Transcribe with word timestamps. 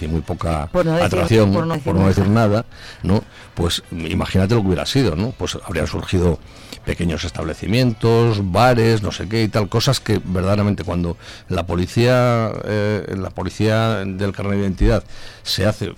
y 0.00 0.08
muy 0.08 0.22
poca 0.22 0.66
Por 0.72 0.84
no 0.86 0.94
decir- 0.94 1.06
atracción, 1.06 1.52
por 1.52 1.94
no 1.94 2.08
decir 2.08 2.26
nada, 2.26 2.64
¿no? 3.04 3.22
Pues 3.54 3.84
imagínate 3.92 4.56
lo 4.56 4.62
que 4.62 4.66
hubiera 4.66 4.84
sido, 4.86 5.14
¿no? 5.14 5.30
Pues 5.38 5.56
habrían 5.64 5.86
surgido 5.86 6.40
pequeños 6.84 7.22
establecimientos, 7.22 8.50
bares, 8.50 9.04
no 9.04 9.12
sé 9.12 9.28
qué 9.28 9.44
y 9.44 9.48
tal, 9.48 9.68
cosas 9.68 10.00
que 10.00 10.20
verdaderamente 10.24 10.82
cuando 10.82 11.16
la 11.48 11.64
policía, 11.64 12.50
eh, 12.64 13.14
la 13.16 13.30
policía 13.30 13.98
del 14.04 14.32
carnet 14.32 14.54
de 14.56 14.62
identidad 14.64 15.04
se 15.44 15.64
hace 15.64 15.94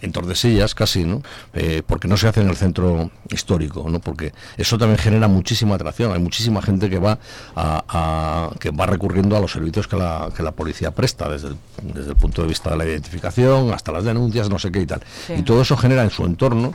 en 0.00 0.12
Tordesillas 0.12 0.74
casi, 0.74 1.04
¿no? 1.04 1.22
Eh, 1.52 1.82
porque 1.86 2.08
no 2.08 2.16
se 2.16 2.28
hace 2.28 2.40
en 2.40 2.48
el 2.48 2.56
centro 2.56 3.10
histórico, 3.30 3.86
¿no? 3.88 4.00
Porque 4.00 4.32
eso 4.56 4.78
también 4.78 4.98
genera 4.98 5.28
muchísima 5.28 5.74
atracción. 5.76 6.12
Hay 6.12 6.20
muchísima 6.20 6.60
gente 6.62 6.88
que 6.90 6.98
va 6.98 7.18
a, 7.54 7.84
a- 7.88 8.50
que 8.58 8.70
va 8.70 8.86
recurriendo 8.86 9.36
a 9.36 9.40
los 9.40 9.52
servicios 9.52 9.86
que 9.88 9.96
la, 9.96 10.30
que 10.36 10.42
la 10.42 10.52
policía 10.52 10.90
presta, 10.90 11.28
desde 11.28 11.48
el, 11.48 11.56
desde 11.94 12.10
el 12.10 12.16
punto 12.16 12.42
de 12.42 12.48
vista 12.48 12.70
de 12.70 12.76
la 12.76 12.84
identificación 12.84 13.72
hasta 13.72 13.92
las 13.92 14.04
denuncias, 14.04 14.48
no 14.50 14.58
sé 14.58 14.70
qué 14.70 14.80
y 14.82 14.86
tal. 14.86 15.02
Sí. 15.26 15.34
Y 15.38 15.42
todo 15.42 15.62
eso 15.62 15.76
genera 15.76 16.02
en 16.02 16.10
su 16.10 16.24
entorno. 16.24 16.74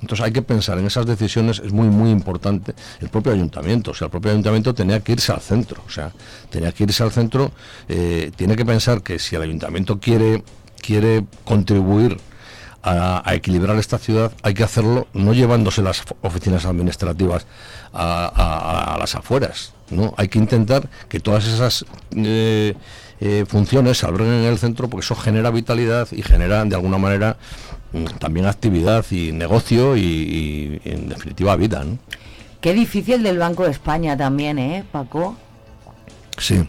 Entonces 0.00 0.24
hay 0.24 0.32
que 0.32 0.40
pensar 0.40 0.78
en 0.78 0.86
esas 0.86 1.04
decisiones, 1.04 1.60
es 1.62 1.72
muy, 1.72 1.88
muy 1.88 2.08
importante 2.10 2.74
el 3.00 3.10
propio 3.10 3.32
ayuntamiento. 3.32 3.90
O 3.90 3.94
sea, 3.94 4.06
el 4.06 4.10
propio 4.10 4.30
ayuntamiento 4.30 4.72
tenía 4.74 5.00
que 5.00 5.12
irse 5.12 5.30
al 5.30 5.42
centro. 5.42 5.82
O 5.86 5.90
sea, 5.90 6.10
tenía 6.48 6.72
que 6.72 6.84
irse 6.84 7.02
al 7.02 7.10
centro, 7.12 7.52
eh, 7.86 8.30
tiene 8.34 8.56
que 8.56 8.64
pensar 8.64 9.02
que 9.02 9.18
si 9.18 9.36
el 9.36 9.42
ayuntamiento 9.42 10.00
quiere, 10.00 10.42
quiere 10.80 11.26
contribuir 11.44 12.16
a, 12.82 13.22
equilibrar 13.34 13.76
esta 13.76 13.98
ciudad 13.98 14.32
hay 14.42 14.54
que 14.54 14.64
hacerlo 14.64 15.06
no 15.12 15.32
llevándose 15.34 15.82
las 15.82 16.02
oficinas 16.22 16.64
administrativas 16.64 17.46
a 17.92 18.96
las 18.98 19.14
afueras 19.14 19.72
no 19.90 20.14
hay 20.16 20.28
que 20.28 20.38
intentar 20.38 20.88
que 21.08 21.20
todas 21.20 21.46
esas 21.46 21.84
eh, 22.14 22.74
eh, 23.20 23.44
funciones 23.46 23.98
se 23.98 24.06
alberguen 24.06 24.34
en 24.34 24.44
el 24.44 24.58
centro 24.58 24.88
porque 24.88 25.04
eso 25.04 25.14
genera 25.14 25.50
vitalidad 25.50 26.08
y 26.12 26.22
genera 26.22 26.64
de 26.64 26.74
alguna 26.74 26.98
manera 26.98 27.36
mm, 27.92 28.04
también 28.18 28.46
actividad 28.46 29.04
y 29.10 29.32
negocio 29.32 29.96
y, 29.96 30.00
y, 30.00 30.80
en 30.84 31.08
definitiva 31.08 31.56
vida 31.56 31.84
¿no? 31.84 31.98
Qué 32.60 32.74
difícil 32.74 33.22
del 33.22 33.38
Banco 33.38 33.64
de 33.64 33.70
España 33.70 34.18
también, 34.18 34.58
¿eh, 34.58 34.84
Paco? 34.92 35.34
Sí 36.40 36.64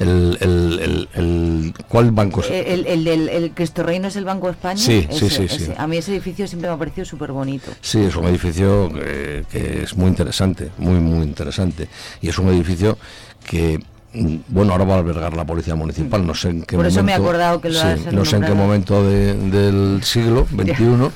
el, 0.00 0.36
el, 0.40 0.80
el, 0.82 1.08
el- 1.14 1.74
¿cuál 1.88 2.10
banco 2.10 2.40
es? 2.40 2.50
El, 2.50 2.86
el 2.86 3.04
del 3.04 3.28
el 3.28 3.50
Cristo 3.52 3.82
Reino 3.82 4.08
es 4.08 4.16
el 4.16 4.24
Banco 4.24 4.46
de 4.46 4.52
España. 4.54 4.76
Sí, 4.78 5.06
sí, 5.10 5.26
Ese- 5.26 5.30
sí, 5.30 5.48
sí. 5.48 5.62
ese. 5.64 5.74
A 5.78 5.86
mí 5.86 5.96
ese 5.98 6.12
edificio 6.12 6.46
siempre 6.48 6.68
me 6.68 6.74
ha 6.74 6.78
parecido 6.78 7.04
súper 7.04 7.32
bonito. 7.32 7.70
Sí, 7.80 8.00
es 8.00 8.16
un 8.16 8.24
edificio 8.26 8.90
que 9.50 9.82
es 9.82 9.96
muy 9.96 10.08
interesante, 10.08 10.70
muy, 10.78 10.98
muy 10.98 11.24
interesante. 11.24 11.88
Y 12.22 12.28
es 12.28 12.38
un 12.38 12.48
edificio 12.48 12.98
que, 13.48 13.78
mm, 14.14 14.36
bueno, 14.48 14.72
ahora 14.72 14.84
va 14.84 14.94
a 14.94 14.98
albergar 14.98 15.34
la 15.36 15.44
Policía 15.44 15.74
Municipal, 15.74 16.26
no 16.26 16.34
sé 16.34 16.48
en 16.48 16.60
qué 16.62 16.76
Por 16.76 16.84
momento... 16.86 16.98
eso 17.00 17.04
me 17.04 17.12
he 17.12 17.14
acordado 17.14 17.60
que 17.60 17.68
lo 17.70 17.78
sí, 17.80 17.86
No 18.12 18.24
sé 18.24 18.36
en 18.36 18.42
qué 18.44 18.54
momento 18.54 19.04
de- 19.06 19.34
del 19.34 20.02
siglo 20.02 20.46
XXI, 20.50 21.10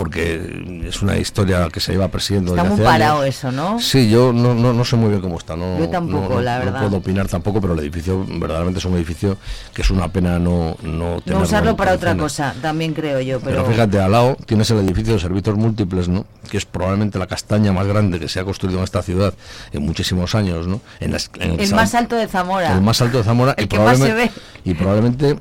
porque 0.00 0.82
es 0.88 1.02
una 1.02 1.18
historia 1.18 1.68
que 1.70 1.78
se 1.78 1.92
lleva 1.92 2.08
persiguiendo 2.08 2.52
Está 2.52 2.62
desde 2.62 2.74
muy 2.74 2.86
hace 2.86 2.90
parado 2.90 3.20
años. 3.20 3.36
eso, 3.36 3.52
¿no? 3.52 3.78
Sí, 3.80 4.08
yo 4.08 4.32
no, 4.32 4.54
no, 4.54 4.72
no 4.72 4.82
sé 4.86 4.96
muy 4.96 5.10
bien 5.10 5.20
cómo 5.20 5.36
está. 5.36 5.56
No, 5.56 5.78
Yo 5.78 5.90
tampoco, 5.90 6.22
no- 6.30 6.34
no- 6.36 6.40
la 6.40 6.58
no 6.58 6.64
verdad. 6.64 6.80
puedo 6.80 6.96
opinar 6.96 7.28
tampoco, 7.28 7.60
pero 7.60 7.74
el 7.74 7.80
edificio 7.80 8.24
verdaderamente 8.26 8.78
es 8.78 8.84
un 8.86 8.94
edificio 8.94 9.36
que 9.74 9.82
es 9.82 9.90
una 9.90 10.08
pena 10.08 10.38
no, 10.38 10.74
no 10.82 11.16
No 11.16 11.20
tenerlo 11.20 11.44
usarlo 11.44 11.76
para 11.76 11.92
otra 11.92 12.16
cosa, 12.16 12.54
también 12.62 12.94
creo 12.94 13.20
yo. 13.20 13.40
Pero, 13.40 13.56
Pero 13.62 13.70
fíjate, 13.70 14.00
al 14.00 14.12
lado 14.12 14.38
tienes 14.46 14.70
el 14.70 14.78
edificio 14.78 15.12
de 15.12 15.18
servicios 15.20 15.54
múltiples, 15.58 16.08
¿no? 16.08 16.24
Que 16.50 16.56
es 16.56 16.64
probablemente 16.64 17.18
la 17.18 17.26
castaña 17.26 17.70
más 17.74 17.86
grande 17.86 18.18
que 18.18 18.30
se 18.30 18.40
ha 18.40 18.44
construido 18.44 18.78
en 18.78 18.84
esta 18.84 19.02
ciudad 19.02 19.34
en 19.70 19.82
muchísimos 19.84 20.34
años, 20.34 20.66
¿no? 20.66 20.80
En 21.00 21.12
las- 21.12 21.30
en 21.38 21.60
el 21.60 21.74
más 21.74 21.94
alto 21.94 22.16
de 22.16 22.26
Zamora. 22.26 22.72
el 22.72 22.80
más 22.80 23.02
alto 23.02 23.18
de 23.18 23.24
Zamora 23.24 23.52
El 23.58 23.66
y 23.66 23.68
que 23.68 23.78
más 23.78 23.98
se 23.98 24.04
probablemente, 24.04 24.40
y 24.64 24.72
probablemente 24.72 25.36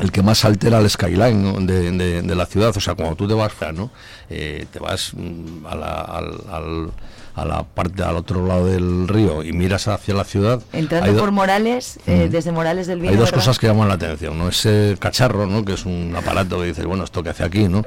el 0.00 0.12
que 0.12 0.22
más 0.22 0.44
altera 0.44 0.78
el 0.78 0.90
skyline 0.90 1.42
¿no? 1.42 1.52
de, 1.60 1.90
de- 1.90 2.22
de 2.22 2.34
la 2.34 2.46
ciudad. 2.46 2.72
O 2.76 2.80
sea, 2.80 2.94
cuando 2.94 3.16
tú 3.16 3.26
te 3.26 3.34
vas, 3.34 3.52
¿no? 3.74 3.90
Eh, 4.28 4.66
te 4.72 4.78
vas 4.78 5.12
mm, 5.14 5.66
a 5.66 5.74
la, 5.74 6.00
al- 6.02 6.40
al- 6.50 6.90
a 7.34 7.44
la 7.44 7.62
parte 7.64 8.02
al 8.02 8.16
otro 8.16 8.46
lado 8.46 8.64
del 8.66 9.06
río 9.08 9.42
y 9.42 9.52
miras 9.52 9.88
hacia 9.88 10.14
la 10.14 10.24
ciudad. 10.24 10.62
Entrando 10.72 11.12
do- 11.12 11.18
por 11.20 11.32
Morales, 11.32 11.98
eh, 12.06 12.26
Mm. 12.28 12.30
desde 12.32 12.50
Morales 12.50 12.86
del 12.86 12.98
Vino. 13.00 13.10
hay 13.12 13.16
dos 13.18 13.26
¿verdad? 13.30 13.40
cosas 13.44 13.58
que 13.58 13.66
llaman 13.66 13.88
la 13.88 13.94
atención, 13.94 14.38
¿no? 14.38 14.48
Ese 14.48 14.96
cacharro, 14.98 15.46
¿no? 15.46 15.62
Que 15.62 15.74
es 15.74 15.84
un 15.84 16.14
aparato 16.16 16.58
que 16.60 16.68
dices, 16.68 16.86
bueno, 16.86 17.04
¿esto 17.04 17.22
que 17.22 17.28
hace 17.30 17.44
aquí, 17.44 17.68
no? 17.68 17.84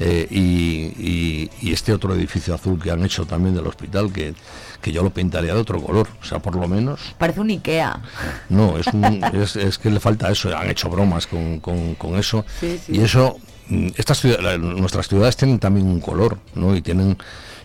Eh, 0.00 0.26
y, 0.30 0.92
y- 0.98 1.50
y 1.62 1.72
este 1.72 1.94
otro 1.94 2.14
edificio 2.14 2.54
azul 2.54 2.78
que 2.78 2.90
han 2.90 3.02
hecho 3.02 3.24
también 3.24 3.54
del 3.54 3.66
hospital, 3.66 4.12
que, 4.12 4.34
que 4.80 4.92
yo 4.92 5.02
lo 5.02 5.10
pintaría 5.10 5.54
de 5.54 5.60
otro 5.60 5.80
color, 5.80 6.08
o 6.20 6.24
sea, 6.24 6.38
por 6.38 6.56
lo 6.56 6.66
menos 6.68 7.00
Parece 7.18 7.40
un 7.40 7.50
Ikea. 7.50 8.00
no, 8.48 8.78
es, 8.78 8.86
un- 8.88 9.22
es, 9.34 9.56
es 9.56 9.78
que 9.78 9.90
le 9.90 10.00
falta 10.00 10.30
eso, 10.30 10.56
han 10.56 10.70
hecho 10.70 10.88
bromas 10.88 11.26
con, 11.26 11.60
con- 11.60 11.94
con 11.96 12.16
eso. 12.16 12.44
Sí, 12.60 12.78
sí. 12.84 12.92
Y 12.96 13.00
eso, 13.02 13.36
mm, 13.68 13.88
estas 13.96 14.20
ciudad- 14.20 14.40
la- 14.40 14.58
nuestras 14.58 15.08
ciudades 15.08 15.36
tienen 15.36 15.58
también 15.58 15.86
un 15.86 16.00
color, 16.00 16.38
¿no? 16.54 16.74
Y 16.74 16.82
tienen, 16.82 17.16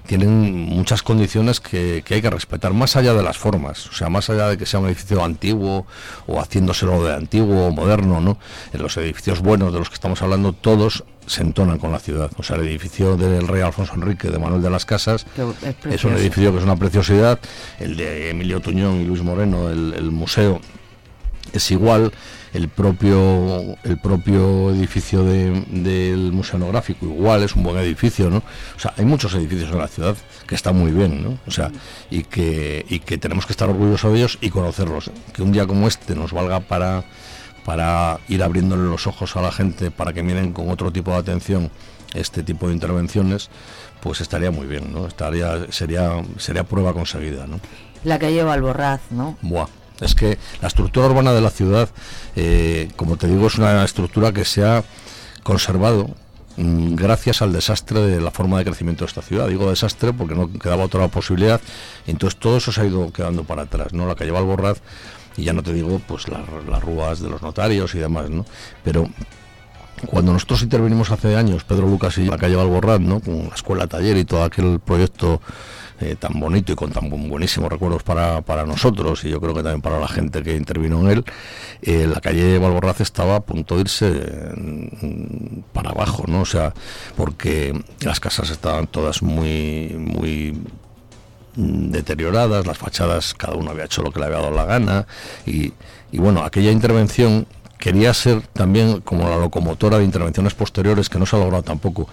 tienen 0.05 0.51
muchas 0.53 1.03
condiciones 1.03 1.59
que, 1.59 2.03
que 2.05 2.16
hay 2.16 2.21
que 2.21 2.29
respetar, 2.29 2.73
más 2.73 2.95
allá 2.95 3.13
de 3.13 3.23
las 3.23 3.38
formas, 3.38 3.88
o 3.88 3.93
sea, 3.93 4.09
más 4.09 4.29
allá 4.29 4.49
de 4.49 4.57
que 4.57 4.66
sea 4.66 4.79
un 4.79 4.88
edificio 4.88 5.23
antiguo 5.23 5.85
o 6.27 6.39
haciéndoselo 6.39 7.03
de 7.03 7.13
antiguo 7.13 7.67
o 7.67 7.71
moderno, 7.71 8.21
¿no? 8.21 8.38
En 8.73 8.81
los 8.81 8.95
edificios 8.97 9.41
buenos 9.41 9.73
de 9.73 9.79
los 9.79 9.89
que 9.89 9.95
estamos 9.95 10.21
hablando, 10.21 10.53
todos 10.53 11.03
se 11.27 11.41
entonan 11.41 11.79
con 11.79 11.91
la 11.91 11.99
ciudad. 11.99 12.31
O 12.38 12.43
sea, 12.43 12.55
el 12.57 12.67
edificio 12.67 13.17
del 13.17 13.47
rey 13.47 13.61
Alfonso 13.61 13.93
Enrique 13.95 14.29
de 14.29 14.38
Manuel 14.38 14.61
de 14.61 14.69
las 14.69 14.85
Casas 14.85 15.25
es 15.85 15.93
es 15.93 16.03
un 16.03 16.13
edificio 16.13 16.51
que 16.51 16.59
es 16.59 16.63
una 16.63 16.75
preciosidad. 16.75 17.39
El 17.79 17.97
de 17.97 18.29
Emilio 18.29 18.59
Tuñón 18.59 19.01
y 19.01 19.05
Luis 19.05 19.23
Moreno, 19.23 19.69
el, 19.69 19.93
el 19.95 20.11
museo, 20.11 20.61
es 21.53 21.72
igual. 21.72 22.11
El 22.55 22.69
propio, 22.69 23.75
el 23.83 23.97
propio 23.97 24.69
edificio 24.71 25.23
de- 25.25 25.66
del 25.67 26.31
Museo 26.31 26.55
Etnográfico 26.57 27.05
igual, 27.05 27.43
es 27.43 27.53
un 27.55 27.63
buen 27.63 27.77
edificio, 27.77 28.29
¿no? 28.29 28.38
O 28.38 28.79
sea, 28.79 28.93
hay 28.97 29.03
muchos 29.03 29.33
edificios 29.35 29.71
en 29.71 29.77
la 29.77 29.89
ciudad 29.89 30.16
que 30.47 30.55
están 30.55 30.77
muy 30.77 30.91
bien, 30.91 31.21
¿no? 31.21 31.38
O 31.47 31.51
sea, 31.51 31.69
y 32.09 32.23
que, 32.23 32.85
y 32.88 32.99
que 32.99 33.17
tenemos 33.17 33.45
que 33.45 33.51
estar 33.51 33.69
orgullosos 33.69 34.11
de 34.13 34.17
ellos 34.19 34.38
y 34.39 34.49
conocerlos. 34.51 35.11
Que 35.33 35.41
un 35.41 35.51
día 35.51 35.67
como 35.67 35.85
este 35.88 36.16
nos 36.16 36.31
valga 36.31 36.61
para, 36.61 37.03
para 37.66 38.19
ir 38.29 38.41
abriéndole 38.41 38.83
los 38.83 39.05
ojos 39.05 39.35
a 39.35 39.41
la 39.41 39.51
gente 39.51 39.91
para 39.91 40.13
que 40.13 40.23
miren 40.23 40.53
con 40.53 40.69
otro 40.69 40.91
tipo 40.93 41.11
de 41.11 41.17
atención 41.17 41.69
este 42.13 42.41
tipo 42.41 42.69
de 42.69 42.73
intervenciones, 42.73 43.49
pues 43.99 44.22
estaría 44.22 44.51
muy 44.51 44.66
bien, 44.66 44.93
¿no? 44.93 45.07
Estaría, 45.07 45.69
sería, 45.73 46.23
sería 46.37 46.63
prueba 46.63 46.93
conseguida, 46.93 47.47
¿no? 47.47 47.59
La 48.05 48.17
calle 48.17 48.43
Valborraz, 48.43 49.01
¿no? 49.11 49.37
Buah. 49.41 49.67
Es 50.01 50.16
que 50.16 50.38
la 50.61 50.67
estructura 50.67 51.07
urbana 51.07 51.33
de 51.33 51.41
la 51.41 51.50
ciudad, 51.50 51.89
eh, 52.35 52.89
como 52.95 53.17
te 53.17 53.28
digo, 53.28 53.47
es 53.47 53.57
una 53.57 53.83
estructura 53.83 54.31
que 54.31 54.45
se 54.45 54.66
ha 54.66 54.83
conservado 55.44 56.09
mm, 56.57 56.95
gracias 56.95 57.41
al 57.41 57.53
desastre 57.53 58.01
de 58.01 58.22
la 58.22 58.31
forma 58.31 58.57
de 58.57 58.66
crecimiento 58.66 59.05
de 59.05 59.09
esta 59.09 59.22
ciudad. 59.22 59.47
Digo 59.47 59.69
desastre 59.69 60.13
porque 60.13 60.35
no 60.35 60.51
quedaba 60.51 60.84
otra 60.84 61.07
posibilidad. 61.07 61.61
entonces 62.07 62.39
todo 62.39 62.57
eso 62.57 62.72
se 62.72 62.81
ha 62.81 62.85
ido 62.85 63.11
quedando 63.13 63.44
para 63.44 63.63
atrás, 63.63 63.94
¿no? 63.94 64.07
La 64.07 64.16
calle 64.16 64.31
Valborraz, 64.31 64.79
y 65.38 65.44
ya 65.44 65.53
no 65.53 65.63
te 65.63 65.73
digo, 65.73 66.01
pues 66.07 66.28
las, 66.28 66.41
las 66.69 66.84
rúas 66.84 67.19
de 67.19 67.29
los 67.29 67.41
notarios 67.41 67.95
y 67.95 68.00
demás, 68.00 68.29
¿no? 68.29 68.45
Pero 68.84 69.09
cuando 70.07 70.34
nosotros 70.34 70.61
intervenimos 70.61 71.11
hace 71.11 71.35
años, 71.35 71.63
Pedro 71.63 71.88
Lucas 71.88 72.17
y 72.17 72.25
la 72.25 72.38
calle 72.38 72.55
Valborraz, 72.55 73.00
¿no? 73.00 73.22
con 73.22 73.47
la 73.47 73.55
escuela 73.55 73.88
taller 73.88 74.17
y 74.17 74.25
todo 74.25 74.44
aquel 74.44 74.79
proyecto 74.79 75.41
eh, 76.01 76.16
tan 76.19 76.39
bonito 76.39 76.73
y 76.73 76.75
con 76.75 76.91
tan 76.91 77.09
bu- 77.09 77.29
buenísimos 77.29 77.69
recuerdos 77.69 78.03
para, 78.03 78.41
para 78.41 78.66
nosotros 78.66 79.23
y 79.23 79.29
yo 79.29 79.39
creo 79.39 79.53
que 79.53 79.63
también 79.63 79.81
para 79.81 80.00
la 80.00 80.07
gente 80.07 80.44
que 80.44 80.56
intervino 80.56 81.00
en 81.01 81.07
él, 81.07 81.25
eh, 81.81 82.07
la 82.07 82.19
calle 82.22 82.57
Valborraz 82.59 83.01
estaba 83.01 83.38
a 83.38 83.39
punto 83.41 83.75
de 83.75 83.81
irse 83.81 84.11
mm, 84.57 85.59
para 85.73 85.91
abajo, 85.91 86.25
¿no? 86.28 86.41
O 86.41 86.45
sea, 86.45 86.73
porque 87.16 87.73
las 88.01 88.19
casas 88.19 88.50
estaban 88.50 88.88
todas 88.88 89.22
muy, 89.23 89.94
muy 89.97 90.51
mm, 91.55 91.91
deterioradas, 91.91 92.66
las 92.67 92.78
fachadas 92.78 93.34
cada 93.34 93.55
uno 93.55 93.72
había 93.72 93.85
hecho 93.85 94.01
lo 94.01 94.11
que 94.11 94.19
le 94.19 94.25
había 94.25 94.38
dado 94.39 94.51
la 94.51 94.66
gana 94.66 95.07
y, 95.45 95.73
y 96.11 96.17
bueno, 96.17 96.44
aquella 96.44 96.72
intervención 96.72 97.47
quería 97.79 98.13
ser 98.13 98.41
también 98.47 99.01
como 99.01 99.29
la 99.29 99.38
locomotora 99.38 99.97
de 100.00 100.05
intervenciones 100.05 100.53
posteriores 100.55 101.09
que 101.09 101.19
no 101.19 101.25
se 101.25 101.35
ha 101.35 101.40
logrado 101.40 101.64
tampoco. 101.64 102.08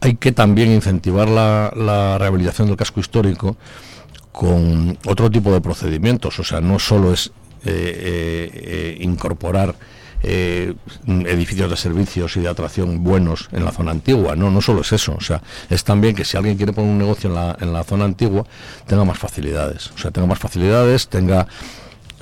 Hay 0.00 0.14
que 0.16 0.32
también 0.32 0.72
incentivar 0.72 1.28
la, 1.28 2.16
rehabilitación 2.18 2.68
del 2.68 2.76
casco 2.76 3.00
histórico 3.00 3.56
con 4.32 4.98
otro 5.06 5.30
tipo 5.30 5.52
de 5.52 5.60
procedimientos, 5.60 6.38
o 6.38 6.44
sea, 6.44 6.60
no 6.60 6.78
solo 6.78 7.12
es 7.12 7.32
eh, 7.64 7.72
eh, 7.72 8.50
eh, 8.54 8.98
incorporar 9.00 9.74
eh, 10.22 10.74
edificios 11.06 11.70
de 11.70 11.76
servicios 11.76 12.36
y 12.36 12.40
de 12.40 12.48
atracción 12.48 13.02
buenos 13.02 13.48
en 13.52 13.64
la 13.64 13.72
zona 13.72 13.90
antigua, 13.90 14.36
no, 14.36 14.50
no 14.50 14.60
solo 14.60 14.82
es 14.82 14.92
eso, 14.92 15.14
o 15.16 15.20
sea, 15.20 15.42
es 15.70 15.82
también 15.82 16.14
que 16.14 16.26
si 16.26 16.36
alguien 16.36 16.56
quiere 16.58 16.74
poner 16.74 16.90
un 16.90 16.98
negocio 16.98 17.30
en 17.30 17.36
la, 17.36 17.56
en 17.58 17.72
la 17.72 17.84
zona 17.84 18.04
antigua, 18.04 18.44
tenga 18.86 19.04
más 19.04 19.18
facilidades, 19.18 19.90
o 19.92 19.98
sea, 19.98 20.10
tenga 20.10 20.26
más 20.26 20.38
facilidades, 20.38 21.08
tenga 21.08 21.46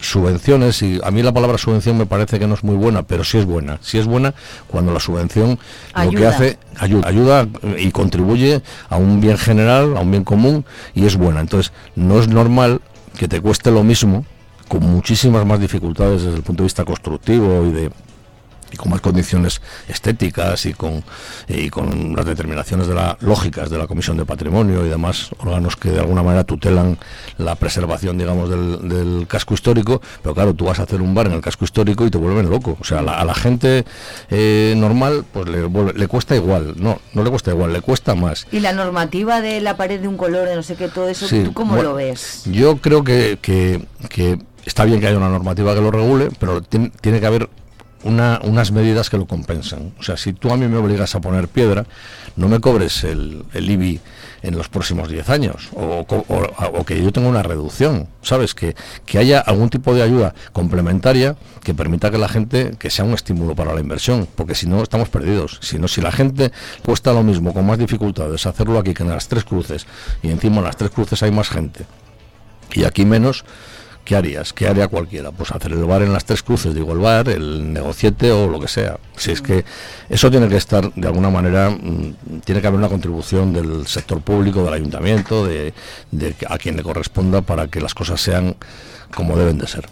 subvenciones 0.00 0.82
y 0.82 1.00
a 1.02 1.10
mí 1.10 1.22
la 1.22 1.32
palabra 1.32 1.58
subvención 1.58 1.98
me 1.98 2.06
parece 2.06 2.38
que 2.38 2.46
no 2.46 2.54
es 2.54 2.64
muy 2.64 2.76
buena, 2.76 3.02
pero 3.02 3.24
sí 3.24 3.38
es 3.38 3.44
buena. 3.44 3.78
Sí 3.82 3.98
es 3.98 4.06
buena 4.06 4.34
cuando 4.68 4.92
la 4.92 5.00
subvención 5.00 5.58
lo 5.94 6.10
que 6.10 6.26
hace 6.26 6.58
ayuda, 6.76 7.08
ayuda 7.08 7.48
y 7.78 7.90
contribuye 7.90 8.62
a 8.88 8.96
un 8.96 9.20
bien 9.20 9.38
general, 9.38 9.96
a 9.96 10.00
un 10.00 10.10
bien 10.10 10.24
común 10.24 10.64
y 10.94 11.06
es 11.06 11.16
buena. 11.16 11.40
Entonces, 11.40 11.72
no 11.96 12.20
es 12.20 12.28
normal 12.28 12.80
que 13.18 13.28
te 13.28 13.40
cueste 13.40 13.70
lo 13.70 13.82
mismo 13.82 14.24
con 14.68 14.80
muchísimas 14.80 15.44
más 15.46 15.60
dificultades 15.60 16.22
desde 16.22 16.36
el 16.36 16.42
punto 16.42 16.62
de 16.62 16.66
vista 16.66 16.84
constructivo 16.84 17.64
y 17.66 17.72
de 17.72 17.90
y 18.72 18.76
con 18.76 18.90
más 18.90 19.00
condiciones 19.00 19.60
estéticas 19.88 20.66
y 20.66 20.74
con, 20.74 21.02
y 21.48 21.70
con 21.70 22.14
las 22.14 22.24
determinaciones 22.24 22.86
de 22.86 22.94
la, 22.94 23.16
lógicas 23.20 23.70
de 23.70 23.78
la 23.78 23.86
Comisión 23.86 24.16
de 24.16 24.24
Patrimonio 24.24 24.84
y 24.84 24.88
demás 24.88 25.30
órganos 25.38 25.76
que 25.76 25.90
de 25.90 26.00
alguna 26.00 26.22
manera 26.22 26.44
tutelan 26.44 26.98
la 27.38 27.54
preservación, 27.54 28.18
digamos, 28.18 28.50
del, 28.50 29.26
casco 29.28 29.54
histórico. 29.54 30.00
Pero 30.22 30.34
claro, 30.34 30.54
tú 30.54 30.66
vas 30.66 30.78
a 30.80 30.84
hacer 30.84 31.00
un 31.00 31.14
bar 31.14 31.26
en 31.26 31.32
el 31.32 31.40
casco 31.40 31.64
histórico 31.64 32.06
y 32.06 32.10
te 32.10 32.18
vuelven 32.18 32.48
loco. 32.48 32.76
O 32.80 32.84
sea, 32.84 33.00
a 33.00 33.24
la 33.24 33.34
gente 33.34 33.84
eh, 34.30 34.74
normal 34.76 35.24
pues 35.32 35.48
le, 35.48 35.68
le, 35.68 36.08
cuesta 36.08 36.36
igual. 36.36 36.74
No, 36.76 37.00
no 37.14 37.24
le 37.24 37.30
cuesta 37.30 37.50
igual, 37.50 37.72
le 37.72 37.80
cuesta 37.80 38.14
más. 38.14 38.46
Y 38.52 38.60
la 38.60 38.72
normativa 38.72 39.40
de 39.40 39.60
la 39.60 39.76
pared 39.76 40.00
de 40.00 40.08
un 40.08 40.16
color, 40.16 40.48
de 40.48 40.56
no 40.56 40.62
sé 40.62 40.76
qué, 40.76 40.88
todo 40.88 41.08
eso, 41.08 41.26
¿tú 41.28 41.52
cómo 41.52 41.82
lo 41.82 41.94
ves? 41.94 42.42
Yo 42.46 42.78
creo 42.78 43.04
que, 43.04 43.38
que, 43.40 43.84
que 44.08 44.38
está 44.64 44.84
bien 44.84 45.00
que 45.00 45.06
haya 45.06 45.16
una 45.16 45.28
normativa 45.28 45.74
que 45.74 45.80
lo 45.80 45.90
regule, 45.90 46.28
pero 46.38 46.62
tiene, 46.62 46.90
tiene 47.00 47.20
que 47.20 47.26
haber 47.26 47.48
unas 48.04 48.72
medidas 48.72 49.10
que 49.10 49.18
lo 49.18 49.26
compensan. 49.26 49.92
O 49.98 50.02
sea, 50.02 50.16
si 50.16 50.32
tú 50.32 50.50
a 50.50 50.56
mí 50.56 50.66
me 50.68 50.76
obligas 50.76 51.14
a 51.14 51.20
poner 51.20 51.48
piedra, 51.48 51.86
no 52.36 52.48
me 52.48 52.60
cobres 52.60 53.04
el, 53.04 53.44
el 53.54 53.70
IBI 53.70 54.00
en 54.42 54.56
los 54.56 54.68
próximos 54.68 55.08
10 55.08 55.28
años 55.30 55.68
o, 55.74 56.06
que 56.86 57.02
yo 57.02 57.12
tenga 57.12 57.28
una 57.28 57.42
reducción, 57.42 58.08
¿sabes? 58.22 58.54
Que, 58.54 58.76
que 59.04 59.18
haya 59.18 59.40
algún 59.40 59.68
tipo 59.68 59.94
de 59.94 60.02
ayuda 60.02 60.34
complementaria 60.52 61.36
que 61.62 61.74
permita 61.74 62.10
que 62.10 62.18
la 62.18 62.28
gente, 62.28 62.72
que 62.78 62.90
sea 62.90 63.04
un 63.04 63.14
estímulo 63.14 63.54
para 63.54 63.74
la 63.74 63.80
inversión, 63.80 64.28
porque 64.34 64.54
si 64.54 64.66
no 64.66 64.82
estamos 64.82 65.08
perdidos. 65.08 65.58
Si 65.60 65.78
no, 65.78 65.88
si 65.88 66.00
la 66.00 66.12
gente 66.12 66.52
cuesta 66.84 67.12
lo 67.12 67.22
mismo, 67.22 67.52
con 67.52 67.66
más 67.66 67.78
dificultades, 67.78 68.46
hacerlo 68.46 68.78
aquí 68.78 68.94
que 68.94 69.02
en 69.02 69.10
las 69.10 69.28
tres 69.28 69.44
cruces, 69.44 69.86
y 70.22 70.30
encima 70.30 70.58
en 70.58 70.64
las 70.64 70.76
tres 70.76 70.90
cruces 70.90 71.22
hay 71.22 71.30
más 71.30 71.48
gente, 71.48 71.84
y 72.72 72.84
aquí 72.84 73.04
menos, 73.04 73.44
¿qué 74.08 74.16
harías? 74.16 74.54
¿Qué 74.54 74.66
haría 74.66 74.88
cualquiera? 74.88 75.32
Pues 75.32 75.50
hacer 75.50 75.70
el 75.72 75.84
bar 75.84 76.00
en 76.00 76.14
las 76.14 76.24
tres 76.24 76.42
cruces, 76.42 76.74
digo 76.74 76.92
el 76.92 76.98
bar, 76.98 77.28
el 77.28 77.74
negociete 77.74 78.32
o 78.32 78.48
lo 78.48 78.58
que 78.58 78.66
sea. 78.66 78.98
Si 79.14 79.32
es 79.32 79.42
que 79.42 79.66
eso 80.08 80.30
tiene 80.30 80.48
que 80.48 80.56
estar, 80.56 80.90
de 80.94 81.06
alguna 81.06 81.28
manera, 81.28 81.68
mm, 81.68 82.40
tiene 82.42 82.62
que 82.62 82.66
haber 82.66 82.78
una 82.78 82.88
contribución 82.88 83.52
del 83.52 83.86
sector 83.86 84.22
público, 84.22 84.64
del 84.64 84.72
ayuntamiento, 84.72 85.46
de, 85.46 85.74
de 86.10 86.34
a 86.48 86.56
quien 86.56 86.78
le 86.78 86.82
corresponda 86.82 87.42
para 87.42 87.68
que 87.68 87.82
las 87.82 87.92
cosas 87.92 88.18
sean 88.18 88.56
como 89.14 89.36
deben 89.36 89.58
de 89.58 89.66
ser. 89.66 89.84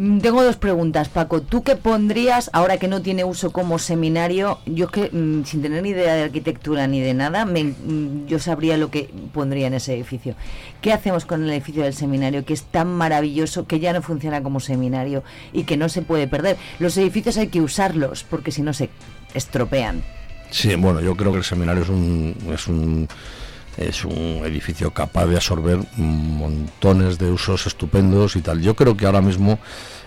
Mm, 0.00 0.20
tengo 0.20 0.42
dos 0.42 0.56
preguntas, 0.56 1.10
Paco. 1.10 1.42
¿Tú 1.42 1.62
qué 1.62 1.76
pondrías, 1.76 2.48
ahora 2.54 2.78
que 2.78 2.88
no 2.88 3.02
tiene 3.02 3.22
uso 3.22 3.52
como 3.52 3.78
seminario? 3.78 4.58
Yo 4.64 4.88
que 4.88 5.10
mm, 5.12 5.44
sin 5.44 5.60
tener 5.60 5.82
ni 5.82 5.90
idea 5.90 6.14
de 6.14 6.22
arquitectura 6.22 6.86
ni 6.86 7.00
de 7.00 7.12
nada, 7.12 7.44
mm, 7.44 8.24
yo 8.26 8.38
sabría 8.38 8.78
lo 8.78 8.90
que 8.90 9.10
pondría 9.34 9.66
en 9.66 9.74
ese 9.74 9.92
edificio. 9.92 10.36
¿Qué 10.80 10.94
hacemos 10.94 11.26
con 11.26 11.44
el 11.44 11.50
edificio 11.50 11.82
del 11.82 11.92
seminario, 11.92 12.46
que 12.46 12.54
es 12.54 12.62
tan 12.62 12.88
maravilloso, 12.88 13.66
que 13.66 13.78
ya 13.78 13.92
no 13.92 14.00
funciona 14.00 14.42
como 14.42 14.58
seminario 14.60 15.22
y 15.52 15.64
que 15.64 15.76
no 15.76 15.90
se 15.90 16.00
puede 16.00 16.26
perder? 16.26 16.56
Los 16.78 16.96
edificios 16.96 17.36
hay 17.36 17.48
que 17.48 17.60
usarlos, 17.60 18.24
porque 18.24 18.52
si 18.52 18.62
no 18.62 18.72
se 18.72 18.88
estropean. 19.34 20.02
Sí, 20.48 20.74
bueno, 20.76 21.02
yo 21.02 21.14
creo 21.14 21.30
que 21.30 21.38
el 21.38 21.44
seminario 21.44 21.82
es 21.82 21.90
un... 21.90 22.36
Es 22.50 22.68
un 22.68 23.06
es 23.80 24.04
un 24.04 24.42
edificio 24.44 24.92
capaz 24.92 25.26
de 25.26 25.36
absorber 25.36 25.80
montones 25.96 27.18
de 27.18 27.30
usos 27.30 27.66
estupendos 27.66 28.36
y 28.36 28.42
tal. 28.42 28.60
Yo 28.60 28.76
creo 28.76 28.96
que 28.96 29.06
ahora 29.06 29.22
mismo 29.22 29.58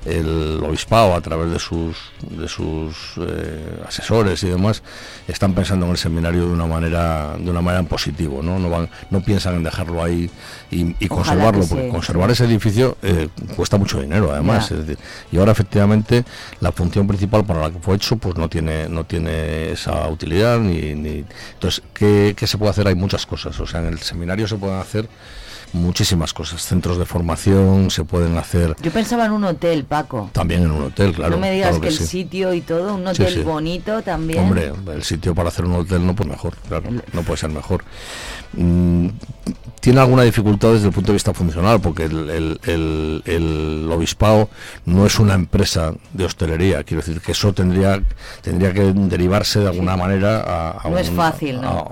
el 0.06 0.62
obispado 0.64 1.16
a 1.16 1.22
través 1.22 1.52
de 1.52 1.60
sus 1.60 1.98
de 2.30 2.48
sus 2.48 3.14
eh, 3.18 3.82
asesores 3.88 4.44
y 4.44 4.50
demás 4.50 4.84
están 5.28 5.54
pensando 5.54 5.86
en 5.86 5.92
el 5.92 5.98
seminario 5.98 6.46
de 6.48 6.52
una 6.52 6.66
manera 6.66 7.36
de 7.38 7.50
una 7.50 7.62
manera 7.62 7.82
en 7.82 7.88
positivo 7.88 8.42
no 8.42 8.60
no 8.60 8.70
van 8.70 8.90
no 9.10 9.22
piensan 9.22 9.56
en 9.56 9.64
dejarlo 9.64 10.04
ahí 10.04 10.30
y, 10.72 11.08
conservarlo 11.08 11.66
porque 11.66 11.90
conservar 11.90 12.32
ese 12.32 12.46
edificio 12.46 12.98
eh, 13.04 13.30
cuesta 13.56 13.78
mucho 13.78 14.02
dinero 14.02 14.32
además 14.32 14.74
y 15.32 15.38
ahora 15.38 15.52
efectivamente 15.52 16.26
la 16.60 16.72
función 16.72 17.08
principal 17.08 17.46
para 17.46 17.62
la 17.62 17.72
que 17.72 17.80
fue 17.80 17.96
hecho 17.96 18.18
pues 18.18 18.36
no 18.36 18.50
tiene 18.50 18.90
no 18.90 19.06
tiene 19.06 19.72
esa 19.72 20.08
utilidad 20.08 20.60
ni, 20.60 20.96
ni... 20.96 21.24
entonces 21.54 21.84
¿qué, 21.94 22.34
¿qué 22.36 22.48
se 22.48 22.58
puede 22.58 22.72
hacer 22.72 22.88
hay 22.88 22.96
muchas 22.96 23.26
cosas 23.26 23.60
o 23.60 23.68
sea 23.68 23.82
en 23.82 23.88
el 23.88 24.00
seminario 24.00 24.48
se 24.48 24.56
pueden 24.56 24.80
hacer 24.80 25.08
muchísimas 25.74 26.34
cosas. 26.34 26.62
Centros 26.62 26.98
de 26.98 27.06
formación 27.06 27.90
se 27.92 28.04
pueden 28.04 28.38
hacer. 28.38 28.76
Yo 28.82 28.92
pensaba 28.92 29.26
en 29.26 29.34
un 29.34 29.44
hotel, 29.44 29.86
Paco. 29.86 30.30
También 30.32 30.64
en 30.64 30.72
un 30.72 30.84
hotel, 30.84 31.14
claro. 31.14 31.32
No 31.32 31.42
me 31.42 31.52
digas 31.52 31.80
que, 31.80 31.88
el 31.88 31.94
sitio 31.94 32.54
y 32.54 32.62
todo, 32.62 32.96
un 32.96 33.06
hotel 33.06 33.44
bonito 33.44 34.02
también. 34.02 34.40
Hombre, 34.40 34.72
el 34.94 35.04
sitio 35.04 35.36
para 35.36 35.50
hacer 35.50 35.66
un 35.66 35.74
hotel 35.74 36.06
no 36.06 36.16
pues 36.16 36.30
mejor, 36.30 36.56
claro, 36.68 36.90
no 37.12 37.22
puede 37.24 37.38
ser 37.38 37.50
mejor. 37.50 37.84
Mm, 38.54 39.08
tiene 39.84 40.00
alguna 40.00 40.24
dificultad 40.24 40.72
desde 40.72 40.88
el 40.88 40.94
punto 40.94 41.08
de 41.08 41.16
vista 41.18 41.34
funcional, 41.34 41.82
porque 41.82 42.06
el, 42.06 42.58
el, 42.64 43.90
obispado 43.92 44.50
no 44.86 45.06
es 45.06 45.20
una 45.20 45.34
empresa 45.34 45.94
de 46.14 46.24
hostelería, 46.24 46.86
quiero 46.86 47.02
decir 47.02 47.20
que 47.20 47.34
eso 47.34 47.52
tendría 47.54 48.02
tendría 48.42 48.72
que 48.72 48.94
derivarse 48.94 49.60
de 49.60 49.68
alguna 49.68 49.98
manera 49.98 50.78
a, 50.82 50.90
no 50.90 50.98
es 50.98 51.10
fácil, 51.10 51.60
¿no? 51.60 51.86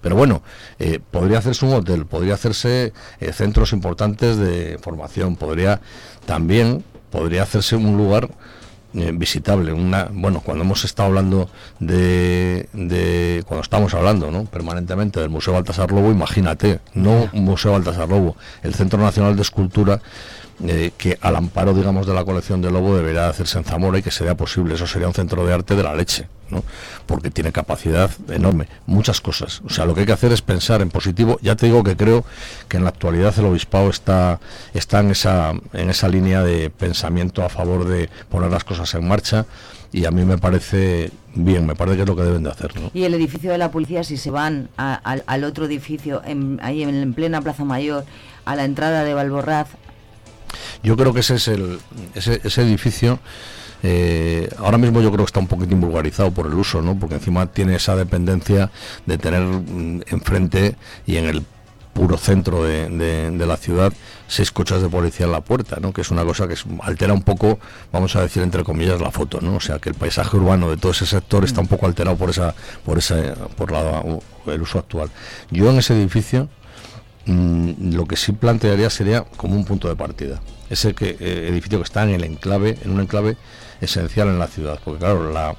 pero 0.00 0.14
bueno, 0.14 0.42
eh, 0.78 1.00
podría 1.10 1.38
hacerse 1.38 1.66
un 1.66 1.74
hotel, 1.74 2.06
podría 2.06 2.34
hacerse 2.34 2.92
eh, 3.18 3.32
centros 3.32 3.72
importantes 3.72 4.36
de 4.36 4.78
formación, 4.80 5.34
podría 5.34 5.80
también 6.26 6.84
podría 7.10 7.42
hacerse 7.42 7.74
un 7.74 7.96
lugar 7.96 8.28
eh, 8.96 9.12
visitable. 9.14 9.72
Una, 9.72 10.08
bueno, 10.10 10.40
cuando 10.40 10.64
hemos 10.64 10.84
estado 10.84 11.08
hablando 11.08 11.50
de, 11.78 12.68
de, 12.72 13.44
cuando 13.46 13.62
estamos 13.62 13.94
hablando, 13.94 14.30
¿no? 14.30 14.44
Permanentemente 14.44 15.20
del 15.20 15.28
Museo 15.28 15.52
Baltasar 15.54 15.92
Lobo, 15.92 16.10
imagínate, 16.10 16.80
no 16.94 17.28
Museo 17.32 17.72
Baltasar 17.72 18.08
Lobo, 18.08 18.36
el 18.62 18.74
Centro 18.74 18.98
Nacional 18.98 19.36
de 19.36 19.42
Escultura 19.42 20.00
eh, 20.64 20.92
que 20.96 21.18
al 21.20 21.36
amparo, 21.36 21.74
digamos, 21.74 22.06
de 22.06 22.14
la 22.14 22.24
colección 22.24 22.62
de 22.62 22.70
Lobo 22.70 22.96
deberá 22.96 23.28
hacerse 23.28 23.58
en 23.58 23.64
Zamora 23.64 23.98
y 23.98 24.02
que 24.02 24.10
sería 24.10 24.36
posible. 24.36 24.74
Eso 24.74 24.86
sería 24.86 25.06
un 25.06 25.12
centro 25.12 25.44
de 25.44 25.52
arte 25.52 25.76
de 25.76 25.82
la 25.82 25.94
leche, 25.94 26.28
¿no? 26.48 26.64
Porque 27.04 27.30
tiene 27.30 27.52
capacidad 27.52 28.10
enorme, 28.30 28.66
muchas 28.86 29.20
cosas. 29.20 29.60
O 29.66 29.70
sea, 29.70 29.84
lo 29.84 29.94
que 29.94 30.00
hay 30.00 30.06
que 30.06 30.12
hacer 30.12 30.32
es 30.32 30.40
pensar 30.40 30.80
en 30.80 30.88
positivo. 30.88 31.38
Ya 31.42 31.56
te 31.56 31.66
digo 31.66 31.84
que 31.84 31.96
creo 31.96 32.24
que 32.68 32.78
en 32.78 32.84
la 32.84 32.90
actualidad 32.90 33.38
el 33.38 33.44
obispado 33.44 33.90
está, 33.90 34.40
está 34.72 35.00
en, 35.00 35.10
esa, 35.10 35.52
en 35.74 35.90
esa 35.90 36.08
línea 36.08 36.42
de 36.42 36.70
pensamiento 36.70 37.44
a 37.44 37.50
favor 37.50 37.86
de 37.86 38.08
poner 38.30 38.50
las 38.50 38.64
cosas 38.64 38.94
en 38.94 39.06
marcha 39.06 39.44
y 39.92 40.06
a 40.06 40.10
mí 40.10 40.24
me 40.24 40.38
parece 40.38 41.10
bien, 41.34 41.66
me 41.66 41.74
parece 41.74 41.96
que 41.96 42.02
es 42.02 42.08
lo 42.08 42.16
que 42.16 42.22
deben 42.22 42.42
de 42.42 42.50
hacer. 42.50 42.80
¿no? 42.80 42.90
Y 42.94 43.04
el 43.04 43.12
edificio 43.14 43.50
de 43.50 43.58
la 43.58 43.70
policía, 43.70 44.04
si 44.04 44.16
se 44.16 44.30
van 44.30 44.70
al 44.76 45.44
otro 45.44 45.66
edificio, 45.66 46.22
ahí 46.60 46.82
en, 46.82 46.94
en, 46.94 47.14
plena 47.14 47.42
Plaza 47.42 47.64
Mayor, 47.64 48.04
a 48.46 48.56
la 48.56 48.64
entrada 48.64 49.04
de 49.04 49.14
Valborraz, 49.14 49.68
yo 50.82 50.96
creo 50.96 51.12
que 51.12 51.20
ese 51.20 51.36
es 51.36 51.48
el, 51.48 51.78
ese, 52.14 52.62
edificio. 52.62 53.18
Eh, 53.82 54.48
ahora 54.58 54.78
mismo 54.78 55.00
yo 55.00 55.10
creo 55.10 55.24
que 55.24 55.30
está 55.30 55.40
un 55.40 55.46
poquito 55.46 55.74
invulgarizado 55.74 56.30
por 56.30 56.46
el 56.46 56.54
uso, 56.54 56.82
¿no? 56.82 56.98
Porque 56.98 57.16
encima 57.16 57.46
tiene 57.46 57.76
esa 57.76 57.94
dependencia 57.94 58.70
de 59.04 59.18
tener 59.18 59.42
mm, 59.42 60.02
enfrente 60.08 60.76
y 61.06 61.16
en 61.16 61.26
el 61.26 61.44
puro 61.96 62.18
centro 62.18 62.62
de, 62.62 62.90
de, 62.90 63.46
la 63.46 63.56
ciudad 63.56 63.90
seis 64.28 64.52
coches 64.52 64.82
de 64.82 64.88
policía 64.88 65.24
en 65.24 65.32
la 65.32 65.40
puerta, 65.40 65.78
¿no? 65.80 65.94
que 65.94 66.02
es 66.02 66.10
una 66.10 66.24
cosa 66.24 66.46
que 66.46 66.54
altera 66.82 67.14
un 67.14 67.22
poco, 67.22 67.58
vamos 67.90 68.14
a 68.16 68.20
decir 68.20 68.42
entre 68.42 68.64
comillas, 68.64 69.00
la 69.00 69.10
foto, 69.10 69.40
¿no? 69.40 69.56
o 69.56 69.60
sea 69.60 69.78
que 69.78 69.88
el 69.88 69.94
paisaje 69.94 70.36
urbano 70.36 70.68
de 70.68 70.76
todo 70.76 70.92
ese 70.92 71.06
sector 71.06 71.42
está 71.44 71.62
un 71.62 71.68
poco 71.68 71.86
alterado 71.86 72.16
por 72.16 72.28
esa, 72.28 72.54
por 72.84 72.98
esa, 72.98 73.34
por 73.56 73.72
la, 73.72 74.04
el 74.46 74.60
uso 74.60 74.78
actual. 74.78 75.08
Yo 75.50 75.70
en 75.70 75.78
ese 75.78 75.94
edificio 75.94 76.50
Mm, 77.26 77.94
lo 77.94 78.06
que 78.06 78.16
sí 78.16 78.32
plantearía 78.32 78.88
sería 78.88 79.24
como 79.36 79.56
un 79.56 79.64
punto 79.64 79.88
de 79.88 79.96
partida. 79.96 80.40
Ese 80.70 80.94
que, 80.94 81.16
eh, 81.20 81.48
edificio 81.48 81.78
que 81.78 81.84
está 81.84 82.04
en 82.04 82.10
el 82.10 82.24
enclave, 82.24 82.78
en 82.84 82.92
un 82.92 83.00
enclave 83.00 83.36
esencial 83.80 84.28
en 84.28 84.38
la 84.38 84.46
ciudad, 84.46 84.78
porque 84.84 85.00
claro, 85.00 85.32
la, 85.32 85.56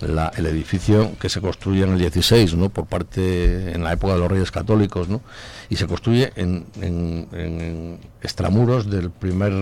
el 0.00 0.46
edificio 0.46 1.12
que 1.18 1.28
se 1.28 1.40
construye 1.40 1.82
en 1.82 1.90
el 1.90 1.98
16, 1.98 2.54
¿no? 2.54 2.68
por 2.68 2.86
parte, 2.86 3.72
en 3.72 3.82
la 3.82 3.92
época 3.92 4.14
de 4.14 4.20
los 4.20 4.30
Reyes 4.30 4.50
Católicos, 4.50 5.08
¿no? 5.08 5.20
y 5.68 5.76
se 5.76 5.86
construye 5.86 6.32
en, 6.36 6.66
en, 6.80 7.98
extramuros 8.22 8.90
del 8.90 9.10
primer 9.10 9.52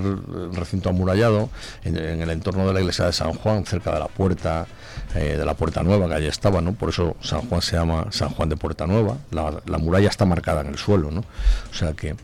recinto 0.52 0.90
amurallado, 0.90 1.48
en, 1.84 1.96
el 1.96 2.30
entorno 2.30 2.66
de 2.66 2.74
la 2.74 2.80
iglesia 2.80 3.06
de 3.06 3.12
San 3.12 3.32
Juan, 3.32 3.64
cerca 3.64 3.92
de 3.92 4.00
la 4.00 4.08
puerta, 4.08 4.66
eh, 5.14 5.36
de 5.38 5.44
la 5.44 5.54
Puerta 5.54 5.82
Nueva, 5.82 6.08
que 6.08 6.14
allí 6.14 6.26
estaba, 6.26 6.60
¿no? 6.60 6.72
por 6.74 6.90
eso 6.90 7.16
San 7.20 7.42
Juan 7.42 7.62
se 7.62 7.76
llama 7.76 8.08
San 8.10 8.30
Juan 8.30 8.48
de 8.48 8.56
Puerta 8.56 8.86
Nueva, 8.86 9.16
la, 9.30 9.78
muralla 9.78 10.08
está 10.08 10.24
marcada 10.24 10.60
en 10.60 10.68
el 10.68 10.78
suelo, 10.78 11.10
¿no? 11.10 11.20
o 11.20 11.74
sea 11.74 11.92
que, 11.92 12.14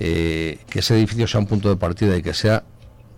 eh, 0.00 0.58
que 0.68 0.78
ese 0.80 0.96
edificio 0.96 1.26
sea 1.26 1.40
un 1.40 1.46
punto 1.46 1.68
de 1.68 1.76
partida 1.76 2.16
y 2.16 2.22
que 2.22 2.34
sea 2.34 2.62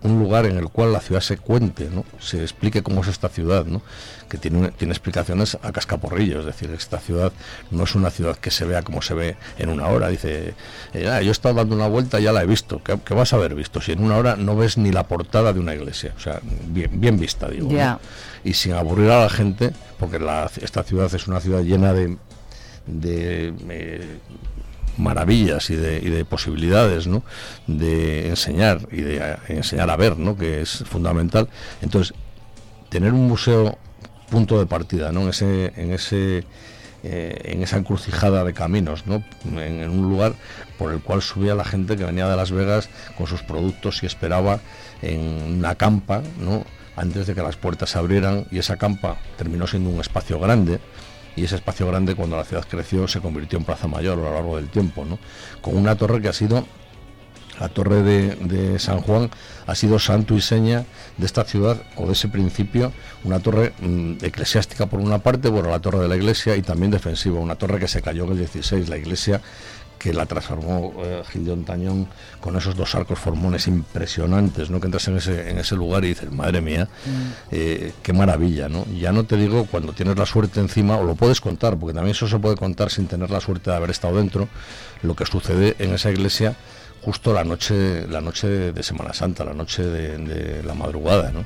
un 0.03 0.19
lugar 0.19 0.45
en 0.45 0.57
el 0.57 0.69
cual 0.69 0.93
la 0.93 0.99
ciudad 0.99 1.21
se 1.21 1.37
cuente, 1.37 1.89
¿no? 1.91 2.05
se 2.19 2.41
explique 2.41 2.81
cómo 2.81 3.01
es 3.01 3.07
esta 3.07 3.29
ciudad, 3.29 3.65
¿no? 3.65 3.81
que 4.29 4.37
tiene, 4.37 4.71
tiene 4.71 4.93
explicaciones 4.93 5.57
a 5.61 5.71
cascaporrillo, 5.71 6.39
es 6.39 6.45
decir, 6.45 6.71
esta 6.71 6.99
ciudad 6.99 7.31
no 7.69 7.83
es 7.83 7.95
una 7.95 8.09
ciudad 8.09 8.37
que 8.37 8.49
se 8.49 8.65
vea 8.65 8.81
como 8.81 9.01
se 9.01 9.13
ve 9.13 9.35
en 9.57 9.69
una 9.69 9.87
hora, 9.87 10.07
dice, 10.07 10.53
eh, 10.93 11.07
ah, 11.07 11.21
yo 11.21 11.29
he 11.29 11.31
estado 11.31 11.55
dando 11.55 11.75
una 11.75 11.87
vuelta 11.87 12.19
y 12.19 12.23
ya 12.23 12.31
la 12.31 12.41
he 12.41 12.45
visto, 12.45 12.81
¿Qué, 12.83 13.13
vas 13.13 13.33
a 13.33 13.35
haber 13.35 13.55
visto? 13.55 13.81
Si 13.81 13.91
en 13.91 14.03
una 14.03 14.17
hora 14.17 14.35
no 14.35 14.55
ves 14.55 14.77
ni 14.77 14.91
la 14.91 15.03
portada 15.07 15.53
de 15.53 15.59
una 15.59 15.75
iglesia, 15.75 16.13
o 16.15 16.19
sea, 16.19 16.39
bien, 16.67 16.89
bien 16.93 17.19
vista, 17.19 17.49
digo, 17.49 17.69
y 18.43 18.53
sin 18.53 18.73
aburrir 18.73 19.11
a 19.11 19.21
la 19.21 19.29
gente, 19.29 19.71
porque 19.99 20.17
la, 20.17 20.49
esta 20.61 20.83
ciudad 20.83 21.13
es 21.13 21.27
una 21.27 21.39
ciudad 21.39 21.61
llena 21.61 21.93
de, 21.93 22.17
de 22.87 23.53
eh, 23.69 24.19
maravillas 24.97 25.69
y 25.69 25.75
de, 25.75 25.97
y 25.97 26.09
de, 26.09 26.25
posibilidades 26.25 27.07
¿no? 27.07 27.23
de 27.67 28.29
enseñar 28.29 28.87
y 28.91 29.01
de 29.01 29.37
enseñar 29.47 29.89
a 29.89 29.95
ver, 29.95 30.17
¿no? 30.17 30.37
que 30.37 30.61
es 30.61 30.83
fundamental. 30.87 31.49
Entonces, 31.81 32.15
tener 32.89 33.13
un 33.13 33.27
museo 33.27 33.77
punto 34.29 34.59
de 34.59 34.65
partida, 34.65 35.11
¿no? 35.11 35.21
En 35.21 35.29
ese, 35.29 35.73
en 35.75 35.91
ese 35.91 36.45
eh, 37.03 37.41
en 37.45 37.63
esa 37.63 37.77
encrucijada 37.77 38.43
de 38.43 38.53
caminos, 38.53 39.07
¿no? 39.07 39.23
En, 39.45 39.89
un 39.89 40.09
lugar 40.09 40.35
por 40.77 40.93
el 40.93 41.01
cual 41.01 41.23
subía 41.23 41.55
la 41.55 41.65
gente 41.65 41.97
que 41.97 42.05
venía 42.05 42.29
de 42.29 42.35
Las 42.35 42.51
Vegas 42.51 42.89
con 43.17 43.25
sus 43.25 43.41
productos 43.41 44.03
y 44.03 44.05
esperaba 44.05 44.59
en 45.01 45.57
una 45.57 45.73
campa, 45.75 46.21
¿no? 46.39 46.63
antes 46.95 47.25
de 47.25 47.33
que 47.33 47.41
las 47.41 47.55
puertas 47.55 47.89
se 47.89 47.97
abrieran 47.97 48.45
y 48.51 48.59
esa 48.59 48.77
campa 48.77 49.17
terminó 49.37 49.65
siendo 49.65 49.89
un 49.89 49.99
espacio 49.99 50.39
grande 50.39 50.79
y 51.35 51.43
ese 51.43 51.55
espacio 51.55 51.87
grande 51.87 52.15
cuando 52.15 52.37
la 52.37 52.45
ciudad 52.45 52.65
creció 52.69 53.07
se 53.07 53.19
convirtió 53.19 53.57
en 53.57 53.65
Plaza 53.65 53.87
Mayor 53.87 54.19
a 54.19 54.21
lo 54.21 54.33
largo 54.33 54.55
del 54.57 54.69
tiempo, 54.69 55.05
¿no? 55.05 55.19
con 55.61 55.75
una 55.77 55.95
torre 55.95 56.21
que 56.21 56.27
ha 56.27 56.33
sido 56.33 56.65
la 57.61 57.69
torre 57.69 58.01
de, 58.01 58.79
San 58.79 59.01
Juan 59.01 59.29
ha 59.67 59.75
sido 59.75 59.99
santo 59.99 60.33
y 60.35 60.41
seña 60.41 60.83
de 61.17 61.25
esta 61.27 61.43
ciudad 61.43 61.79
o 61.95 62.07
de 62.07 62.13
ese 62.13 62.27
principio, 62.27 62.91
una 63.23 63.39
torre 63.39 63.73
mm, 63.79 64.13
eclesiástica 64.23 64.87
por 64.87 64.99
una 64.99 65.19
parte, 65.19 65.47
bueno, 65.47 65.69
la 65.69 65.79
torre 65.79 65.99
de 65.99 66.07
la 66.07 66.15
iglesia 66.15 66.55
y 66.55 66.63
también 66.63 66.89
defensiva, 66.89 67.39
una 67.39 67.55
torre 67.55 67.79
que 67.79 67.87
se 67.87 68.01
cayó 68.01 68.23
en 68.25 68.31
el 68.31 68.37
16, 68.39 68.89
la 68.89 68.97
iglesia 68.97 69.41
que 70.01 70.13
la 70.13 70.25
transformó 70.25 70.93
eh, 71.03 71.21
Gil 71.31 71.63
Tañón 71.63 72.07
con 72.39 72.55
esos 72.55 72.75
dos 72.75 72.95
arcos 72.95 73.19
formones 73.19 73.67
impresionantes, 73.67 74.71
¿no? 74.71 74.79
Que 74.79 74.87
entras 74.87 75.07
en 75.09 75.17
ese, 75.17 75.51
en 75.51 75.59
ese 75.59 75.75
lugar 75.75 76.03
y 76.03 76.07
dices, 76.07 76.31
madre 76.31 76.59
mía, 76.59 76.85
mm. 77.05 77.31
eh, 77.51 77.93
qué 78.01 78.11
maravilla, 78.11 78.67
¿no? 78.67 78.83
Ya 78.99 79.11
no 79.11 79.25
te 79.25 79.37
digo 79.37 79.67
cuando 79.69 79.93
tienes 79.93 80.17
la 80.17 80.25
suerte 80.25 80.59
encima, 80.59 80.97
o 80.97 81.03
lo 81.03 81.13
puedes 81.13 81.39
contar, 81.39 81.77
porque 81.77 81.93
también 81.93 82.15
eso 82.15 82.27
se 82.27 82.39
puede 82.39 82.55
contar 82.55 82.89
sin 82.89 83.05
tener 83.05 83.29
la 83.29 83.41
suerte 83.41 83.69
de 83.69 83.77
haber 83.77 83.91
estado 83.91 84.17
dentro, 84.17 84.49
lo 85.03 85.15
que 85.15 85.27
sucede 85.27 85.75
en 85.77 85.93
esa 85.93 86.09
iglesia 86.09 86.55
justo 87.03 87.31
la 87.31 87.43
noche, 87.43 88.07
la 88.07 88.21
noche 88.21 88.47
de 88.47 88.83
Semana 88.83 89.13
Santa, 89.13 89.43
la 89.43 89.53
noche 89.53 89.83
de, 89.83 90.17
de 90.17 90.63
la 90.63 90.73
madrugada, 90.73 91.31
¿no? 91.31 91.45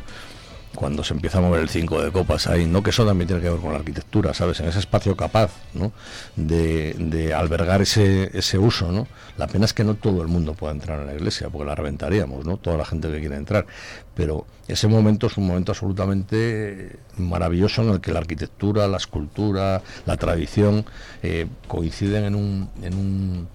Cuando 0.76 1.04
se 1.04 1.14
empieza 1.14 1.40
a 1.40 1.42
mover 1.42 1.62
el 1.62 1.70
5 1.70 2.04
de 2.04 2.12
copas 2.12 2.48
ahí, 2.48 2.66
no 2.66 2.84
que 2.84 2.92
eso 2.92 3.06
también 3.06 3.28
tiene 3.28 3.42
que 3.42 3.50
ver 3.50 3.60
con 3.60 3.72
la 3.72 3.80
arquitectura, 3.80 4.34
¿sabes? 4.34 4.60
En 4.60 4.68
ese 4.68 4.80
espacio 4.80 5.16
capaz, 5.16 5.52
¿no? 5.74 5.92
De, 6.36 7.34
albergar 7.36 7.82
ese, 7.82 8.38
ese 8.38 8.58
uso, 8.58 8.92
¿no? 8.92 9.08
La 9.38 9.48
pena 9.48 9.66
es 9.66 9.74
que 9.74 9.84
no 9.84 9.96
todo 9.96 10.22
el 10.22 10.28
mundo 10.28 10.54
pueda 10.54 10.74
entrar 10.74 11.00
en 11.00 11.08
la 11.08 11.14
iglesia, 11.14 11.50
porque 11.50 11.66
la 11.66 11.76
reventaríamos, 11.76 12.46
¿no? 12.46 12.58
Toda 12.58 12.78
la 12.78 12.86
gente 12.86 13.10
que 13.10 13.20
quiere 13.20 13.36
entrar. 13.36 13.66
Pero 14.14 14.46
ese 14.68 14.88
momento 14.88 15.28
es 15.28 15.38
un 15.38 15.48
momento 15.48 15.72
absolutamente 15.72 16.98
maravilloso 17.18 17.82
en 17.82 17.90
el 17.90 18.02
que 18.02 18.14
la 18.14 18.20
arquitectura, 18.20 18.88
la 18.88 18.98
escultura, 18.98 19.82
la 20.06 20.18
tradición 20.18 20.86
eh, 21.24 21.48
coinciden 21.68 22.26
en 22.26 22.36
un, 22.36 22.70
en 22.82 22.94
un 22.94 23.48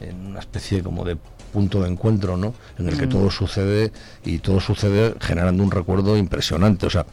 en 0.00 0.26
una 0.26 0.40
especie 0.40 0.82
como 0.82 1.04
de 1.04 1.16
punto 1.46 1.82
de 1.82 1.88
encuentro, 1.88 2.36
¿no? 2.36 2.54
En 2.78 2.88
el 2.88 2.98
que 2.98 3.06
todo 3.06 3.30
sucede 3.30 3.92
y 4.24 4.38
todo 4.38 4.60
sucede 4.60 5.14
generando 5.20 5.62
un 5.62 5.70
recuerdo 5.70 6.16
impresionante. 6.16 6.86
O 6.86 6.90
sea, 6.90 7.06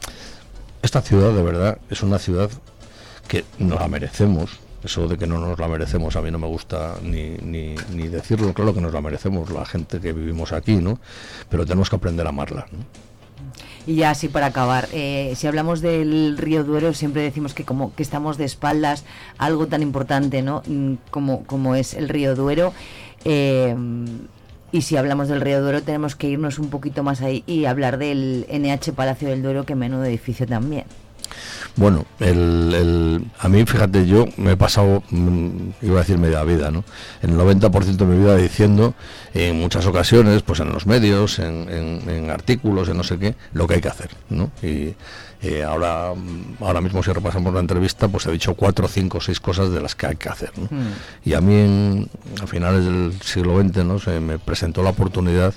esta 0.82 1.00
ciudad 1.00 1.32
de 1.32 1.42
verdad 1.42 1.78
es 1.90 2.02
una 2.02 2.18
ciudad 2.18 2.50
que 3.28 3.44
nos 3.58 3.80
la 3.80 3.88
merecemos. 3.88 4.58
Eso 4.84 5.08
de 5.08 5.16
que 5.16 5.26
no 5.26 5.38
nos 5.38 5.58
la 5.58 5.66
merecemos 5.66 6.14
a 6.14 6.20
mí 6.20 6.30
no 6.30 6.38
me 6.38 6.46
gusta 6.46 6.96
ni, 7.02 7.38
ni, 7.38 7.74
ni 7.94 8.08
decirlo, 8.08 8.52
claro 8.52 8.74
que 8.74 8.82
nos 8.82 8.92
la 8.92 9.00
merecemos 9.00 9.50
la 9.50 9.64
gente 9.64 9.98
que 9.98 10.12
vivimos 10.12 10.52
aquí, 10.52 10.76
¿no? 10.76 11.00
Pero 11.48 11.64
tenemos 11.64 11.88
que 11.88 11.96
aprender 11.96 12.26
a 12.26 12.28
amarla. 12.28 12.66
Y 13.86 13.96
ya 13.96 14.10
así 14.10 14.28
para 14.28 14.46
acabar, 14.46 14.88
eh, 14.92 15.34
si 15.36 15.46
hablamos 15.46 15.82
del 15.82 16.38
río 16.38 16.64
Duero, 16.64 16.94
siempre 16.94 17.22
decimos 17.22 17.52
que 17.52 17.64
como 17.64 17.94
que 17.94 18.02
estamos 18.02 18.38
de 18.38 18.46
espaldas 18.46 19.04
algo 19.36 19.66
tan 19.66 19.82
importante, 19.82 20.40
¿no? 20.40 20.62
Mm, 20.66 20.94
como, 21.10 21.44
como 21.44 21.74
es 21.74 21.92
el 21.92 22.08
río 22.08 22.34
Duero. 22.34 22.72
Eh, 23.24 23.74
y 24.72 24.82
si 24.82 24.96
hablamos 24.96 25.28
del 25.28 25.40
Río 25.40 25.62
Duero 25.62 25.82
tenemos 25.82 26.16
que 26.16 26.28
irnos 26.28 26.58
un 26.58 26.68
poquito 26.68 27.04
más 27.04 27.20
ahí 27.20 27.44
y 27.46 27.66
hablar 27.66 27.96
del 27.96 28.44
NH 28.50 28.92
Palacio 28.92 29.28
del 29.28 29.40
Duero, 29.40 29.64
que 29.64 29.76
menudo 29.76 30.04
edificio 30.04 30.46
también. 30.46 30.84
Bueno, 31.76 32.04
el, 32.20 33.24
a 33.38 33.48
mí, 33.48 33.64
fíjate, 33.64 34.06
yo 34.06 34.26
me 34.36 34.52
he 34.52 34.56
pasado, 34.56 35.02
mm, 35.10 35.70
iba 35.82 35.96
a 35.96 36.02
decir 36.02 36.18
media 36.18 36.44
vida, 36.44 36.70
¿no? 36.70 36.84
El 37.20 37.36
90% 37.36 37.96
de 37.96 38.04
mi 38.04 38.18
vida 38.18 38.36
diciendo, 38.36 38.94
en 39.32 39.58
muchas 39.58 39.86
ocasiones, 39.86 40.42
pues 40.42 40.60
en 40.60 40.70
los 40.70 40.86
medios, 40.86 41.40
en, 41.40 42.30
artículos, 42.30 42.88
en 42.88 42.96
no 42.96 43.02
sé 43.02 43.18
qué, 43.18 43.34
lo 43.52 43.66
que 43.66 43.74
hay 43.74 43.80
que 43.80 43.88
hacer, 43.88 44.10
¿no? 44.28 44.50
Y 44.62 44.94
eh, 45.44 45.62
ahora, 45.62 46.14
ahora 46.60 46.80
mismo 46.80 47.02
si 47.02 47.12
repasamos 47.12 47.52
la 47.52 47.60
entrevista, 47.60 48.08
pues 48.08 48.24
he 48.24 48.32
dicho 48.32 48.54
cuatro, 48.54 48.88
cinco, 48.88 49.20
seis 49.20 49.40
cosas 49.40 49.70
de 49.70 49.80
las 49.82 49.94
que 49.94 50.06
hay 50.06 50.16
que 50.16 50.30
hacer. 50.30 50.52
Hmm. 50.58 50.92
Y 51.22 51.34
a 51.34 51.42
mí 51.42 52.08
a 52.42 52.46
finales 52.46 52.86
del 52.86 53.12
siglo 53.22 53.60
XX 53.60 53.84
¿no? 53.84 53.98
se 53.98 54.20
me 54.20 54.38
presentó 54.38 54.82
la 54.82 54.90
oportunidad, 54.90 55.52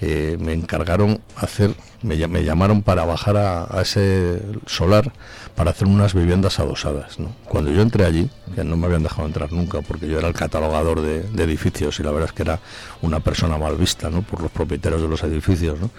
eh, 0.00 0.36
me 0.38 0.52
encargaron 0.52 1.20
hacer, 1.34 1.74
me, 2.02 2.16
llamaron 2.16 2.82
para 2.82 3.04
bajar 3.04 3.36
a, 3.36 3.80
ese 3.80 4.40
solar 4.66 5.12
para 5.56 5.72
hacer 5.72 5.88
unas 5.88 6.14
viviendas 6.14 6.60
adosadas. 6.60 7.16
Cuando 7.44 7.72
yo 7.72 7.82
entré 7.82 8.04
allí, 8.04 8.30
que 8.54 8.62
no 8.62 8.76
me 8.76 8.86
habían 8.86 9.02
dejado 9.02 9.26
entrar 9.26 9.52
nunca 9.52 9.82
porque 9.82 10.06
yo 10.06 10.18
era 10.18 10.28
el 10.28 10.34
catalogador 10.34 11.00
de, 11.00 11.42
edificios 11.42 11.98
y 11.98 12.04
la 12.04 12.12
verdad 12.12 12.28
es 12.28 12.34
que 12.34 12.42
era 12.42 12.60
una 13.02 13.18
persona 13.18 13.58
mal 13.58 13.74
vista 13.76 14.10
¿no? 14.10 14.22
por 14.22 14.42
los 14.42 14.50
propietarios 14.52 15.02
de 15.02 15.08
los 15.08 15.24
edificios, 15.24 15.80
¿no? 15.80 15.90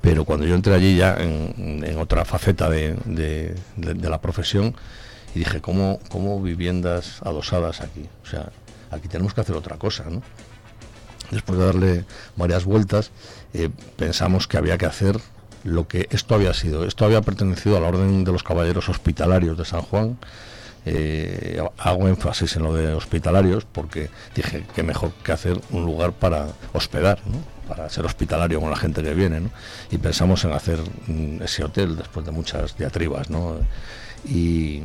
Pero 0.00 0.24
cuando 0.24 0.46
yo 0.46 0.54
entré 0.54 0.74
allí 0.74 0.96
ya 0.96 1.16
en, 1.18 1.98
otra 1.98 2.24
faceta 2.24 2.70
de, 2.70 3.54
la 3.76 4.20
profesión 4.20 4.74
y 5.34 5.40
dije, 5.40 5.60
¿cómo, 5.60 6.00
¿cómo 6.08 6.42
viviendas 6.42 7.20
adosadas 7.22 7.80
aquí? 7.80 8.08
O 8.24 8.26
sea, 8.26 8.50
aquí 8.90 9.08
tenemos 9.08 9.34
que 9.34 9.42
hacer 9.42 9.56
otra 9.56 9.76
cosa, 9.76 10.04
¿no? 10.10 10.22
Después 11.30 11.58
de 11.58 11.64
darle 11.64 12.04
varias 12.34 12.64
vueltas, 12.64 13.12
eh, 13.54 13.68
pensamos 13.96 14.48
que 14.48 14.58
había 14.58 14.78
que 14.78 14.86
hacer 14.86 15.20
lo 15.62 15.86
que 15.86 16.08
esto 16.10 16.34
había 16.34 16.54
sido. 16.54 16.84
Esto 16.84 17.04
había 17.04 17.20
pertenecido 17.20 17.76
a 17.76 17.80
la 17.80 17.88
Orden 17.88 18.24
de 18.24 18.32
los 18.32 18.42
Caballeros 18.42 18.88
Hospitalarios 18.88 19.56
de 19.56 19.64
San 19.64 19.82
Juan. 19.82 20.18
Eh, 20.86 21.62
hago 21.78 22.08
énfasis 22.08 22.56
en 22.56 22.62
lo 22.62 22.74
de 22.74 22.94
hospitalarios 22.94 23.66
porque 23.66 24.08
dije 24.34 24.64
que 24.74 24.82
mejor 24.82 25.12
que 25.22 25.32
hacer 25.32 25.60
un 25.70 25.84
lugar 25.84 26.12
para 26.12 26.46
hospedar, 26.72 27.20
¿no? 27.26 27.38
para 27.68 27.88
ser 27.90 28.04
hospitalario 28.04 28.60
con 28.60 28.70
la 28.70 28.76
gente 28.76 29.02
que 29.02 29.14
viene, 29.14 29.42
y 29.90 29.98
pensamos 29.98 30.44
en 30.44 30.52
hacer 30.52 30.80
mm, 31.06 31.42
ese 31.42 31.64
hotel 31.64 31.96
después 31.96 32.26
de 32.26 32.32
muchas 32.32 32.76
diatribas, 32.76 33.30
¿no? 33.30 33.58
y, 34.24 34.82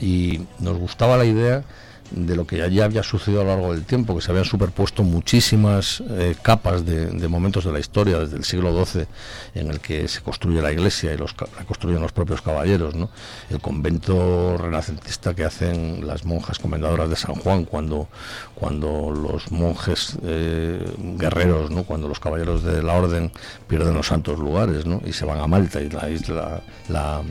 y 0.00 0.46
nos 0.58 0.76
gustaba 0.78 1.16
la 1.16 1.24
idea 1.24 1.62
de 2.10 2.36
lo 2.36 2.46
que 2.46 2.62
allí 2.62 2.80
había 2.80 3.02
sucedido 3.02 3.42
a 3.42 3.44
lo 3.44 3.50
largo 3.50 3.72
del 3.74 3.84
tiempo, 3.84 4.14
que 4.14 4.22
se 4.22 4.30
habían 4.30 4.44
superpuesto 4.44 5.02
muchísimas 5.02 6.02
eh, 6.08 6.34
capas 6.40 6.84
de, 6.84 7.28
momentos 7.28 7.64
de 7.64 7.72
la 7.72 7.78
historia, 7.78 8.18
desde 8.18 8.36
el 8.36 8.44
siglo 8.44 8.84
XII, 8.84 9.06
en 9.54 9.70
el 9.70 9.80
que 9.80 10.08
se 10.08 10.20
construye 10.22 10.62
la 10.62 10.72
iglesia 10.72 11.12
y 11.12 11.18
los, 11.18 11.34
la 11.56 11.64
construyen 11.64 12.00
los 12.00 12.12
propios 12.12 12.40
caballeros, 12.42 12.94
¿no? 12.94 13.10
el 13.50 13.60
convento 13.60 14.56
renacentista 14.56 15.34
que 15.34 15.44
hacen 15.44 16.06
las 16.06 16.24
monjas 16.24 16.58
comendadoras 16.58 17.10
de 17.10 17.16
San 17.16 17.34
Juan 17.34 17.64
cuando, 17.64 18.08
cuando 18.54 19.10
los 19.10 19.50
monjes 19.50 20.16
eh, 20.22 20.84
guerreros, 21.16 21.70
¿no? 21.70 21.84
cuando 21.84 22.08
los 22.08 22.20
caballeros 22.20 22.62
de 22.62 22.82
la 22.82 22.94
orden 22.94 23.30
pierden 23.66 23.94
los 23.94 24.06
santos 24.06 24.38
lugares 24.38 24.86
¿no? 24.86 25.02
y 25.04 25.12
se 25.12 25.24
van 25.24 25.40
a 25.40 25.46
Malta 25.46 25.80
y 25.80 25.90
la 25.90 26.08
isla, 26.08 26.62
la, 26.88 27.22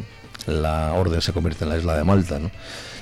la 0.46 0.94
orden 0.94 1.22
se 1.22 1.34
convierte 1.34 1.64
en 1.64 1.70
la 1.70 1.78
isla 1.78 1.98
de 1.98 2.04
Malta. 2.04 2.40
¿no? 2.40 2.52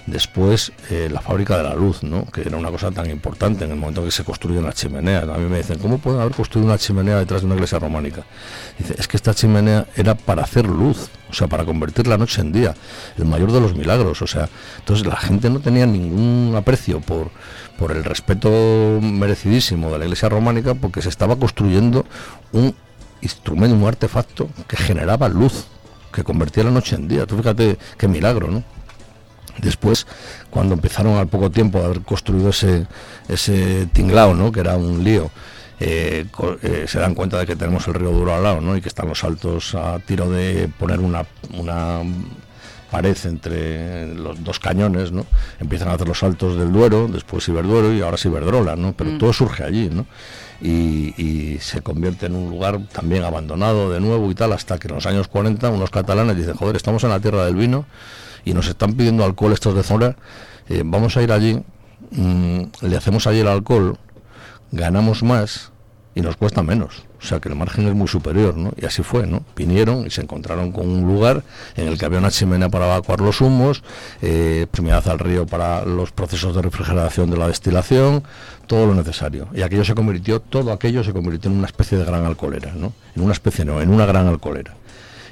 Después, 0.05 0.71
eh, 0.91 1.09
la 1.11 1.19
fábrica 1.19 1.57
de 1.57 1.63
la 1.63 1.73
luz, 1.73 2.03
¿no? 2.03 2.25
que 2.27 2.41
era 2.41 2.57
una 2.57 2.69
cosa 2.69 2.91
tan 2.91 3.09
importante 3.09 3.65
en 3.65 3.71
el 3.71 3.77
momento 3.77 4.03
que 4.03 4.11
se 4.11 4.23
construye 4.23 4.59
una 4.59 4.71
chimenea. 4.71 5.21
A 5.21 5.37
mí 5.37 5.49
me 5.49 5.57
dicen, 5.57 5.79
¿cómo 5.79 5.97
pueden 5.97 6.21
haber 6.21 6.35
construido 6.35 6.67
una 6.67 6.77
chimenea 6.77 7.17
detrás 7.17 7.41
de 7.41 7.47
una 7.47 7.55
iglesia 7.55 7.79
románica? 7.79 8.23
Dice, 8.77 8.95
es 8.99 9.07
que 9.07 9.17
esta 9.17 9.33
chimenea 9.33 9.87
era 9.95 10.13
para 10.13 10.43
hacer 10.43 10.67
luz, 10.67 11.09
o 11.27 11.33
sea, 11.33 11.47
para 11.47 11.65
convertir 11.65 12.05
la 12.05 12.19
noche 12.19 12.41
en 12.41 12.51
día, 12.51 12.75
el 13.17 13.25
mayor 13.25 13.51
de 13.51 13.59
los 13.59 13.75
milagros. 13.75 14.21
O 14.21 14.27
sea, 14.27 14.47
entonces 14.77 15.07
la 15.07 15.15
gente 15.15 15.49
no 15.49 15.59
tenía 15.59 15.87
ningún 15.87 16.53
aprecio 16.55 17.01
por, 17.01 17.31
por 17.79 17.91
el 17.91 18.03
respeto 18.03 18.49
merecidísimo 19.01 19.91
de 19.91 19.97
la 19.97 20.05
iglesia 20.05 20.29
románica 20.29 20.75
porque 20.75 21.01
se 21.01 21.09
estaba 21.09 21.35
construyendo 21.35 22.05
un 22.51 22.75
instrumento, 23.21 23.75
un 23.75 23.87
artefacto 23.87 24.49
que 24.67 24.77
generaba 24.77 25.27
luz, 25.29 25.65
que 26.13 26.23
convertía 26.23 26.63
la 26.63 26.69
noche 26.69 26.95
en 26.95 27.07
día. 27.07 27.25
Tú 27.25 27.37
fíjate 27.37 27.79
qué 27.97 28.07
milagro, 28.07 28.51
¿no? 28.51 28.74
Después, 29.61 30.05
cuando 30.49 30.73
empezaron 30.73 31.17
al 31.17 31.27
poco 31.27 31.49
tiempo 31.49 31.79
a 31.79 31.85
haber 31.85 32.01
construido 32.01 32.49
ese, 32.49 32.87
ese 33.27 33.87
tinglao, 33.93 34.33
¿no? 34.33 34.51
que 34.51 34.59
era 34.59 34.75
un 34.75 35.03
lío, 35.03 35.31
eh, 35.79 36.25
eh, 36.61 36.85
se 36.87 36.99
dan 36.99 37.15
cuenta 37.15 37.37
de 37.39 37.45
que 37.45 37.55
tenemos 37.55 37.87
el 37.87 37.95
río 37.95 38.11
Duro 38.11 38.33
al 38.33 38.43
lado 38.43 38.61
¿no? 38.61 38.77
y 38.77 38.81
que 38.81 38.87
están 38.87 39.09
los 39.09 39.23
altos 39.23 39.75
a 39.75 39.99
tiro 39.99 40.29
de 40.29 40.69
poner 40.79 40.99
una, 40.99 41.25
una 41.53 42.01
pared 42.95 43.17
entre 43.25 44.13
los 44.15 44.41
dos 44.43 44.59
cañones, 44.59 45.11
¿no? 45.11 45.25
Empiezan 45.59 45.89
a 45.89 45.93
hacer 45.93 46.07
los 46.07 46.19
saltos 46.19 46.57
del 46.57 46.71
Duero, 46.71 47.09
después 47.11 47.45
Iberduero 47.49 47.91
y 47.91 48.01
ahora 48.01 48.17
Iberdrola, 48.23 48.77
¿no? 48.77 48.93
Pero 48.93 49.11
mm. 49.11 49.17
todo 49.17 49.33
surge 49.33 49.63
allí, 49.63 49.89
¿no? 49.89 50.05
Y, 50.61 51.13
y, 51.21 51.59
se 51.59 51.81
convierte 51.81 52.27
en 52.27 52.35
un 52.35 52.49
lugar 52.49 52.79
también 52.93 53.25
abandonado 53.25 53.91
de 53.91 53.99
nuevo 53.99 54.31
y 54.31 54.35
tal, 54.35 54.53
hasta 54.53 54.77
que 54.77 54.87
en 54.87 54.95
los 54.95 55.05
años 55.05 55.27
40 55.27 55.69
unos 55.69 55.89
catalanes 55.89 56.37
dicen, 56.37 56.53
joder, 56.53 56.77
estamos 56.77 57.03
en 57.03 57.09
la 57.09 57.19
tierra 57.19 57.45
del 57.45 57.55
vino, 57.55 57.85
y 58.45 58.53
nos 58.53 58.67
están 58.67 58.93
pidiendo 58.93 59.25
alcohol 59.25 59.51
estos 59.51 59.75
de 59.75 59.83
zona, 59.83 60.15
eh, 60.69 60.83
vamos 60.85 61.17
a 61.17 61.23
ir 61.23 61.31
allí, 61.31 61.61
mm, 62.11 62.61
le 62.81 62.95
hacemos 62.95 63.27
allí 63.27 63.39
el 63.39 63.47
alcohol, 63.47 63.97
ganamos 64.71 65.23
más 65.23 65.71
y 66.13 66.21
nos 66.21 66.37
cuesta 66.37 66.63
menos. 66.63 67.03
O 67.21 67.27
sea 67.27 67.39
que 67.39 67.49
el 67.49 67.55
margen 67.55 67.87
es 67.87 67.95
muy 67.95 68.07
superior, 68.07 68.55
¿no? 68.55 68.71
Y 68.77 68.85
así 68.85 69.01
fue, 69.01 69.25
¿no? 69.25 69.43
Vinieron 69.55 70.05
y 70.05 70.11
se 70.11 70.21
encontraron 70.21 70.71
con 70.71 70.87
un 70.87 71.01
lugar 71.07 71.43
en 71.75 71.87
el 71.87 71.97
que 71.97 72.05
había 72.05 72.19
una 72.19 72.29
chimenea 72.29 72.69
para 72.69 72.85
evacuar 72.85 73.19
los 73.19 73.41
humos, 73.41 73.83
eh, 74.21 74.67
al 75.05 75.19
río 75.19 75.47
para 75.47 75.83
los 75.85 76.11
procesos 76.11 76.55
de 76.55 76.61
refrigeración 76.61 77.31
de 77.31 77.37
la 77.37 77.47
destilación, 77.47 78.23
todo 78.67 78.85
lo 78.85 78.93
necesario. 78.93 79.47
Y 79.53 79.63
aquello 79.63 79.83
se 79.83 79.95
convirtió, 79.95 80.39
todo 80.39 80.71
aquello 80.71 81.03
se 81.03 81.13
convirtió 81.13 81.49
en 81.49 81.57
una 81.57 81.67
especie 81.67 81.97
de 81.97 82.05
gran 82.05 82.25
alcoholera, 82.25 82.73
¿no? 82.75 82.93
En 83.15 83.23
una 83.23 83.33
especie, 83.33 83.65
no, 83.65 83.81
en 83.81 83.89
una 83.89 84.05
gran 84.05 84.27
alcoholera 84.27 84.75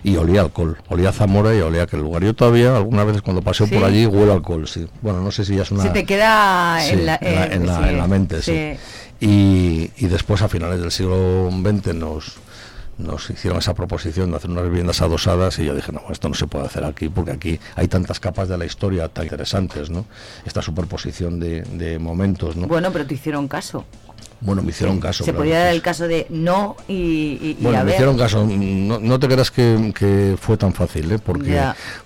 y 0.03 0.17
olía 0.17 0.41
alcohol, 0.41 0.77
olía 0.89 1.11
Zamora 1.11 1.55
y 1.55 1.61
olía 1.61 1.83
aquel 1.83 2.01
lugar. 2.01 2.23
Yo 2.23 2.33
todavía, 2.33 2.75
algunas 2.75 3.05
veces 3.05 3.21
cuando 3.21 3.41
paseo 3.41 3.67
por 3.67 3.83
allí, 3.83 4.05
huelo 4.05 4.33
alcohol, 4.33 4.67
sí. 4.67 4.87
Bueno, 5.01 5.21
no 5.21 5.31
sé 5.31 5.45
si 5.45 5.55
ya 5.55 5.63
es 5.63 5.71
una... 5.71 5.83
Se 5.83 5.89
te 5.89 6.05
queda 6.05 6.85
en, 6.87 7.05
la, 7.05 7.17
en, 7.21 7.65
la, 7.97 8.07
mente, 8.07 8.41
sí. 8.41 8.77
Y, 9.19 10.07
después, 10.07 10.41
a 10.41 10.49
finales 10.49 10.81
del 10.81 10.91
siglo 10.91 11.49
XX, 11.49 11.95
nos, 11.95 12.33
nos 12.97 13.29
hicieron 13.29 13.59
esa 13.59 13.73
proposición 13.73 14.31
de 14.31 14.37
hacer 14.37 14.49
unas 14.49 14.65
viviendas 14.65 15.01
adosadas 15.01 15.57
y 15.59 15.65
yo 15.65 15.73
dije, 15.73 15.93
no, 15.93 16.01
esto 16.11 16.27
no 16.27 16.35
se 16.35 16.47
puede 16.47 16.65
hacer 16.65 16.83
aquí 16.83 17.07
porque 17.07 17.31
aquí 17.31 17.59
hay 17.75 17.87
tantas 17.87 18.19
capas 18.19 18.49
de 18.49 18.57
la 18.57 18.65
historia 18.65 19.07
tan 19.07 19.23
interesantes, 19.23 19.89
¿no? 19.89 20.05
Esta 20.45 20.61
superposición 20.61 21.39
de, 21.39 21.61
de 21.61 21.97
momentos, 21.99 22.57
¿no? 22.57 22.67
Bueno, 22.67 22.91
pero 22.91 23.05
te 23.05 23.13
hicieron 23.13 23.47
caso. 23.47 23.85
Bueno, 24.43 24.61
me 24.61 24.69
hicieron 24.69 24.99
caso. 24.99 25.23
Se 25.23 25.31
podía 25.31 25.59
dar 25.59 25.73
el 25.73 25.81
caso 25.81 26.05
de 26.07 26.27
no 26.29 26.75
y, 26.87 27.55
bueno, 27.61 27.83
me 27.85 27.93
hicieron 27.93 28.17
caso. 28.17 28.45
No, 28.45 29.19
te 29.19 29.27
creas 29.27 29.51
que, 29.51 30.35
fue 30.39 30.57
tan 30.57 30.73
fácil, 30.73 31.11
¿eh? 31.11 31.19
porque 31.19 31.61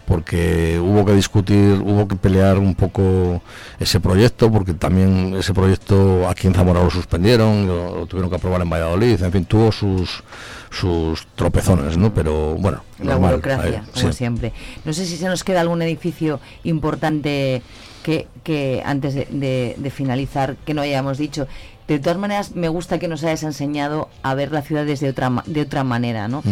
porque 0.06 0.80
hubo 0.80 1.04
que 1.04 1.14
discutir, 1.14 1.82
hubo 1.84 2.08
que 2.08 2.16
pelear 2.16 2.60
un 2.60 2.76
poco 2.76 3.42
ese 3.80 4.00
proyecto, 4.00 4.52
porque 4.52 4.74
también 4.74 5.36
ese 5.36 5.54
proyecto 5.54 6.30
aquí 6.30 6.48
en 6.48 6.54
Zamora 6.54 6.84
lo 6.84 6.90
suspendieron, 6.90 7.68
lo, 7.68 8.06
tuvieron 8.06 8.30
que 8.30 8.38
aprobar 8.38 8.62
en 8.62 8.70
Valladolid, 8.70 9.22
en 9.22 9.32
fin, 9.32 9.46
tuvo 9.46 9.72
sus 9.72 10.24
sus 10.70 11.26
tropezones, 11.36 11.98
¿no? 11.98 12.14
Pero 12.14 12.56
bueno, 12.56 12.84
la 13.00 13.16
burocracia, 13.16 13.84
como 13.94 14.14
siempre. 14.14 14.54
No 14.86 14.94
sé 14.94 15.06
si 15.06 15.18
se 15.18 15.26
nos 15.26 15.44
queda 15.44 15.62
algún 15.62 15.82
edificio 15.82 16.40
importante 16.64 17.62
que, 18.04 18.28
que 18.44 18.84
antes 18.86 19.16
de, 19.16 19.76
de 19.78 19.90
finalizar 19.90 20.56
que 20.58 20.74
no 20.74 20.82
hayamos 20.82 21.18
dicho 21.18 21.48
de 21.88 22.00
todas 22.00 22.18
maneras 22.18 22.56
me 22.56 22.70
gusta 22.70 23.00
que 23.00 23.08
nos 23.08 23.24
hayas 23.24 23.44
enseñado 23.44 24.10
a 24.22 24.34
ver 24.34 24.52
la 24.52 24.62
ciudad 24.62 24.86
desde 24.86 25.10
otra 25.10 25.44
de 25.46 25.62
otra 25.62 25.84
manera 25.84 26.28
no 26.28 26.44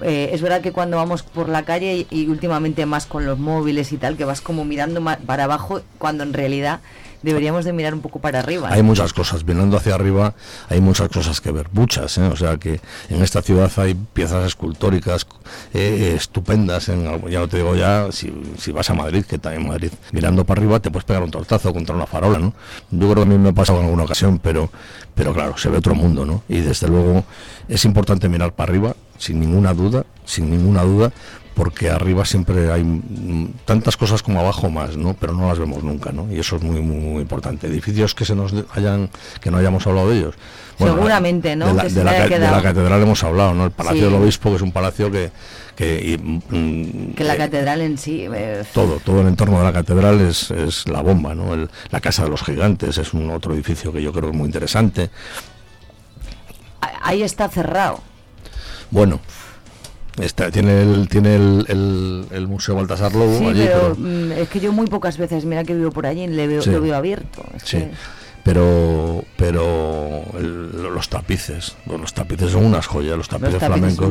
eh, 0.00 0.30
es 0.32 0.42
verdad 0.42 0.60
que 0.60 0.72
cuando 0.72 0.96
vamos 0.96 1.22
por 1.22 1.48
la 1.48 1.64
calle 1.64 2.06
y, 2.10 2.26
últimamente 2.26 2.84
más 2.86 3.06
con 3.06 3.24
los 3.24 3.38
móviles 3.38 3.92
y 3.92 3.96
tal 3.96 4.16
que 4.16 4.24
vas 4.24 4.40
como 4.40 4.64
mirando 4.64 5.02
para 5.26 5.44
abajo 5.44 5.80
cuando 5.98 6.24
en 6.24 6.32
realidad 6.32 6.80
deberíamos 7.22 7.64
de 7.64 7.72
mirar 7.72 7.94
un 7.94 8.00
poco 8.00 8.18
para 8.18 8.40
arriba. 8.40 8.68
Hay 8.70 8.82
muchas 8.82 9.12
cosas, 9.12 9.44
mirando 9.44 9.76
hacia 9.76 9.94
arriba 9.94 10.34
hay 10.68 10.80
muchas 10.80 11.08
cosas 11.08 11.40
que 11.40 11.50
ver, 11.50 11.68
muchas, 11.72 12.16
¿eh? 12.18 12.26
o 12.26 12.36
sea 12.36 12.56
que 12.56 12.80
en 13.08 13.22
esta 13.22 13.42
ciudad 13.42 13.70
hay 13.76 13.94
piezas 13.94 14.46
escultóricas 14.46 15.26
eh, 15.72 16.14
estupendas, 16.16 16.88
en, 16.88 17.04
ya 17.28 17.40
no 17.40 17.48
te 17.48 17.58
digo 17.58 17.74
ya, 17.74 18.10
si, 18.10 18.32
si, 18.58 18.72
vas 18.72 18.88
a 18.90 18.94
Madrid, 18.94 19.24
que 19.24 19.38
también 19.38 19.68
Madrid, 19.68 19.90
mirando 20.12 20.44
para 20.44 20.60
arriba 20.60 20.80
te 20.80 20.90
puedes 20.90 21.04
pegar 21.04 21.22
un 21.22 21.30
tortazo 21.30 21.72
contra 21.72 21.94
una 21.94 22.06
farola, 22.06 22.38
¿no? 22.38 22.52
Yo 22.90 23.10
creo 23.10 23.14
que 23.14 23.22
a 23.22 23.24
mí 23.26 23.38
me 23.38 23.50
ha 23.50 23.52
pasado 23.52 23.78
en 23.78 23.86
alguna 23.86 24.04
ocasión, 24.04 24.38
pero, 24.38 24.70
pero 25.14 25.32
claro, 25.32 25.56
se 25.56 25.68
ve 25.68 25.78
otro 25.78 25.94
mundo, 25.94 26.24
¿no? 26.24 26.42
Y 26.48 26.60
desde 26.60 26.88
luego 26.88 27.24
es 27.68 27.84
importante 27.84 28.28
mirar 28.28 28.52
para 28.52 28.70
arriba, 28.70 28.94
sin 29.18 29.40
ninguna 29.40 29.74
duda, 29.74 30.04
sin 30.24 30.50
ninguna 30.50 30.82
duda, 30.82 31.12
porque 31.54 31.90
arriba 31.90 32.24
siempre 32.24 32.70
hay 32.72 32.84
tantas 33.64 33.96
cosas 33.96 34.22
como 34.22 34.40
abajo 34.40 34.70
más, 34.70 34.96
¿no? 34.96 35.14
Pero 35.14 35.34
no 35.34 35.48
las 35.48 35.58
vemos 35.58 35.82
nunca, 35.82 36.12
¿no? 36.12 36.30
Y 36.32 36.38
eso 36.38 36.56
es 36.56 36.62
muy, 36.62 36.80
muy, 36.80 37.20
importante. 37.22 37.66
Edificios 37.66 38.14
que 38.14 38.24
se 38.24 38.34
nos 38.34 38.54
hayan, 38.74 39.10
que 39.40 39.50
no 39.50 39.58
hayamos 39.58 39.86
hablado 39.86 40.10
de 40.10 40.18
ellos. 40.18 40.34
Seguramente, 40.78 41.54
¿no? 41.54 41.66
De 41.74 42.04
la, 42.04 42.62
catedral 42.62 43.02
hemos 43.02 43.22
hablado, 43.22 43.54
¿no? 43.54 43.66
El 43.66 43.70
Palacio 43.70 44.06
del 44.06 44.14
Obispo, 44.14 44.50
que 44.50 44.56
es 44.56 44.62
un 44.62 44.72
palacio 44.72 45.10
que... 45.10 45.30
Que, 45.76 46.18
que 47.16 47.24
la 47.24 47.36
catedral 47.36 47.80
en 47.80 47.96
sí... 47.96 48.26
Eh, 48.32 48.62
todo, 48.74 49.00
todo 49.02 49.22
el 49.22 49.28
entorno 49.28 49.58
de 49.58 49.64
la 49.64 49.72
catedral 49.72 50.20
es, 50.20 50.50
es 50.50 50.86
la 50.86 51.00
bomba, 51.00 51.34
¿no? 51.34 51.56
la 51.90 52.00
Casa 52.00 52.24
de 52.24 52.30
los 52.30 52.42
Gigantes 52.42 52.98
es 52.98 53.14
un 53.14 53.30
otro 53.30 53.54
edificio 53.54 53.90
que 53.90 54.02
yo 54.02 54.12
creo 54.12 54.30
es 54.30 54.36
muy 54.36 54.46
interesante. 54.46 55.10
Ahí 57.02 57.22
está 57.22 57.48
cerrado. 57.48 58.00
Bueno, 58.90 59.20
tiene 60.52 60.82
el, 60.82 61.08
tiene 61.08 61.36
el, 61.36 62.26
el, 62.30 62.46
Museo 62.46 62.74
Baltasar 62.74 63.12
Lobo 63.12 63.38
sí, 63.38 63.52
pero, 63.54 63.96
mm, 63.96 64.32
es 64.32 64.48
que 64.48 64.60
yo 64.60 64.72
muy 64.72 64.86
pocas 64.86 65.16
veces, 65.16 65.44
mira 65.44 65.64
que 65.64 65.74
vivo 65.74 65.90
por 65.90 66.06
allí, 66.06 66.26
le 66.26 66.46
veo, 66.46 66.62
lo 66.64 66.80
veo 66.80 66.96
abierto. 66.96 67.44
sí. 67.64 67.88
Pero, 68.44 69.24
pero 69.36 70.24
los 70.34 71.08
tapices, 71.08 71.76
los 71.86 72.12
tapices 72.12 72.50
son 72.50 72.64
unas 72.64 72.88
joyas, 72.88 73.16
los 73.16 73.28
tapices, 73.28 73.58
flamencos. 73.58 74.08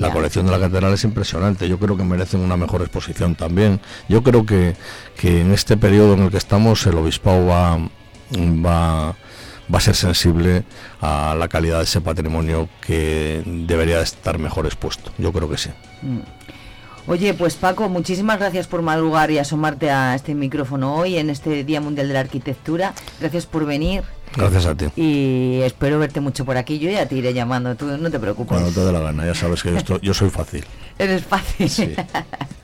La 0.00 0.10
colección 0.10 0.46
de 0.46 0.52
la 0.52 0.58
catedral 0.58 0.94
es 0.94 1.04
impresionante. 1.04 1.68
Yo 1.68 1.78
creo 1.78 1.94
que 1.94 2.02
merecen 2.02 2.40
una 2.40 2.56
mejor 2.56 2.80
exposición 2.80 3.34
también. 3.34 3.80
Yo 4.08 4.22
creo 4.22 4.46
que, 4.46 4.74
que 5.18 5.42
en 5.42 5.52
este 5.52 5.76
periodo 5.76 6.14
en 6.14 6.22
el 6.22 6.30
que 6.30 6.38
estamos 6.38 6.86
el 6.86 6.94
obispado 6.94 7.44
va, 7.44 7.76
va 8.38 9.16
va 9.72 9.78
a 9.78 9.80
ser 9.80 9.94
sensible 9.94 10.64
a 11.00 11.34
la 11.38 11.48
calidad 11.48 11.78
de 11.78 11.84
ese 11.84 12.00
patrimonio 12.00 12.68
que 12.80 13.42
debería 13.44 14.00
estar 14.00 14.38
mejor 14.38 14.66
expuesto. 14.66 15.12
Yo 15.18 15.32
creo 15.32 15.48
que 15.48 15.58
sí. 15.58 15.70
Mm. 16.02 16.20
Oye, 17.06 17.34
pues 17.34 17.54
Paco, 17.54 17.90
muchísimas 17.90 18.38
gracias 18.38 18.66
por 18.66 18.80
madrugar 18.80 19.30
y 19.30 19.38
asomarte 19.38 19.90
a 19.90 20.14
este 20.14 20.34
micrófono 20.34 20.96
hoy 20.96 21.18
en 21.18 21.28
este 21.28 21.62
Día 21.62 21.82
Mundial 21.82 22.08
de 22.08 22.14
la 22.14 22.20
Arquitectura. 22.20 22.94
Gracias 23.20 23.44
por 23.44 23.66
venir. 23.66 24.04
Gracias 24.34 24.64
a 24.64 24.74
ti. 24.74 24.86
Y 24.96 25.60
espero 25.62 25.98
verte 25.98 26.20
mucho 26.20 26.46
por 26.46 26.56
aquí. 26.56 26.78
Yo 26.78 26.90
ya 26.90 27.06
te 27.06 27.14
iré 27.14 27.34
llamando, 27.34 27.74
tú 27.74 27.86
no 27.86 28.10
te 28.10 28.18
preocupes. 28.18 28.48
Cuando 28.48 28.70
te 28.70 28.80
dé 28.80 28.90
la 28.90 29.00
gana, 29.00 29.26
ya 29.26 29.34
sabes 29.34 29.62
que 29.62 29.74
yo, 29.86 30.00
yo 30.00 30.14
soy 30.14 30.30
fácil. 30.30 30.64
Eres 30.98 31.24
fácil. 31.24 31.68
Sí. 31.68 31.94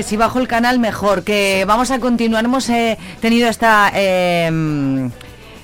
Eh, 0.00 0.02
si 0.02 0.16
bajo 0.16 0.38
el 0.38 0.48
canal, 0.48 0.78
mejor. 0.78 1.24
Que 1.24 1.64
vamos 1.66 1.90
a 1.90 2.00
continuar. 2.00 2.44
Hemos 2.44 2.68
eh, 2.70 2.96
tenido 3.20 3.48
esta. 3.48 3.90
em, 3.94 5.10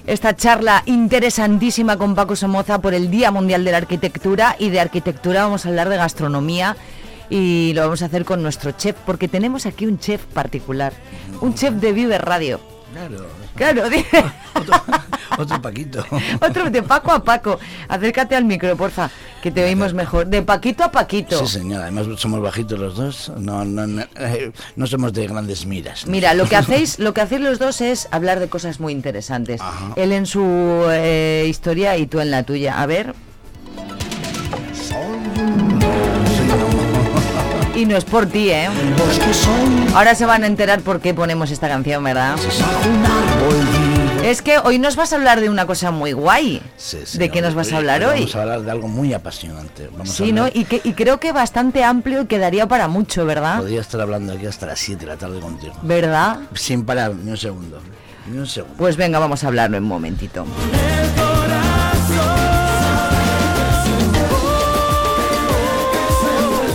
esta 0.06 0.36
charla 0.36 0.82
interesantísima 0.86 1.96
con 1.96 2.14
Paco 2.14 2.36
Somoza 2.36 2.80
por 2.80 2.94
el 2.94 3.10
Día 3.10 3.32
Mundial 3.32 3.64
de 3.64 3.72
la 3.72 3.78
Arquitectura 3.78 4.54
y 4.56 4.70
de 4.70 4.78
arquitectura 4.78 5.42
vamos 5.42 5.66
a 5.66 5.68
hablar 5.68 5.88
de 5.88 5.96
gastronomía 5.96 6.76
y 7.28 7.72
lo 7.74 7.80
vamos 7.82 8.02
a 8.02 8.04
hacer 8.04 8.24
con 8.24 8.40
nuestro 8.40 8.70
chef 8.70 8.94
porque 9.04 9.26
tenemos 9.26 9.66
aquí 9.66 9.84
un 9.84 9.98
chef 9.98 10.24
particular, 10.26 10.92
un 11.40 11.54
chef 11.54 11.74
de 11.74 11.92
Vive 11.92 12.18
Radio. 12.18 12.60
Claro. 12.92 13.45
Claro, 13.56 13.88
di- 13.88 14.04
Otro, 14.54 14.74
otro 15.38 15.60
Paquito. 15.62 16.04
otro 16.40 16.70
de 16.70 16.82
Paco 16.82 17.12
a 17.12 17.22
Paco. 17.22 17.58
Acércate 17.88 18.34
al 18.36 18.44
micro, 18.44 18.74
porfa, 18.76 19.10
que 19.42 19.50
te 19.50 19.62
oímos 19.64 19.92
mejor. 19.92 20.26
De 20.26 20.40
Paquito 20.42 20.82
a 20.84 20.90
Paquito. 20.90 21.38
Sí, 21.46 21.58
señora. 21.58 21.82
Además 21.84 22.06
somos 22.18 22.40
bajitos 22.40 22.78
los 22.78 22.96
dos. 22.96 23.32
No, 23.36 23.64
no, 23.64 23.86
no, 23.86 24.02
eh, 24.16 24.52
no 24.76 24.86
somos 24.86 25.12
de 25.12 25.26
grandes 25.26 25.66
miras. 25.66 26.06
Mira, 26.06 26.32
lo 26.34 26.48
que 26.48 26.56
hacéis, 26.62 26.98
lo 26.98 27.12
que 27.12 27.20
hacéis 27.20 27.42
los 27.42 27.58
dos 27.58 27.80
es 27.82 28.08
hablar 28.12 28.40
de 28.40 28.48
cosas 28.48 28.80
muy 28.80 28.92
interesantes. 28.92 29.60
Ajá. 29.60 29.92
Él 29.96 30.12
en 30.12 30.24
su 30.26 30.42
eh, 30.90 31.44
historia 31.48 31.96
y 31.98 32.06
tú 32.06 32.20
en 32.20 32.30
la 32.30 32.42
tuya. 32.44 32.80
A 32.80 32.86
ver. 32.86 33.14
Y 37.76 37.84
no 37.84 37.96
es 37.96 38.04
por 38.04 38.26
ti, 38.26 38.48
¿eh? 38.50 38.68
Ahora 39.94 40.14
se 40.14 40.24
van 40.24 40.42
a 40.44 40.46
enterar 40.46 40.80
por 40.80 41.00
qué 41.00 41.12
ponemos 41.12 41.50
esta 41.50 41.68
canción, 41.68 42.02
¿verdad? 42.02 42.36
Es 44.24 44.40
que 44.42 44.58
hoy 44.58 44.78
nos 44.78 44.96
vas 44.96 45.12
a 45.12 45.16
hablar 45.16 45.40
de 45.40 45.50
una 45.50 45.66
cosa 45.66 45.90
muy 45.90 46.12
guay. 46.12 46.62
Sí, 46.78 46.98
sí, 47.04 47.18
¿De 47.18 47.28
qué 47.28 47.42
nos 47.42 47.54
vas 47.54 47.72
a 47.72 47.76
hablar 47.76 48.00
Vamos 48.00 48.34
hoy? 48.34 48.40
a 48.40 48.42
hablar 48.42 48.62
de 48.62 48.70
algo 48.70 48.88
muy 48.88 49.12
apasionante. 49.12 49.88
Vamos 49.92 50.08
a 50.10 50.24
Sí, 50.24 50.32
¿no? 50.32 50.48
Y, 50.52 50.64
que, 50.64 50.80
y 50.82 50.94
creo 50.94 51.20
que 51.20 51.32
bastante 51.32 51.84
amplio 51.84 52.22
y 52.22 52.26
quedaría 52.26 52.66
para 52.66 52.88
mucho, 52.88 53.24
¿verdad? 53.26 53.58
Podría 53.58 53.82
estar 53.82 54.00
hablando 54.00 54.32
aquí 54.32 54.46
hasta 54.46 54.66
las 54.66 54.78
7 54.80 55.04
de 55.04 55.12
la 55.12 55.16
tarde 55.18 55.38
contigo. 55.38 55.74
¿Verdad? 55.82 56.38
Sin 56.54 56.84
parar, 56.84 57.14
ni 57.14 57.30
un 57.30 57.36
segundo. 57.36 57.78
Ni 58.26 58.38
un 58.38 58.46
segundo. 58.46 58.76
Pues 58.78 58.96
venga, 58.96 59.18
vamos 59.18 59.44
a 59.44 59.48
hablarlo 59.48 59.76
en 59.76 59.82
un 59.84 59.88
momentito. 59.90 60.44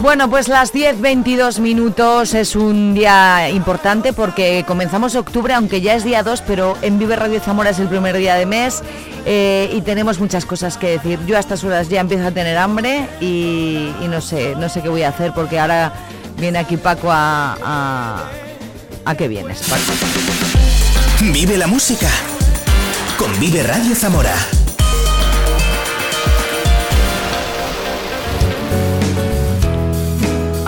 Bueno, 0.01 0.31
pues 0.31 0.47
las 0.47 0.73
10.22 0.73 1.59
minutos 1.59 2.33
es 2.33 2.55
un 2.55 2.95
día 2.95 3.51
importante 3.51 4.13
porque 4.13 4.65
comenzamos 4.65 5.13
octubre, 5.13 5.53
aunque 5.53 5.79
ya 5.79 5.93
es 5.93 6.03
día 6.03 6.23
2, 6.23 6.41
pero 6.47 6.75
en 6.81 6.97
Vive 6.97 7.15
Radio 7.15 7.39
Zamora 7.39 7.69
es 7.69 7.77
el 7.77 7.87
primer 7.87 8.17
día 8.17 8.33
de 8.33 8.47
mes 8.47 8.81
eh, 9.27 9.69
y 9.71 9.81
tenemos 9.81 10.19
muchas 10.19 10.47
cosas 10.47 10.79
que 10.79 10.89
decir. 10.89 11.19
Yo 11.27 11.37
a 11.37 11.39
estas 11.39 11.63
horas 11.63 11.87
ya 11.87 12.01
empiezo 12.01 12.25
a 12.25 12.31
tener 12.31 12.57
hambre 12.57 13.07
y, 13.19 13.91
no 14.09 14.21
sé, 14.21 14.55
no 14.55 14.69
sé 14.69 14.81
qué 14.81 14.89
voy 14.89 15.03
a 15.03 15.09
hacer 15.09 15.33
porque 15.33 15.59
ahora 15.59 15.93
viene 16.39 16.57
aquí 16.57 16.77
Paco 16.77 17.11
a... 17.11 17.55
¿A, 17.63 18.25
¿a 19.05 19.15
qué 19.15 19.27
vienes? 19.27 19.61
Vive 21.31 21.57
la 21.57 21.67
música 21.67 22.09
con 23.19 23.39
Vive 23.39 23.61
Radio 23.61 23.93
Zamora. 23.93 24.33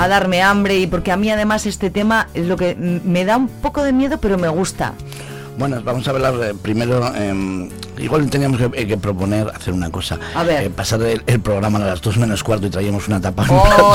A 0.04 0.08
darme 0.08 0.42
hambre 0.42 0.78
y 0.80 0.88
porque 0.88 1.12
a 1.12 1.18
mí 1.18 1.30
además 1.30 1.66
este 1.66 1.89
tema 1.89 2.28
es 2.34 2.46
lo 2.48 2.56
que 2.58 2.76
me 2.76 3.26
da 3.26 3.38
un 3.38 3.48
poco 3.48 3.84
de 3.84 3.94
miedo 3.94 4.18
pero 4.20 4.38
me 4.38 4.48
gusta. 4.50 4.94
Bueno, 5.58 5.80
vamos 5.84 6.08
a 6.08 6.12
hablar 6.12 6.34
eh, 6.42 6.54
primero. 6.60 7.13
em, 7.16 7.70
igual 8.00 8.28
teníamos 8.28 8.58
que, 8.60 8.72
eh, 8.74 8.88
que 8.88 8.98
proponer 8.98 9.52
hacer 9.56 9.72
una 9.72 9.92
cosa. 9.92 10.18
A 10.34 10.42
ver. 10.42 10.63
Eh, 10.63 10.70
pasar 10.72 11.00
el, 11.04 11.22
el 11.28 11.39
programa 11.42 11.78
a 11.78 11.82
las 11.86 12.02
2 12.02 12.18
menos 12.18 12.44
cuarto 12.44 12.66
y 12.66 12.72
traíamos 12.72 13.08
una 13.08 13.22
tapa. 13.22 13.46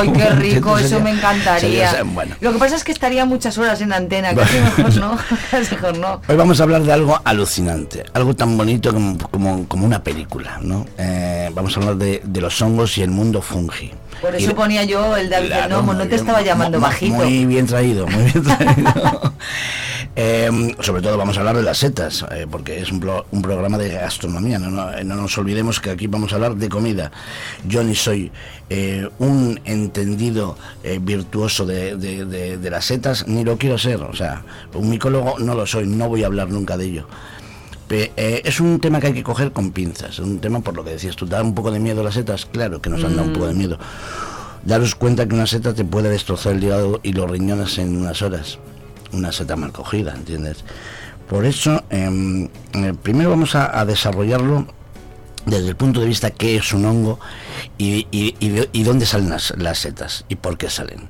¡Ay, 0.01 0.12
qué 0.12 0.31
rico! 0.37 0.79
Eso 0.79 0.88
Sería- 0.90 1.05
me 1.05 1.11
encantaría. 1.11 1.90
sería- 1.90 2.05
bueno. 2.05 2.37
Lo 2.40 2.53
que 2.53 2.59
pasa 2.61 2.77
es 2.77 2.85
que 2.85 2.92
estaría 2.92 3.25
muchas 3.25 3.59
horas 3.59 3.81
en 3.81 3.92
antena, 3.92 4.37
casi 4.37 4.57
mejor 4.61 4.97
no, 4.99 5.18
casi 5.51 5.75
mejor 5.75 5.99
no. 5.99 6.21
Hoy 6.29 6.37
vamos 6.37 6.61
a 6.61 6.62
hablar 6.62 6.83
de 6.85 6.92
algo 6.92 7.21
alucinante, 7.25 8.05
algo 8.14 8.35
tan 8.37 8.57
bonito 8.57 8.92
como, 8.94 9.18
como, 9.18 9.66
como 9.66 9.85
una 9.85 10.01
película, 10.05 10.61
¿no? 10.62 10.87
Eh, 10.97 11.51
vamos 11.53 11.77
a 11.77 11.81
hablar 11.81 11.97
de, 11.97 12.23
de 12.25 12.40
los 12.40 12.62
hongos 12.62 12.97
y 12.99 13.03
el 13.03 13.11
mundo 13.11 13.42
fungi. 13.42 13.90
Por 14.20 14.35
eso 14.35 14.54
ponía 14.54 14.85
yo 14.85 15.16
el 15.16 15.31
David 15.31 15.48
Claro, 15.48 15.76
Nomo, 15.76 15.92
no 15.94 16.00
te 16.02 16.09
bien, 16.09 16.20
estaba 16.20 16.42
llamando 16.42 16.81
bajito. 16.81 17.14
Muy 17.14 17.46
bien 17.46 17.66
traído, 17.66 18.07
muy 18.07 18.24
bien 18.24 18.42
traído. 18.42 19.33
Eh, 20.20 20.74
sobre 20.81 21.00
todo 21.00 21.16
vamos 21.16 21.37
a 21.37 21.40
hablar 21.40 21.57
de 21.57 21.62
las 21.62 21.78
setas, 21.78 22.24
eh, 22.33 22.44
porque 22.50 22.81
es 22.81 22.90
un, 22.90 22.98
pro- 22.98 23.26
un 23.31 23.40
programa 23.40 23.78
de 23.78 23.90
gastronomía. 23.90 24.59
¿no? 24.59 24.68
No, 24.68 24.92
eh, 24.92 25.04
no 25.04 25.14
nos 25.14 25.38
olvidemos 25.38 25.78
que 25.78 25.90
aquí 25.90 26.09
vamos 26.09 26.33
a 26.33 26.37
hablar 26.37 26.57
de 26.57 26.68
comida. 26.68 27.12
Yo 27.68 27.85
ni 27.85 27.94
soy 27.94 28.33
eh, 28.68 29.09
un 29.20 29.61
entendido 29.64 30.57
eh, 30.83 30.98
virtuoso 31.00 31.66
de, 31.66 31.96
de- 31.96 32.24
de- 32.24 32.57
de 32.59 32.70
las 32.70 32.87
setas, 32.87 33.28
ni 33.28 33.44
lo 33.44 33.59
quiero 33.59 33.78
ser. 33.78 34.02
O 34.02 34.14
sea, 34.16 34.42
un 34.74 34.90
micólogo 34.90 35.38
no 35.38 35.54
lo 35.54 35.66
soy, 35.68 35.87
no 35.87 36.09
voy 36.09 36.24
a 36.24 36.26
hablar 36.26 36.48
nunca 36.48 36.76
de 36.76 36.87
ello. 36.87 37.07
Eh, 37.90 38.42
es 38.44 38.61
un 38.61 38.81
tema 38.81 39.01
que 39.01 39.09
hay 39.09 39.12
que 39.14 39.22
coger 39.22 39.53
con 39.53 39.70
pinzas, 39.72 40.11
es 40.11 40.18
un 40.18 40.38
tema 40.40 40.61
por 40.61 40.74
lo 40.77 40.85
que 40.85 40.90
decías 40.90 41.16
tú, 41.16 41.27
da 41.27 41.42
un 41.42 41.55
poco 41.55 41.70
de 41.70 41.79
miedo 41.81 42.03
las 42.03 42.14
setas, 42.14 42.46
claro 42.46 42.83
que 42.83 42.90
nos 42.90 43.03
han 43.05 43.16
dado 43.16 43.29
un 43.29 43.33
poco 43.35 43.46
de 43.46 43.55
miedo. 43.55 43.79
Daros 44.64 44.94
cuenta 44.94 45.27
que 45.27 45.35
una 45.35 45.46
seta 45.46 45.72
te 45.74 45.85
puede 45.85 46.11
destrozar 46.11 46.53
el 46.55 46.64
hígado 46.64 47.01
y 47.03 47.12
los 47.12 47.31
riñones 47.31 47.79
en 47.79 47.96
unas 47.96 48.20
horas, 48.22 48.59
una 49.12 49.33
seta 49.33 49.57
mal 49.57 49.72
cogida, 49.72 50.14
¿entiendes? 50.14 50.64
Por 51.29 51.46
eso, 51.46 51.85
em, 51.90 52.48
eh, 52.74 52.92
primero 53.03 53.31
vamos 53.31 53.55
a, 53.55 53.79
a 53.79 53.85
desarrollarlo 53.87 54.66
desde 55.46 55.68
el 55.68 55.77
punto 55.77 56.01
de 56.01 56.07
vista 56.07 56.31
qué 56.31 56.57
es 56.57 56.72
un 56.74 56.85
hongo 56.85 57.18
y, 57.79 58.07
y- 58.11 58.35
y 58.40 58.48
de- 58.51 58.68
y 58.72 58.83
dónde 58.83 59.07
salen 59.07 59.31
las, 59.31 59.55
las 59.57 59.79
setas 59.79 60.24
y 60.29 60.35
por 60.37 60.59
qué 60.59 60.68
salen. 60.68 61.09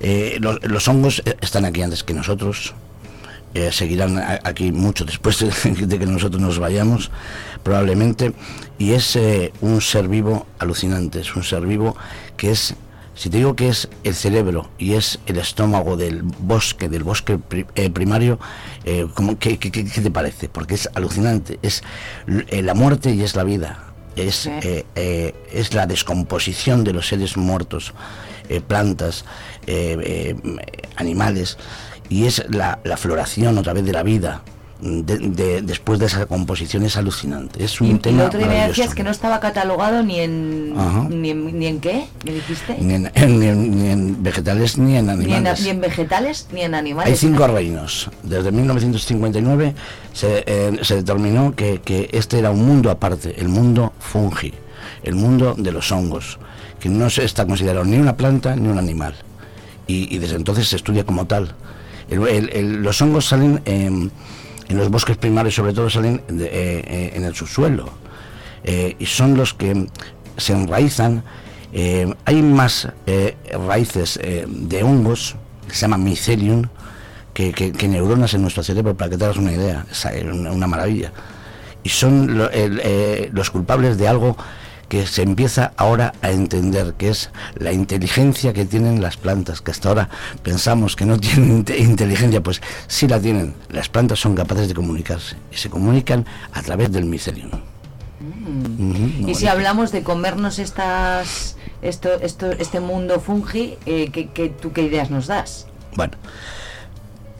Eh, 0.00 0.38
los, 0.40 0.62
los 0.64 0.86
hongos 0.88 1.22
están 1.40 1.64
aquí 1.64 1.80
antes 1.80 2.02
que 2.02 2.12
nosotros, 2.12 2.74
eh, 3.54 3.70
seguirán 3.72 4.18
aquí 4.44 4.72
mucho 4.72 5.04
después 5.04 5.38
de, 5.64 5.98
que 5.98 6.06
nosotros 6.06 6.40
nos 6.40 6.58
vayamos, 6.58 7.10
probablemente, 7.62 8.32
y 8.78 8.92
es 8.92 9.16
eh, 9.16 9.52
un 9.60 9.80
ser 9.80 10.08
vivo 10.08 10.46
alucinante, 10.58 11.20
es 11.20 11.34
un 11.36 11.44
ser 11.44 11.62
vivo 11.66 11.96
que 12.36 12.50
es, 12.50 12.74
si 13.14 13.28
te 13.30 13.36
digo 13.36 13.54
que 13.54 13.68
es 13.68 13.88
el 14.04 14.14
cerebro 14.14 14.70
y 14.78 14.94
es 14.94 15.18
el 15.26 15.36
estómago 15.38 15.96
del 15.96 16.22
bosque, 16.22 16.88
del 16.88 17.04
bosque 17.04 17.38
eh, 17.74 17.90
primario, 17.90 18.38
eh, 18.84 19.06
¿cómo- 19.14 19.38
qué, 19.38 19.58
qué- 19.58 19.70
qué- 19.70 19.84
qué 19.84 20.00
te 20.00 20.10
parece? 20.10 20.48
Porque 20.48 20.74
es 20.74 20.88
alucinante, 20.94 21.58
es 21.62 21.82
la 22.26 22.74
muerte 22.74 23.14
y 23.14 23.22
es 23.22 23.36
la 23.36 23.44
vida. 23.44 23.84
Es, 24.14 24.46
es 24.64 25.72
la 25.72 25.86
descomposición 25.86 26.84
de 26.84 26.92
los 26.92 27.08
seres 27.08 27.38
muertos, 27.38 27.94
plantas, 28.68 29.24
animales, 30.96 31.58
y 32.12 32.26
es 32.26 32.44
la, 32.50 32.78
la 32.84 32.96
floración 32.96 33.56
otra 33.58 33.72
vez 33.72 33.84
de 33.84 33.92
la 33.92 34.02
vida. 34.02 34.42
de- 34.82 35.18
de- 35.40 35.62
después 35.62 36.00
de 36.00 36.06
esa 36.06 36.26
composición 36.26 36.82
es 36.82 36.96
alucinante. 36.96 37.62
Es 37.62 37.80
un 37.80 37.86
Y, 37.86 37.90
y 37.92 37.98
tema 38.00 38.22
lo 38.22 38.26
otro 38.26 38.40
maravilloso. 38.40 38.68
decías 38.70 38.94
que 38.96 39.04
no 39.04 39.10
estaba 39.12 39.38
catalogado 39.38 40.02
ni 40.02 40.18
en, 40.18 40.74
ni 41.20 41.30
en 41.30 41.56
ni 41.60 41.66
en 41.68 41.78
qué, 41.78 42.06
¿me 42.26 42.32
dijiste? 42.32 42.76
Ni 42.80 42.94
en, 42.94 43.02
ni 43.38 43.46
en- 43.46 43.78
ni 43.78 43.88
en 43.90 44.22
vegetales 44.24 44.78
ni 44.78 44.96
en 44.96 45.06
Ni 45.06 45.12
en, 45.12 45.20
animales. 45.20 45.62
ni 45.62 45.68
en 45.70 45.80
vegetales 45.80 46.48
ni 46.52 46.62
en 46.62 46.74
animales. 46.74 47.12
Hay 47.12 47.16
cinco 47.16 47.46
reinos. 47.46 48.10
Desde 48.24 48.50
1959 48.50 49.74
se, 50.12 50.42
eh, 50.46 50.78
se 50.82 50.96
determinó 50.96 51.54
que, 51.54 51.80
que 51.84 52.08
este 52.12 52.40
era 52.40 52.50
un 52.50 52.66
mundo 52.66 52.90
aparte, 52.90 53.40
el 53.40 53.48
mundo 53.48 53.92
fungi, 54.00 54.52
el 55.04 55.14
mundo 55.14 55.54
de 55.56 55.70
los 55.70 55.92
hongos, 55.92 56.38
que 56.80 56.88
no 56.88 57.08
se 57.08 57.24
está 57.24 57.46
considerado 57.46 57.84
ni 57.84 57.98
una 57.98 58.16
planta 58.16 58.56
ni 58.56 58.66
un 58.68 58.78
animal. 58.78 59.14
Y, 59.86 60.12
y 60.12 60.18
desde 60.18 60.34
entonces 60.36 60.66
se 60.68 60.74
estudia 60.74 61.04
como 61.04 61.26
tal. 61.26 61.54
El- 62.10 62.82
los 62.82 63.00
hongos 63.00 63.26
salen 63.26 63.60
em, 63.64 64.10
en 64.68 64.76
los 64.78 64.90
bosques 64.90 65.16
primarios, 65.16 65.54
sobre 65.54 65.72
todo 65.72 65.88
salen 65.90 66.22
eh, 66.28 66.82
eh, 66.86 67.12
en 67.14 67.24
el 67.24 67.34
subsuelo. 67.34 67.90
Eh, 68.64 68.96
y 68.98 69.06
son 69.06 69.36
los 69.36 69.54
que 69.54 69.86
se 70.36 70.52
enraizan. 70.52 71.24
Hay 72.26 72.42
más 72.42 72.88
raíces 73.66 74.20
de 74.46 74.82
hongos, 74.82 75.36
que 75.66 75.74
se 75.74 75.80
llaman 75.82 76.04
mycelium, 76.04 76.64
que, 77.32 77.52
que- 77.52 77.88
neuronas 77.88 78.34
en 78.34 78.42
nuestro 78.42 78.62
cerebro, 78.62 78.94
para 78.94 79.10
que 79.10 79.16
te 79.16 79.24
hagas 79.24 79.38
una 79.38 79.52
idea. 79.52 79.86
Es 79.90 80.04
una, 80.04 80.66
maravilla. 80.66 81.12
Y 81.82 81.88
son 81.88 82.36
lo- 82.36 82.50
los 83.32 83.50
culpables 83.50 83.96
de 83.96 84.06
algo 84.06 84.36
que 84.92 85.06
se 85.06 85.22
empieza 85.22 85.72
ahora 85.78 86.12
a 86.20 86.32
entender, 86.32 86.92
que 86.98 87.08
es 87.08 87.30
la 87.54 87.72
inteligencia 87.72 88.52
que 88.52 88.66
tienen 88.66 89.00
las 89.00 89.16
plantas, 89.16 89.62
que 89.62 89.70
hasta 89.70 89.88
ahora 89.88 90.10
pensamos 90.42 90.96
que 90.96 91.06
no 91.06 91.18
tienen 91.26 91.64
inte- 91.64 91.78
inteligencia, 91.78 92.42
pues 92.42 92.60
sí 92.88 93.08
la 93.08 93.18
tienen. 93.18 93.54
Las 93.70 93.88
plantas 93.88 94.20
son 94.20 94.34
capaces 94.34 94.68
de 94.68 94.74
comunicarse 94.74 95.36
y 95.50 95.56
se 95.56 95.70
comunican 95.70 96.26
a 96.52 96.60
través 96.60 96.92
del 96.92 97.06
micelium. 97.06 97.48
Ujú, 98.20 98.82
muy 99.22 99.30
Y 99.30 99.34
si 99.34 99.46
hablamos 99.46 99.92
de 99.92 100.02
comernos 100.02 100.58
estas, 100.58 101.56
esto, 101.80 102.12
esto, 102.20 102.50
este 102.52 102.80
mundo 102.80 103.18
fungi, 103.18 103.78
eh, 103.86 104.10
¿qué, 104.12 104.28
qué- 104.28 104.50
tú 104.50 104.74
qué 104.74 104.82
ideas 104.82 105.08
nos 105.10 105.26
das? 105.26 105.68
Bueno, 105.96 106.18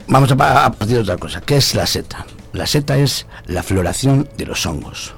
vamos 0.07 0.31
a, 0.31 0.65
a 0.65 0.71
partir 0.71 0.95
de 0.95 1.03
otra 1.03 1.17
cosa. 1.17 1.39
¿Qué 1.41 1.57
es 1.57 1.75
la 1.75 1.85
seta? 1.85 2.25
La 2.51 2.65
seta 2.65 2.97
es 2.97 3.27
la 3.45 3.61
floración 3.61 4.27
de 4.37 4.47
los 4.47 4.65
hongos. 4.65 5.13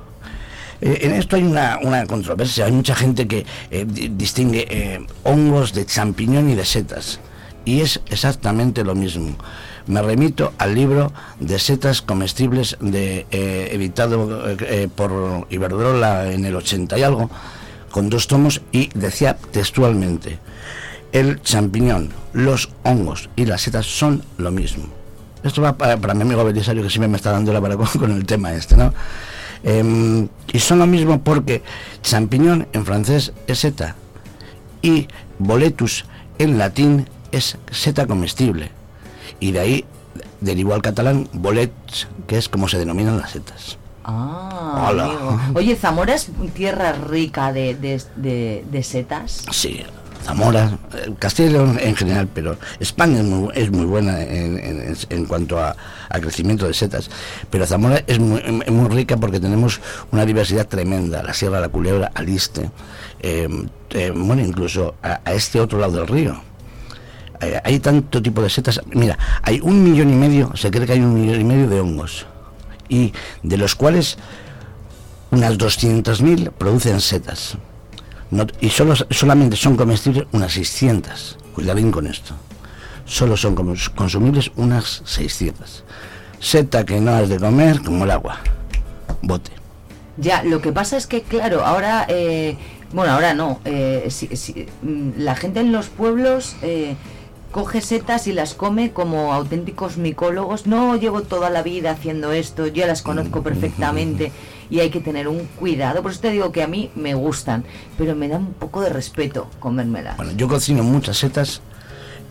Eh, 0.82 1.00
en 1.02 1.14
esto 1.14 1.36
hay 1.36 1.44
una, 1.44 1.80
una 1.82 2.06
controversia. 2.06 2.66
Hay 2.66 2.72
mucha 2.72 2.96
gente 2.96 3.28
que 3.28 3.46
eh, 3.72 3.86
di- 3.88 4.10
distingue 4.10 4.66
eh, 4.70 5.06
hongos 5.24 5.74
de 5.74 5.86
champiñón 5.86 6.50
y 6.50 6.56
de 6.56 6.66
setas. 6.66 7.20
y 7.66 7.82
es 7.82 8.00
exactamente 8.10 8.84
lo 8.84 8.94
mismo. 8.94 9.36
Me 9.88 10.02
remito 10.02 10.54
al 10.58 10.76
libro 10.76 11.12
de 11.40 11.58
setas 11.60 12.02
comestibles 12.02 12.78
de, 12.80 13.26
eh, 13.32 13.70
editado 13.72 14.44
por 14.96 15.48
Iberdrola 15.50 16.32
en 16.32 16.46
el 16.46 16.56
80 16.56 16.98
y 17.00 17.04
algo, 17.04 17.30
con 17.92 18.10
dos 18.10 18.28
tomos, 18.28 18.62
y 18.72 18.90
decía 18.94 19.38
textualmente, 19.52 20.40
el 21.12 21.42
champiñón, 21.42 22.10
los 22.34 22.70
hongos 22.84 23.30
y 23.36 23.46
las 23.46 23.62
setas 23.62 23.86
son 23.86 24.22
lo 24.38 24.52
mismo. 24.52 24.86
Esto 25.44 25.62
va 25.62 25.78
para, 25.78 25.98
para 25.98 26.14
mi 26.16 26.24
amigo 26.24 26.44
Belisario, 26.44 26.82
que 26.84 26.90
siempre 26.90 27.08
me 27.08 27.18
está 27.18 27.32
dando 27.32 27.54
la 27.54 27.62
para 27.62 27.76
con 27.76 28.12
el 28.12 28.26
tema 28.26 28.54
este, 28.54 28.76
¿no? 28.76 28.94
Em, 29.68 30.28
y 30.54 30.60
son 30.60 30.78
lo 30.80 30.86
mismo 30.88 31.20
porque 31.22 31.64
champiñón 32.04 32.68
en 32.72 32.86
francés 32.86 33.34
es 33.48 33.60
seta 33.60 33.96
y 34.84 35.08
boletus 35.40 36.06
en 36.38 36.58
latín 36.60 37.10
es 37.32 37.58
seta 37.72 38.06
comestible. 38.06 38.70
Y 39.40 39.52
de 39.54 39.60
ahí 39.60 39.86
derivó 40.40 40.76
al 40.76 40.82
catalán 40.84 41.28
bolets, 41.34 42.08
que 42.28 42.38
es 42.38 42.48
como 42.48 42.68
se 42.70 42.78
denominan 42.78 43.18
las 43.18 43.32
setas. 43.32 43.78
Ah, 44.04 44.88
Hola. 44.92 45.06
amigo. 45.06 45.40
Oye, 45.56 45.76
Zamora 45.76 46.14
es 46.14 46.30
tierra 46.54 46.92
rica 46.94 47.52
de, 47.52 47.74
de, 47.74 48.00
de- 48.18 48.64
de 48.70 48.84
setas. 48.84 49.44
Sí, 49.52 49.82
Zamora, 50.26 50.78
León 51.38 51.78
en 51.80 51.96
general, 51.96 52.28
pero 52.34 52.58
España 52.80 53.20
es 53.20 53.26
muy, 53.26 53.52
es 53.54 53.72
muy 53.72 53.86
buena 53.86 54.22
en, 54.24 55.26
cuanto 55.28 55.60
a, 55.60 55.76
crecimiento 56.20 56.66
de 56.68 56.74
setas. 56.74 57.12
Pero 57.52 57.68
Zamora 57.68 58.04
es 58.08 58.20
muy, 58.20 58.42
rica 58.90 59.18
porque 59.18 59.40
tenemos 59.40 59.80
una 60.12 60.26
diversidad 60.26 60.68
tremenda. 60.68 61.22
La 61.22 61.34
Sierra, 61.34 61.60
la 61.60 61.70
Culebra, 61.70 62.12
Aliste, 62.16 62.72
eh, 63.20 63.48
eh, 63.92 64.12
bueno, 64.16 64.42
incluso 64.42 64.96
a, 65.04 65.22
a 65.24 65.34
este 65.34 65.60
otro 65.60 65.80
lado 65.80 65.98
del 66.00 66.08
río. 66.08 66.42
Eh, 67.42 67.62
hay 67.64 67.80
tanto 67.80 68.22
tipo 68.22 68.42
de 68.42 68.50
setas. 68.50 68.82
Mira, 68.94 69.18
hay 69.44 69.60
un 69.62 69.84
millón 69.84 70.10
y 70.10 70.16
medio, 70.16 70.56
se 70.56 70.72
cree 70.72 70.88
que 70.88 70.94
hay 70.94 71.02
un 71.02 71.14
millón 71.14 71.42
y 71.42 71.44
medio 71.44 71.70
de 71.70 71.80
hongos. 71.80 72.26
Y 72.90 73.14
de 73.44 73.58
los 73.58 73.76
cuales 73.76 74.18
unas 75.30 75.58
200.000 75.58 76.52
producen 76.52 77.02
setas. 77.02 77.58
No- 78.32 78.48
y 78.60 78.70
solo, 78.70 78.96
solamente 79.10 79.56
son 79.56 79.76
comestibles 79.78 80.26
unas 80.32 80.54
600. 80.54 81.38
Cuidadín 81.54 81.92
con 81.92 82.08
esto. 82.08 82.34
Solo 83.06 83.38
son 83.38 83.56
cons- 83.56 83.94
consumibles 83.94 84.52
unas 84.56 85.02
600. 85.06 85.84
Seta 86.40 86.86
que 86.86 87.00
no 87.00 87.12
has 87.16 87.30
de 87.30 87.40
comer 87.40 87.82
como 87.82 88.04
el 88.06 88.12
agua. 88.12 88.40
Bote. 89.22 89.52
Ya, 90.18 90.44
lo 90.44 90.62
que 90.62 90.72
pasa 90.72 90.98
es 90.98 91.08
que, 91.08 91.22
claro, 91.22 91.66
ahora, 91.66 92.06
eh, 92.10 92.58
bueno, 92.94 93.14
ahora 93.14 93.34
no, 93.34 93.60
eh, 93.66 94.08
si- 94.10 94.36
si- 94.36 94.68
mm, 94.82 95.12
la 95.18 95.36
gente 95.36 95.60
en 95.60 95.72
los 95.72 95.88
pueblos 95.88 96.56
eh, 96.62 96.96
coge 97.52 97.80
setas 97.82 98.28
y 98.28 98.34
las 98.34 98.54
come 98.54 98.92
como 98.92 99.34
auténticos 99.34 99.98
micólogos. 99.98 100.68
No 100.68 100.96
llevo 100.96 101.22
toda 101.22 101.50
la 101.50 101.64
vida 101.64 101.92
haciendo 101.92 102.32
esto, 102.34 102.68
yo 102.68 102.86
las 102.88 103.02
conozco 103.02 103.44
perfectamente 103.44 104.32
y 104.70 104.80
hay 104.80 104.90
que 104.90 105.00
tener 105.00 105.28
un 105.28 105.46
cuidado. 105.46 106.02
Por 106.02 106.12
eso 106.12 106.22
te 106.22 106.32
digo 106.32 106.52
que 106.52 106.64
a 106.64 106.68
mí 106.68 106.92
me 106.96 107.14
gustan, 107.14 107.64
pero 107.98 108.16
me 108.16 108.28
da 108.28 108.38
un 108.38 108.54
poco 108.54 108.82
de 108.82 108.90
respeto 108.90 109.50
comérmelas. 109.60 110.18
Bueno, 110.18 110.32
yo 110.34 110.48
cocino 110.48 110.84
muchas 110.84 111.18
setas 111.18 111.62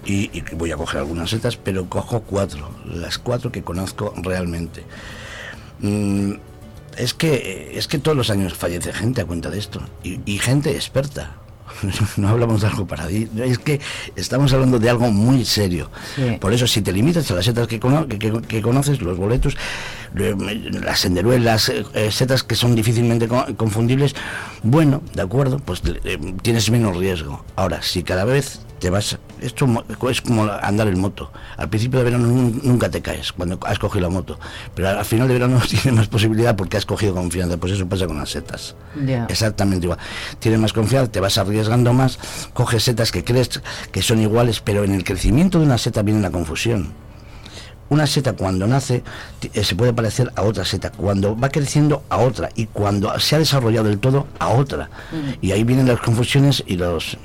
y, 0.07 0.43
voy 0.53 0.73
a 0.73 0.77
coger 0.77 1.01
algunas 1.01 1.31
setas, 1.31 1.57
pero 1.57 1.89
cojo 1.89 2.21
cuatro, 2.21 2.71
las 2.85 3.19
cuatro 3.19 3.51
que 3.51 3.63
conozco 3.63 4.13
realmente. 4.17 4.85
Mm, 5.81 6.33
es 6.97 7.15
que 7.15 7.73
es 7.75 7.89
que 7.89 7.99
todos 7.99 8.17
los 8.17 8.31
años 8.31 8.55
fallece 8.55 8.93
gente 8.93 9.21
a 9.21 9.25
cuenta 9.25 9.51
de 9.51 9.59
esto 9.59 9.81
y, 10.03 10.21
y 10.25 10.39
gente 10.39 10.71
experta. 10.71 11.37
No 12.17 12.29
hablamos 12.29 12.61
de 12.63 12.69
algo 12.69 12.87
para 12.87 13.07
ti, 13.09 13.29
es 13.43 13.59
que 13.59 13.81
estamos 14.17 14.53
hablando 14.53 14.79
de 14.79 14.89
algo 14.91 15.11
muy 15.11 15.45
serio. 15.45 15.91
Sí. 16.17 16.37
Por 16.41 16.53
eso, 16.53 16.67
si 16.67 16.83
te 16.83 16.93
limitas 16.93 17.31
a 17.31 17.35
las 17.35 17.45
setas 17.45 17.67
que, 17.67 17.81
cono- 17.81 18.07
que- 18.09 18.19
que- 18.19 18.33
que 18.43 18.63
conoces, 18.63 19.01
los 19.03 19.17
boletos, 19.19 19.57
eh, 20.17 20.35
las 20.85 21.01
senderuelas, 21.01 21.69
eh, 21.71 22.11
setas 22.11 22.43
que 22.43 22.55
son 22.55 22.75
difícilmente 22.75 23.27
co- 23.29 23.47
confundibles, 23.57 24.15
bueno, 24.63 25.03
de 25.15 25.23
acuerdo, 25.23 25.59
pues 25.59 25.83
eh, 26.05 26.19
tienes 26.43 26.71
menos 26.71 26.97
riesgo. 26.97 27.45
Ahora, 27.57 27.83
si 27.83 28.03
cada 28.03 28.25
vez 28.25 28.61
te 28.85 28.91
vas, 28.91 29.17
esto 29.41 29.67
es 30.11 30.21
como 30.21 30.45
andar 30.45 30.89
en 30.89 31.01
moto. 31.01 31.33
Al 31.57 31.71
principio 31.71 32.01
de 32.01 32.05
verano 32.05 32.29
nun- 32.29 32.61
nunca 32.65 32.91
te 32.91 33.01
caes 33.01 33.33
cuando 33.33 33.59
has 33.67 33.79
cogido 33.79 34.03
la 34.03 34.11
moto, 34.11 34.39
pero 34.75 34.91
al 34.91 35.05
final 35.07 35.27
de 35.27 35.33
verano 35.33 35.59
tienes 35.67 35.95
más 35.95 36.07
posibilidad 36.09 36.55
porque 36.55 36.77
has 36.77 36.85
cogido 36.85 37.15
confianza. 37.15 37.57
Pues 37.57 37.73
eso 37.73 37.89
pasa 37.89 38.07
con 38.07 38.19
las 38.19 38.29
setas. 38.29 38.77
Exactamente 39.31 39.87
igual. 39.87 39.99
Tienes 40.39 40.61
más 40.61 40.75
confianza, 40.75 41.11
te 41.11 41.19
vas 41.21 41.39
arriesgando 41.39 41.95
más, 41.95 42.19
coges 42.53 42.83
setas 42.85 43.11
que 43.11 43.25
crees 43.25 43.63
que 43.91 44.03
son 44.03 44.21
iguales, 44.21 44.61
pero 44.61 44.85
en 44.85 44.93
el 44.93 45.03
crecimiento 45.03 45.59
de 45.61 45.65
una 45.65 45.79
seta 45.79 46.03
viene 46.03 46.21
la 46.21 46.31
confusión. 46.31 46.93
Una 47.89 48.07
seta 48.07 48.33
cuando 48.35 48.67
nace 48.67 49.03
eh, 49.53 49.65
se 49.65 49.77
puede 49.77 49.93
parecer 49.95 50.31
a 50.37 50.43
otra 50.43 50.65
seta, 50.67 50.91
cuando 50.91 51.39
va 51.39 51.49
creciendo 51.49 52.03
a 52.11 52.17
otra 52.19 52.49
y 52.55 52.67
cuando 52.67 53.19
se 53.19 53.37
ha 53.37 53.39
desarrollado 53.39 53.89
del 53.89 53.99
todo 53.99 54.27
a 54.39 54.49
otra. 54.49 54.91
Y 55.41 55.53
ahí 55.53 55.65
vienen 55.65 55.87
las 55.89 56.01
confusiones 56.01 56.63
y 56.67 56.77
los 56.77 57.17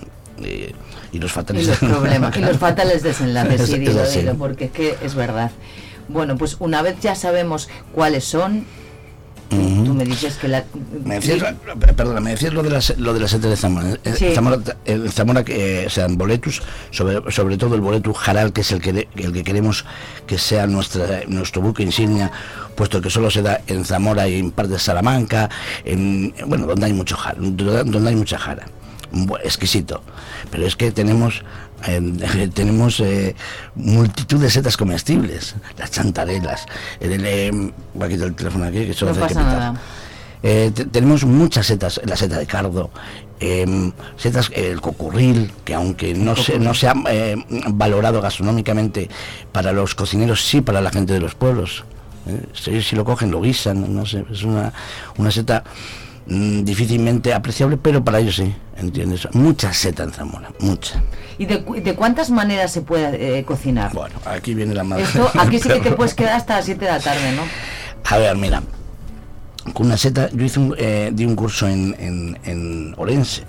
eh, 0.44 0.74
y 1.12 1.20
los 1.20 1.32
fatales. 1.32 1.64
Y 1.64 1.68
los 1.68 1.78
problemas, 1.80 2.36
y 2.38 2.42
los 2.42 2.58
fatales 2.58 3.04
desenlaces, 3.04 3.68
sí, 3.70 3.84
es 3.86 3.96
así. 3.96 4.20
dilo, 4.20 4.36
porque 4.36 4.66
es 4.66 4.72
que 4.72 4.96
es 5.02 5.16
verdad. 5.16 5.52
Bueno, 6.08 6.38
pues 6.38 6.58
una 6.60 6.82
vez 6.82 7.00
ya 7.02 7.14
sabemos 7.16 7.70
cuáles 7.94 8.26
son, 8.26 8.66
tú 9.50 9.94
me 9.94 10.06
dices 10.06 10.38
que 10.38 10.48
la... 10.48 10.64
Me 11.04 11.16
decías, 11.16 11.56
perdona, 11.96 12.20
me 12.20 12.32
decías 12.32 12.54
lo 12.54 12.62
de 12.64 12.70
las 12.70 12.98
lo 12.98 13.14
de 13.14 13.20
las 13.20 13.32
setas 13.32 13.50
de 13.50 13.58
Zamora. 13.58 13.98
En 14.04 14.16
Sí. 14.16 14.34
Zamora, 14.34 14.58
en 14.86 15.12
Zamora 15.12 15.44
que 15.44 15.86
eh, 15.86 15.90
sean 15.90 16.18
boletus, 16.18 16.62
sobre, 16.92 17.32
sobre 17.32 17.58
todo 17.58 17.76
el 17.76 17.82
boletus 17.82 18.18
jaral, 18.18 18.54
que 18.54 18.62
es 18.62 18.72
el 18.72 18.82
que 18.82 19.08
el 19.16 19.34
que 19.34 19.44
queremos 19.44 19.86
que 20.28 20.38
sea 20.38 20.68
nuestra 20.68 21.22
nuestro 21.28 21.62
buque 21.62 21.84
insignia, 21.84 22.32
puesto 22.76 23.02
que 23.02 23.10
solo 23.10 23.30
se 23.32 23.42
da 23.42 23.62
en 23.68 23.86
Zamora 23.86 24.28
y 24.28 24.40
en 24.40 24.52
parte 24.52 24.74
de 24.74 24.80
Salamanca, 24.80 25.50
en 25.86 26.34
bueno, 26.46 26.68
donde 26.68 26.86
hay 26.88 26.94
mucho 26.94 27.18
donde 27.38 28.10
hay 28.10 28.16
mucha 28.16 28.38
jara. 28.38 28.66
Exquisito. 29.44 30.02
Pero 30.52 30.66
es 30.66 30.76
que 30.76 30.92
tenemos 30.92 31.44
eh, 31.88 32.50
tenemos 32.54 33.00
eh, 33.00 33.36
multitud 33.76 34.40
de 34.42 34.50
setas 34.50 34.76
comestibles, 34.78 35.56
las 35.78 35.92
chantarelas, 35.92 36.66
el, 37.00 37.26
eh, 37.26 37.52
voy 37.94 38.06
a 38.06 38.10
quitar 38.10 38.28
el 38.28 38.36
teléfono 38.36 38.66
aquí 38.66 38.86
que 38.86 38.94
solo 38.94 39.14
No 39.14 39.26
hace 39.26 39.34
que 39.34 39.40
pitar. 39.40 39.74
Eh, 40.42 40.72
te- 40.74 40.86
tenemos 40.86 41.26
muchas 41.26 41.68
setas, 41.68 42.00
la 42.06 42.16
seta 42.16 42.38
de 42.38 42.46
cardo, 42.46 42.92
em, 43.42 43.92
setas, 44.16 44.50
eh, 44.54 44.70
el 44.72 44.80
cocurril, 44.82 45.52
que 45.66 45.74
aunque 45.74 46.14
no 46.14 46.36
se, 46.36 46.60
no 46.60 46.74
se 46.74 46.88
ha 46.88 46.94
eh, 47.10 47.36
valorado 47.74 48.22
gastronómicamente 48.22 49.10
para 49.52 49.74
los 49.74 49.96
cocineros, 49.96 50.46
sí 50.46 50.62
para 50.62 50.80
la 50.82 50.92
gente 50.92 51.12
de 51.14 51.20
los 51.20 51.36
pueblos. 51.36 51.84
Si, 52.54 52.82
si 52.84 52.96
lo 52.96 53.04
cogen, 53.06 53.32
lo 53.32 53.42
guisan, 53.42 53.94
no 53.96 54.06
sé, 54.06 54.24
es 54.32 54.44
una, 54.44 54.72
una 55.18 55.32
seta 55.32 55.64
mm, 56.30 56.64
difícilmente 56.64 57.34
apreciable, 57.34 57.78
pero 57.78 58.04
para 58.04 58.20
ellos 58.20 58.36
sí, 58.38 58.54
¿entiendes? 58.78 59.28
Mucha 59.34 59.74
seta 59.74 60.04
en 60.04 60.12
Zamora, 60.12 60.52
mucha. 60.60 61.02
¿Y 61.38 61.46
de, 61.46 61.64
cu- 61.64 61.76
de 61.82 61.96
cuántas 61.96 62.30
maneras 62.32 62.72
se 62.72 62.82
puede 62.82 63.40
eh, 63.40 63.44
cocinar? 63.44 63.94
Bueno, 63.94 64.16
aquí 64.26 64.54
viene 64.54 64.74
la 64.74 64.84
madre. 64.84 65.04
Esto, 65.04 65.30
aquí 65.40 65.60
sí 65.60 65.70
que 65.70 65.80
te 65.80 65.92
puedes 65.96 66.14
quedar 66.14 66.34
hasta 66.34 66.58
las 66.58 66.66
7 66.66 66.84
de 66.86 66.92
la 66.92 67.00
tarde, 67.00 67.32
¿no? 67.36 67.44
A 68.06 68.18
ver, 68.18 68.36
mira, 68.38 68.62
con 69.74 69.88
una 69.88 69.98
seta, 69.98 70.30
yo 70.32 70.44
hice 70.46 70.60
un, 70.60 70.76
eh, 70.78 71.12
di 71.14 71.26
un 71.26 71.36
curso 71.36 71.68
en, 71.68 71.96
en, 72.00 72.38
en 72.46 72.94
Orense 72.98 73.44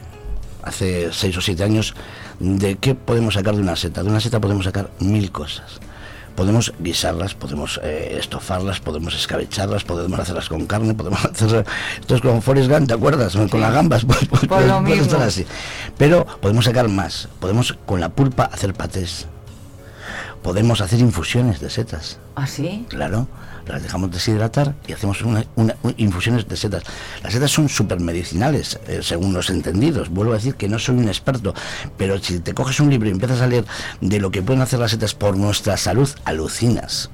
hace 0.63 1.09
seis 1.13 1.35
o 1.39 1.41
siete 1.41 1.65
años 1.65 1.95
de 2.39 2.77
qué 2.77 2.95
podemos 2.95 3.33
sacar 3.35 3.55
de 3.55 3.63
una 3.63 3.77
seta. 3.77 4.03
De 4.03 4.11
una 4.11 4.21
seta 4.21 4.41
podemos 4.41 4.65
sacar 4.67 4.91
mil 4.99 5.33
cosas. 5.33 5.81
Podemos 6.41 6.73
guisarlas, 6.79 7.35
podemos 7.35 7.79
eh, 7.83 8.17
estofarlas, 8.19 8.81
podemos 8.81 9.15
escabecharlas, 9.15 9.85
podemos 9.85 10.19
hacerlas 10.19 10.49
con 10.49 10.65
carne, 10.65 10.95
podemos 10.95 11.23
hacer... 11.27 11.67
Esto 12.01 12.15
es 12.15 12.23
como 12.23 12.41
Forrest 12.41 12.71
Gump, 12.71 12.89
¿te 12.89 12.95
acuerdas? 12.95 13.37
Con 13.51 13.61
las 13.61 13.75
gambas, 13.75 14.07
pues, 14.07 14.27
pues, 14.27 14.47
Por 14.47 14.63
lo 14.63 14.81
mismo. 14.81 15.03
estar 15.03 15.21
así. 15.21 15.45
Pero 15.99 16.25
podemos 16.41 16.65
sacar 16.65 16.89
más. 16.89 17.29
Podemos 17.41 17.75
con 17.85 18.01
la 18.01 18.09
pulpa 18.09 18.45
hacer 18.45 18.73
patés. 18.73 19.27
Podemos 20.43 20.81
hacer 20.81 21.01
infusiones 21.01 21.61
de 21.61 21.69
setas. 21.69 22.19
¿Ah, 22.37 22.47
sí? 22.47 22.87
Claro, 22.89 23.29
las 23.71 23.83
dejamos 23.83 24.11
deshidratar 24.11 24.75
y 24.87 24.93
hacemos 24.93 25.23
una, 25.23 25.45
una- 25.57 25.77
un- 25.83 25.95
infusiones 25.97 26.47
de 26.49 26.57
setas. 26.57 26.83
Las 27.23 27.33
setas 27.33 27.51
son 27.51 27.69
supermedicinales, 27.69 28.79
eh, 28.89 29.01
según 29.03 29.33
los 29.33 29.51
entendidos. 29.51 30.09
Vuelvo 30.11 30.33
a 30.33 30.37
decir 30.37 30.55
que 30.55 30.69
no 30.69 30.79
soy 30.79 30.97
un 30.97 31.09
experto, 31.09 31.55
pero 31.97 32.19
si 32.19 32.41
te 32.41 32.55
coges 32.55 32.81
un 32.81 32.91
libro 32.91 33.09
y 33.09 33.13
empiezas 33.13 33.41
a 33.41 33.47
leer 33.47 33.65
de 34.01 34.19
lo 34.21 34.31
que 34.31 34.43
pueden 34.43 34.63
hacer 34.63 34.79
las 34.79 34.91
setas 34.91 35.15
por 35.15 35.37
nuestra 35.37 35.77
salud, 35.77 36.09
alucinas. 36.25 37.11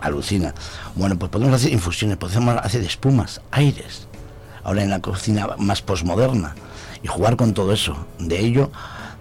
Alucina. 0.00 0.52
Bueno, 0.96 1.16
pues 1.16 1.30
podemos 1.30 1.54
hacer 1.54 1.72
infusiones, 1.72 2.16
podemos 2.16 2.56
hacer 2.56 2.82
espumas, 2.82 3.40
aires. 3.52 4.08
Ahora 4.64 4.82
en 4.82 4.90
la 4.90 5.00
cocina 5.00 5.48
más 5.58 5.80
posmoderna. 5.82 6.54
Y 7.04 7.08
jugar 7.08 7.36
con 7.36 7.54
todo 7.54 7.72
eso. 7.72 7.96
De 8.18 8.38
ello, 8.40 8.70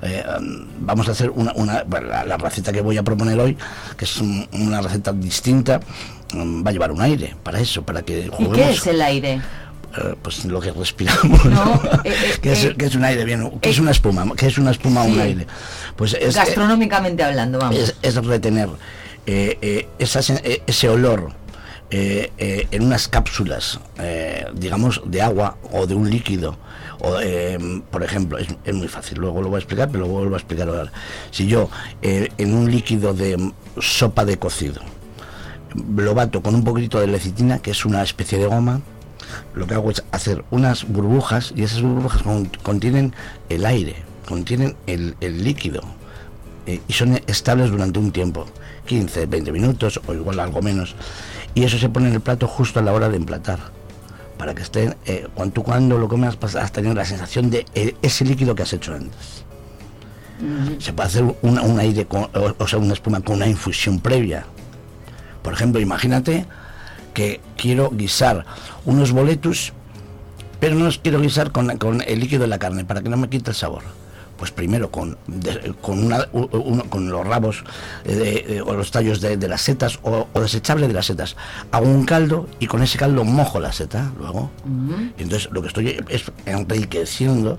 eh, 0.02 0.24
mm, 0.40 0.86
vamos 0.86 1.08
a 1.08 1.12
hacer 1.12 1.30
una, 1.30 1.52
una- 1.54 1.84
la, 2.26 2.38
receta 2.38 2.72
que 2.72 2.82
voy 2.82 2.98
a 2.98 3.04
proponer 3.04 3.40
hoy, 3.40 3.58
que 3.98 4.06
es 4.06 4.18
un- 4.18 4.48
una 4.54 4.82
receta 4.82 5.14
distinta, 5.14 5.80
va 6.36 6.70
a 6.70 6.74
llevar 6.74 6.92
un 6.92 7.02
aire 7.02 7.36
para 7.44 7.60
eso, 7.60 7.84
para 7.84 8.02
que 8.02 8.26
¿Y 8.26 8.28
juguemos. 8.30 8.58
qué 8.58 8.70
es 8.72 8.88
el 8.88 9.02
aire? 9.02 9.42
eh, 9.98 10.16
pues 10.22 10.46
lo 10.46 10.60
que 10.60 10.72
respiramos, 10.72 11.46
No, 11.46 11.76
eh, 12.04 12.14
eh, 12.14 12.34
que, 12.42 12.54
es, 12.54 12.64
eh, 12.64 12.76
que 12.78 12.86
es 12.86 12.96
un 12.96 13.04
aire 13.04 13.26
bien, 13.26 13.60
que 13.60 13.70
es 13.70 13.80
una 13.80 13.92
espuma, 13.92 14.26
que 14.36 14.48
es 14.48 14.58
una 14.58 14.72
espuma 14.72 15.04
un 15.04 15.20
aire. 15.20 15.48
Pues 15.96 16.14
es, 16.14 16.36
Gastronómicamente 16.36 17.24
hablando, 17.24 17.60
vamos. 17.60 17.78
es, 17.78 17.96
es 18.02 18.16
retener 18.26 18.70
esa 19.26 20.20
ese 20.20 20.90
olor 20.90 21.34
en 21.90 22.84
unas 22.84 23.08
cápsulas, 23.08 23.80
digamos, 24.54 25.02
de 25.06 25.22
agua 25.22 25.58
o 25.72 25.86
de 25.86 25.96
un 25.96 26.10
líquido. 26.10 26.58
O, 27.04 27.20
eh, 27.20 27.58
por 27.90 28.04
ejemplo, 28.04 28.38
es, 28.38 28.74
muy 28.76 28.88
fácil, 28.88 29.18
luego 29.18 29.42
lo 29.42 29.50
voy 29.50 29.56
a 29.56 29.60
explicar, 29.60 29.90
pero 29.92 30.06
lo 30.06 30.12
vuelvo 30.12 30.36
a 30.36 30.38
explicar 30.38 30.68
ahora. 30.70 30.92
Si 31.32 31.48
yo 31.48 31.70
eh, 32.02 32.30
en 32.38 32.54
un 32.54 32.70
líquido 32.70 33.14
de 33.14 33.38
mm, 33.38 33.54
sopa 33.80 34.24
de 34.24 34.38
cocido 34.38 34.82
lo 35.98 36.14
bato 36.14 36.42
con 36.42 36.56
un 36.56 36.64
poquito 36.64 37.00
de 37.00 37.08
lecitina, 37.08 37.60
que 37.60 37.72
es 37.72 37.86
una 37.86 38.02
especie 38.04 38.38
de 38.38 38.48
goma, 38.48 38.82
lo 39.56 39.66
que 39.68 39.76
hago 39.76 39.92
es 39.92 40.04
hacer 40.12 40.44
unas 40.52 40.86
burbujas 40.88 41.54
y 41.56 41.64
esas 41.64 41.82
burbujas 41.82 42.22
con- 42.24 42.46
contienen 42.64 43.14
el 43.50 43.66
aire, 43.66 43.96
contienen 44.28 44.76
el, 44.88 45.16
el 45.22 45.44
líquido 45.44 45.82
eh, 46.66 46.82
y 46.88 46.94
son 46.94 47.20
estables 47.28 47.72
durante 47.72 48.00
un 48.00 48.12
tiempo, 48.12 48.46
15, 48.86 49.26
20 49.28 49.52
minutos 49.52 50.02
o 50.08 50.14
igual 50.14 50.40
algo 50.40 50.62
menos. 50.62 50.96
Y 51.54 51.64
eso 51.64 51.78
se 51.78 51.90
pone 51.90 52.08
en 52.08 52.14
el 52.16 52.22
plato 52.22 52.48
justo 52.48 52.80
a 52.80 52.84
la 52.84 52.94
hora 52.94 53.10
de 53.10 53.18
emplatar. 53.18 53.60
Para 54.38 54.56
que 54.56 54.64
esté, 54.64 54.96
eh, 55.06 55.28
cuando 55.36 55.54
tú 55.54 55.64
cuando 55.64 55.98
lo 56.00 56.08
comes 56.08 56.36
a 56.56 56.68
tener 56.70 56.96
la 56.96 57.06
sensación 57.06 57.50
de 57.52 57.66
eh, 57.76 57.96
ese 58.02 58.26
líquido 58.26 58.56
que 58.56 58.64
has 58.64 58.74
hecho 58.74 58.94
antes. 58.94 59.44
Se 60.80 60.92
puede 60.94 61.08
hacer 61.08 61.24
un, 61.24 61.60
un 61.60 61.80
aire, 61.80 62.06
con- 62.08 62.24
o, 62.34 62.56
o 62.58 62.68
sea, 62.68 62.80
una 62.80 62.94
espuma 62.94 63.22
con 63.22 63.36
una 63.36 63.48
infusión 63.48 64.00
previa. 64.00 64.46
Por 65.42 65.54
ejemplo, 65.54 65.80
imagínate 65.82 66.46
que 67.14 67.42
quiero 67.58 67.90
guisar 67.92 68.46
unos 68.86 69.12
boletus, 69.12 69.74
pero 70.60 70.76
no 70.76 70.86
los 70.86 70.98
quiero 71.00 71.20
guisar 71.20 71.52
con, 71.52 71.78
con 71.78 72.02
el 72.02 72.20
líquido 72.20 72.42
de 72.44 72.48
la 72.48 72.60
carne 72.60 72.86
para 72.86 73.02
que 73.02 73.10
no 73.10 73.18
me 73.18 73.30
quite 73.30 73.50
el 73.52 73.56
sabor. 73.56 73.84
Pues 74.38 74.50
primero 74.52 74.90
con, 74.90 75.18
de- 75.28 75.74
con, 75.82 76.04
una- 76.04 76.28
u- 76.34 76.48
uno- 76.58 76.84
con 76.90 77.10
los 77.12 77.28
rabos 77.28 77.64
eh, 78.06 78.16
de- 78.16 78.58
eh, 78.58 78.62
o 78.62 78.74
los 78.74 78.90
tallos 78.90 79.22
de, 79.22 79.38
de 79.38 79.48
las 79.48 79.62
setas 79.62 80.00
o, 80.02 80.28
o 80.34 80.42
desechable 80.42 80.88
de 80.88 80.94
las 80.94 81.06
setas. 81.08 81.36
Hago 81.72 81.86
un 81.88 82.06
caldo 82.06 82.48
y 82.60 82.66
con 82.68 82.82
ese 82.82 82.98
caldo 82.98 83.24
mojo 83.24 83.60
la 83.60 83.72
seta 83.72 84.12
luego. 84.18 84.50
Y 85.18 85.24
entonces 85.24 85.50
lo 85.52 85.62
que 85.62 85.68
estoy 85.68 86.04
es 86.10 86.24
enriqueciendo 86.48 87.58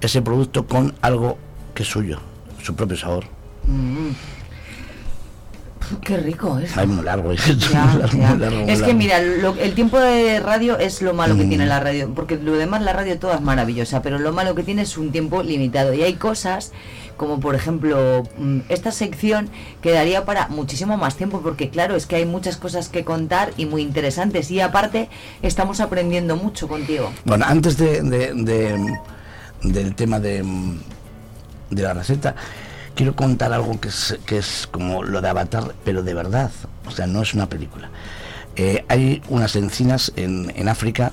ese 0.00 0.22
producto 0.22 0.66
con 0.66 0.94
algo 1.00 1.36
que 1.74 1.82
es 1.82 1.88
suyo, 1.88 2.20
su 2.62 2.74
propio 2.76 2.96
sabor. 2.96 3.24
Qué 6.02 6.16
rico 6.16 6.58
es. 6.58 6.76
Ay, 6.76 6.86
muy 6.86 7.04
largo. 7.04 7.32
es 7.32 7.44
Ya, 7.70 7.84
muy 7.86 8.00
largo, 8.00 8.18
ya. 8.18 8.28
muy 8.30 8.38
largo, 8.38 8.56
muy 8.60 8.70
Es 8.70 8.82
que 8.82 8.94
mira, 8.94 9.20
lo- 9.20 9.56
el 9.56 9.74
tiempo 9.74 9.98
de 9.98 10.40
radio 10.40 10.78
es 10.78 11.02
lo 11.02 11.14
malo 11.14 11.36
que 11.36 11.44
Mm. 11.44 11.48
tiene 11.48 11.66
la 11.66 11.80
radio, 11.80 12.12
porque 12.14 12.36
lo 12.36 12.52
demás 12.56 12.82
la 12.82 12.92
radio 12.92 13.18
toda 13.18 13.36
es 13.36 13.40
maravillosa, 13.40 14.02
pero 14.02 14.18
lo 14.18 14.32
malo 14.32 14.54
que 14.54 14.62
tiene 14.62 14.82
es 14.82 14.96
un 14.98 15.10
tiempo 15.12 15.42
limitado 15.42 15.92
y 15.94 16.02
hay 16.02 16.14
cosas 16.14 16.72
como 17.16 17.38
por 17.38 17.54
ejemplo 17.54 18.22
mm, 18.38 18.60
esta 18.70 18.92
sección 18.92 19.50
quedaría 19.82 20.24
para 20.24 20.48
muchísimo 20.48 20.96
más 20.96 21.16
tiempo 21.16 21.42
porque 21.42 21.68
claro 21.68 21.94
es 21.94 22.06
que 22.06 22.16
hay 22.16 22.24
muchas 22.24 22.56
cosas 22.56 22.88
que 22.88 23.04
contar 23.04 23.50
y 23.58 23.66
muy 23.66 23.82
interesantes 23.82 24.50
y 24.50 24.60
aparte 24.60 25.10
estamos 25.42 25.80
aprendiendo 25.80 26.36
mucho 26.36 26.66
contigo. 26.66 27.12
Bueno, 27.26 27.44
antes 27.46 27.76
de, 27.76 28.00
de- 28.00 28.32
de- 28.34 28.98
del 29.62 29.94
tema 29.94 30.18
de, 30.18 30.42
de 31.68 31.82
la 31.82 31.92
receta, 31.92 32.34
quiero 33.00 33.16
contar 33.16 33.50
algo 33.54 33.80
que 33.80 33.88
es, 33.88 34.18
que 34.26 34.36
es 34.36 34.68
como 34.70 35.02
lo 35.02 35.22
de 35.22 35.28
Avatar, 35.30 35.74
pero 35.86 36.02
de 36.02 36.12
verdad. 36.12 36.50
O 36.86 36.90
sea, 36.90 37.06
no 37.06 37.22
es 37.22 37.32
una 37.32 37.48
película. 37.48 37.88
Eh, 38.56 38.84
hay 38.88 39.22
unas 39.30 39.56
encinas 39.56 40.12
en, 40.16 40.52
en 40.54 40.68
África 40.68 41.10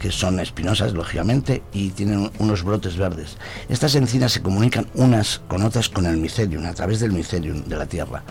que 0.00 0.10
son 0.10 0.40
espinosas, 0.40 0.94
lógicamente, 0.94 1.62
y 1.72 1.90
tienen 1.90 2.32
unos 2.40 2.64
brotes 2.64 2.96
verdes. 2.96 3.36
Estas 3.68 3.94
encinas 3.94 4.32
se 4.32 4.42
comunican 4.42 4.88
unas 4.94 5.40
con 5.46 5.62
otras 5.62 5.88
con 5.88 6.06
el 6.06 6.16
micelium, 6.16 6.66
a 6.66 6.74
través 6.74 6.98
del 6.98 7.12
micelium 7.12 7.62
de 7.66 7.76
la 7.76 7.86
Tierra. 7.86 8.24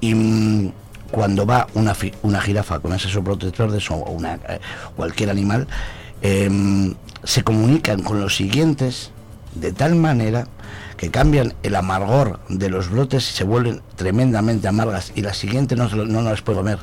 Y 0.00 0.14
mm, 0.14 0.72
cuando 1.10 1.44
va 1.44 1.66
una, 1.74 1.94
una 2.22 2.40
jirafa 2.40 2.80
con 2.80 2.94
esos 2.94 3.22
brotes 3.22 3.52
verdes 3.54 3.90
o 3.90 3.96
una, 3.96 4.36
eh, 4.48 4.60
cualquier 4.96 5.28
animal, 5.28 5.66
em, 6.22 6.94
se 7.22 7.44
comunican 7.44 8.02
con 8.02 8.18
los 8.18 8.34
siguientes 8.34 9.10
de 9.54 9.72
tal 9.72 9.94
manera 9.94 10.46
que 11.00 11.10
cambian 11.10 11.54
el 11.62 11.76
amargor 11.76 12.40
de 12.50 12.68
los 12.68 12.90
brotes 12.90 13.30
y 13.30 13.32
se 13.32 13.44
vuelven 13.44 13.80
tremendamente 13.96 14.68
amargas 14.68 15.12
y 15.14 15.22
las 15.22 15.38
siguientes 15.38 15.78
no, 15.78 15.88
lo- 15.88 16.04
no 16.04 16.20
las 16.20 16.42
puede 16.42 16.58
comer. 16.58 16.78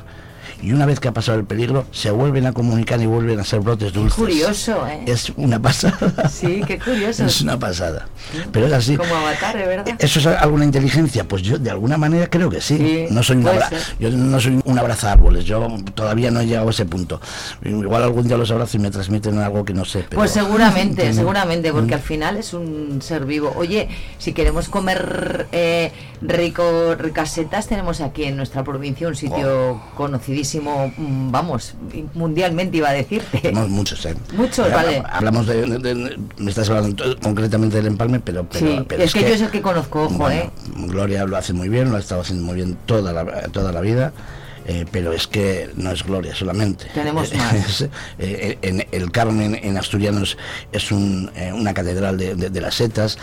Y 0.62 0.72
una 0.72 0.86
vez 0.86 0.98
que 1.00 1.08
ha 1.08 1.12
pasado 1.12 1.38
el 1.38 1.44
peligro, 1.44 1.86
se 1.92 2.10
vuelven 2.10 2.46
a 2.46 2.52
comunicar 2.52 3.00
y 3.00 3.06
vuelven 3.06 3.38
a 3.38 3.44
ser 3.44 3.60
brotes 3.60 3.92
dulces. 3.92 4.14
Curioso, 4.14 4.86
¿eh? 4.88 5.02
Es 5.06 5.30
una 5.36 5.60
pasada. 5.62 6.28
Sí, 6.28 6.62
qué 6.66 6.78
curioso. 6.78 7.24
Es 7.24 7.40
una 7.40 7.58
pasada. 7.58 8.08
Pero 8.52 8.66
es 8.66 8.72
así. 8.72 8.96
Como 8.96 9.14
Avatar, 9.14 9.56
¿de 9.56 9.66
verdad? 9.66 9.94
¿Eso 9.98 10.18
es 10.18 10.26
alguna 10.26 10.64
inteligencia? 10.64 11.24
Pues 11.24 11.42
yo 11.42 11.58
de 11.58 11.70
alguna 11.70 11.96
manera 11.96 12.28
creo 12.28 12.50
que 12.50 12.60
sí. 12.60 12.76
Sí, 12.76 13.06
no 13.10 13.22
soy 13.22 13.36
un 13.36 13.42
puede 13.44 13.56
abra- 13.56 13.68
ser. 13.68 13.80
yo 14.00 14.10
no 14.10 14.40
soy 14.40 14.60
un 14.64 14.78
abraza 14.78 15.12
árboles, 15.12 15.44
yo 15.44 15.66
todavía 15.94 16.30
no 16.30 16.40
he 16.40 16.46
llegado 16.46 16.66
a 16.68 16.70
ese 16.70 16.84
punto. 16.86 17.20
Igual 17.64 18.02
algún 18.02 18.26
día 18.26 18.36
los 18.36 18.50
abrazo 18.50 18.76
y 18.76 18.80
me 18.80 18.90
transmiten 18.90 19.38
algo 19.38 19.64
que 19.64 19.74
no 19.74 19.84
sé. 19.84 20.04
pero- 20.08 20.20
Pues 20.20 20.30
seguramente, 20.32 21.02
Tiene- 21.02 21.14
seguramente, 21.14 21.72
porque 21.72 21.92
Mm. 21.92 21.98
al 21.98 22.00
final 22.02 22.36
es 22.36 22.52
un 22.52 23.00
ser 23.00 23.24
vivo. 23.26 23.52
Oye, 23.56 23.88
si 24.18 24.32
queremos 24.32 24.68
comer 24.68 25.46
eh, 25.52 25.92
rico, 26.20 26.94
ricas 26.96 27.30
setas, 27.30 27.66
tenemos 27.68 28.00
aquí 28.00 28.24
en 28.24 28.36
nuestra 28.36 28.64
provincia 28.64 29.06
un 29.08 29.14
sitio 29.16 29.72
Oh. 29.72 29.82
conocidísimo, 29.96 30.47
mm, 30.56 31.30
vamos, 31.30 31.74
mundialmente 32.14 32.76
iba 32.78 32.88
a 32.88 32.92
decirte. 32.92 33.52
Muchos, 33.52 34.04
¿eh? 34.06 34.14
Muchos, 34.34 34.70
vale. 34.72 35.02
Hablamos 35.10 35.46
de, 35.46 35.66
de- 35.66 35.78
de- 35.94 36.18
Me 36.38 36.50
estás 36.50 36.68
hablando 36.70 37.04
concretamente 37.20 37.76
del 37.76 37.86
empalme, 37.86 38.20
pero. 38.20 38.48
pero, 38.48 38.66
Sí, 38.66 38.84
pero 38.88 39.02
es 39.02 39.12
que 39.12 39.20
yo 39.22 39.28
es 39.28 39.40
el 39.40 39.50
que 39.50 39.60
conozco, 39.62 40.04
ojo, 40.04 40.14
bueno, 40.14 40.40
¿eh? 40.42 40.50
Gloria 40.76 41.24
lo 41.24 41.36
hace 41.36 41.52
muy 41.52 41.68
bien, 41.68 41.90
lo 41.90 41.96
ha 41.96 42.00
estado 42.00 42.20
haciendo 42.22 42.44
muy 42.44 42.54
bien 42.56 42.76
toda 42.86 43.12
la, 43.12 43.24
toda 43.48 43.72
la 43.72 43.80
vida. 43.80 44.12
eh, 44.70 44.84
pero 44.92 45.12
es 45.14 45.26
que 45.26 45.70
no 45.76 45.90
es 45.90 46.02
Gloria 46.04 46.34
solamente. 46.34 46.86
Tenemos 46.92 47.32
más. 47.34 47.54
es, 47.54 47.88
eh, 48.18 48.58
en 48.60 48.86
el 48.92 49.10
Carmen, 49.10 49.58
en 49.62 49.78
Asturianos, 49.78 50.36
es 50.72 50.92
un, 50.92 51.30
eh, 51.36 51.52
una 51.54 51.72
catedral 51.72 52.18
de, 52.18 52.34
de- 52.34 52.50
de 52.50 52.60
las 52.60 52.74
setas. 52.74 53.18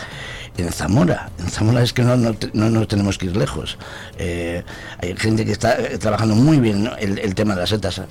En 0.58 0.72
Zamora, 0.72 1.28
en 1.38 1.48
Zamora 1.50 1.82
es 1.82 1.92
que 1.92 2.02
no, 2.02 2.16
no, 2.16 2.34
no 2.54 2.70
nos 2.70 2.88
tenemos 2.88 3.18
que 3.18 3.26
ir 3.26 3.36
lejos. 3.36 3.76
Eh, 4.18 4.64
hay 5.02 5.14
gente 5.16 5.44
que 5.44 5.52
está 5.52 5.74
eh, 5.78 5.98
trabajando 5.98 6.34
muy 6.34 6.58
bien 6.60 6.84
¿no? 6.84 6.96
el, 6.96 7.18
el 7.18 7.34
tema 7.34 7.54
de 7.54 7.60
las 7.60 7.68
setas. 7.70 7.98
Eh, 7.98 8.04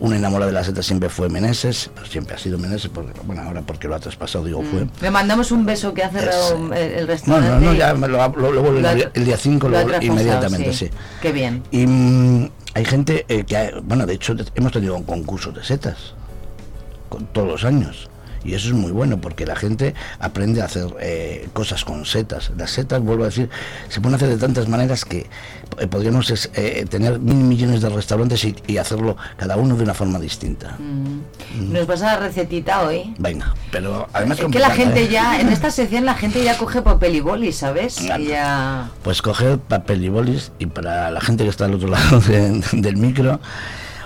Una 0.00 0.16
enamorada 0.16 0.48
de 0.50 0.52
las 0.52 0.66
setas 0.66 0.84
siempre 0.84 1.08
fue 1.08 1.30
Meneses, 1.30 1.90
siempre 2.10 2.34
ha 2.34 2.38
sido 2.38 2.58
Meneses, 2.58 2.90
porque, 2.92 3.18
bueno, 3.24 3.40
ahora 3.42 3.62
porque 3.62 3.88
lo 3.88 3.94
ha 3.94 4.00
traspasado, 4.00 4.44
digo, 4.44 4.62
fue. 4.62 4.86
Le 5.00 5.10
mandamos 5.10 5.50
un 5.50 5.64
beso 5.64 5.94
que 5.94 6.02
ha 6.02 6.10
cerrado 6.10 6.72
Es- 6.74 6.80
el, 6.82 6.92
el 6.92 7.00
No, 7.00 7.06
restaurante. 7.06 7.50
no, 7.64 7.72
no, 7.72 7.74
ya 7.74 7.94
me 7.94 8.06
lo, 8.06 8.18
lo, 8.28 8.52
lo 8.52 8.60
vuelvo 8.62 8.80
Lo 8.80 8.88
el 8.90 8.96
día- 8.96 9.10
el 9.14 9.24
día 9.24 9.36
5, 9.38 9.68
lo 9.68 9.78
ha 9.78 9.80
lo, 9.82 9.86
traspasado, 9.88 10.12
inmediatamente, 10.20 10.72
sí. 10.74 10.90
Qué 11.22 11.32
bien. 11.32 11.62
Y 11.70 11.86
mm, 11.86 12.50
hay 12.74 12.84
gente 12.84 13.24
eh, 13.30 13.44
que, 13.44 13.56
ha- 13.56 13.70
bueno, 13.82 14.04
de 14.04 14.12
hecho 14.12 14.34
hemos 14.54 14.72
tenido 14.72 15.02
concursos 15.04 15.54
de 15.54 15.64
setas 15.64 16.12
con, 17.08 17.24
todos 17.28 17.48
los 17.48 17.64
años. 17.64 18.10
Y 18.44 18.54
eso 18.54 18.68
es 18.68 18.74
muy 18.74 18.92
bueno 18.92 19.20
porque 19.20 19.46
la 19.46 19.56
gente 19.56 19.94
aprende 20.20 20.62
a 20.62 20.66
hacer 20.66 20.86
eh, 21.00 21.48
cosas 21.52 21.84
con 21.84 22.04
setas. 22.06 22.50
Las 22.56 22.70
setas, 22.70 23.00
vuelvo 23.02 23.24
a 23.24 23.26
decir, 23.26 23.48
se 23.88 24.00
pueden 24.00 24.16
hacer 24.16 24.28
de 24.28 24.36
tantas 24.36 24.68
maneras 24.68 25.04
que 25.04 25.26
eh, 25.78 25.86
podríamos 25.86 26.30
eh, 26.54 26.86
tener 26.88 27.18
mil 27.18 27.36
millones 27.36 27.80
de 27.80 27.88
restaurantes 27.88 28.44
y, 28.44 28.54
y 28.66 28.78
hacerlo 28.78 29.16
cada 29.36 29.56
uno 29.56 29.76
de 29.76 29.82
una 29.84 29.94
forma 29.94 30.18
distinta. 30.18 30.76
Mm. 30.78 31.72
Nos 31.72 31.86
vas 31.86 32.02
a 32.02 32.06
dar 32.06 32.20
recetita 32.20 32.82
hoy. 32.82 33.14
Venga, 33.18 33.54
pero 33.70 34.08
además 34.12 34.38
Es 34.40 34.46
que 34.46 34.58
la 34.58 34.70
gente 34.70 35.02
¿eh? 35.04 35.08
ya, 35.08 35.40
en 35.40 35.48
esta 35.48 35.70
sección 35.70 36.04
la 36.04 36.14
gente 36.14 36.42
ya 36.44 36.56
coge 36.56 36.82
papel 36.82 37.16
y 37.16 37.20
boli, 37.20 37.52
¿sabes? 37.52 37.96
Claro. 37.96 38.22
Y 38.22 38.28
ya... 38.28 38.90
Pues 39.02 39.22
coger 39.22 39.58
papel 39.58 40.04
y 40.04 40.08
bolis 40.08 40.52
y 40.58 40.66
para 40.66 41.10
la 41.10 41.20
gente 41.20 41.44
que 41.44 41.50
está 41.50 41.64
al 41.66 41.74
otro 41.74 41.88
lado 41.90 42.20
de- 42.20 42.62
del 42.72 42.96
micro, 42.96 43.40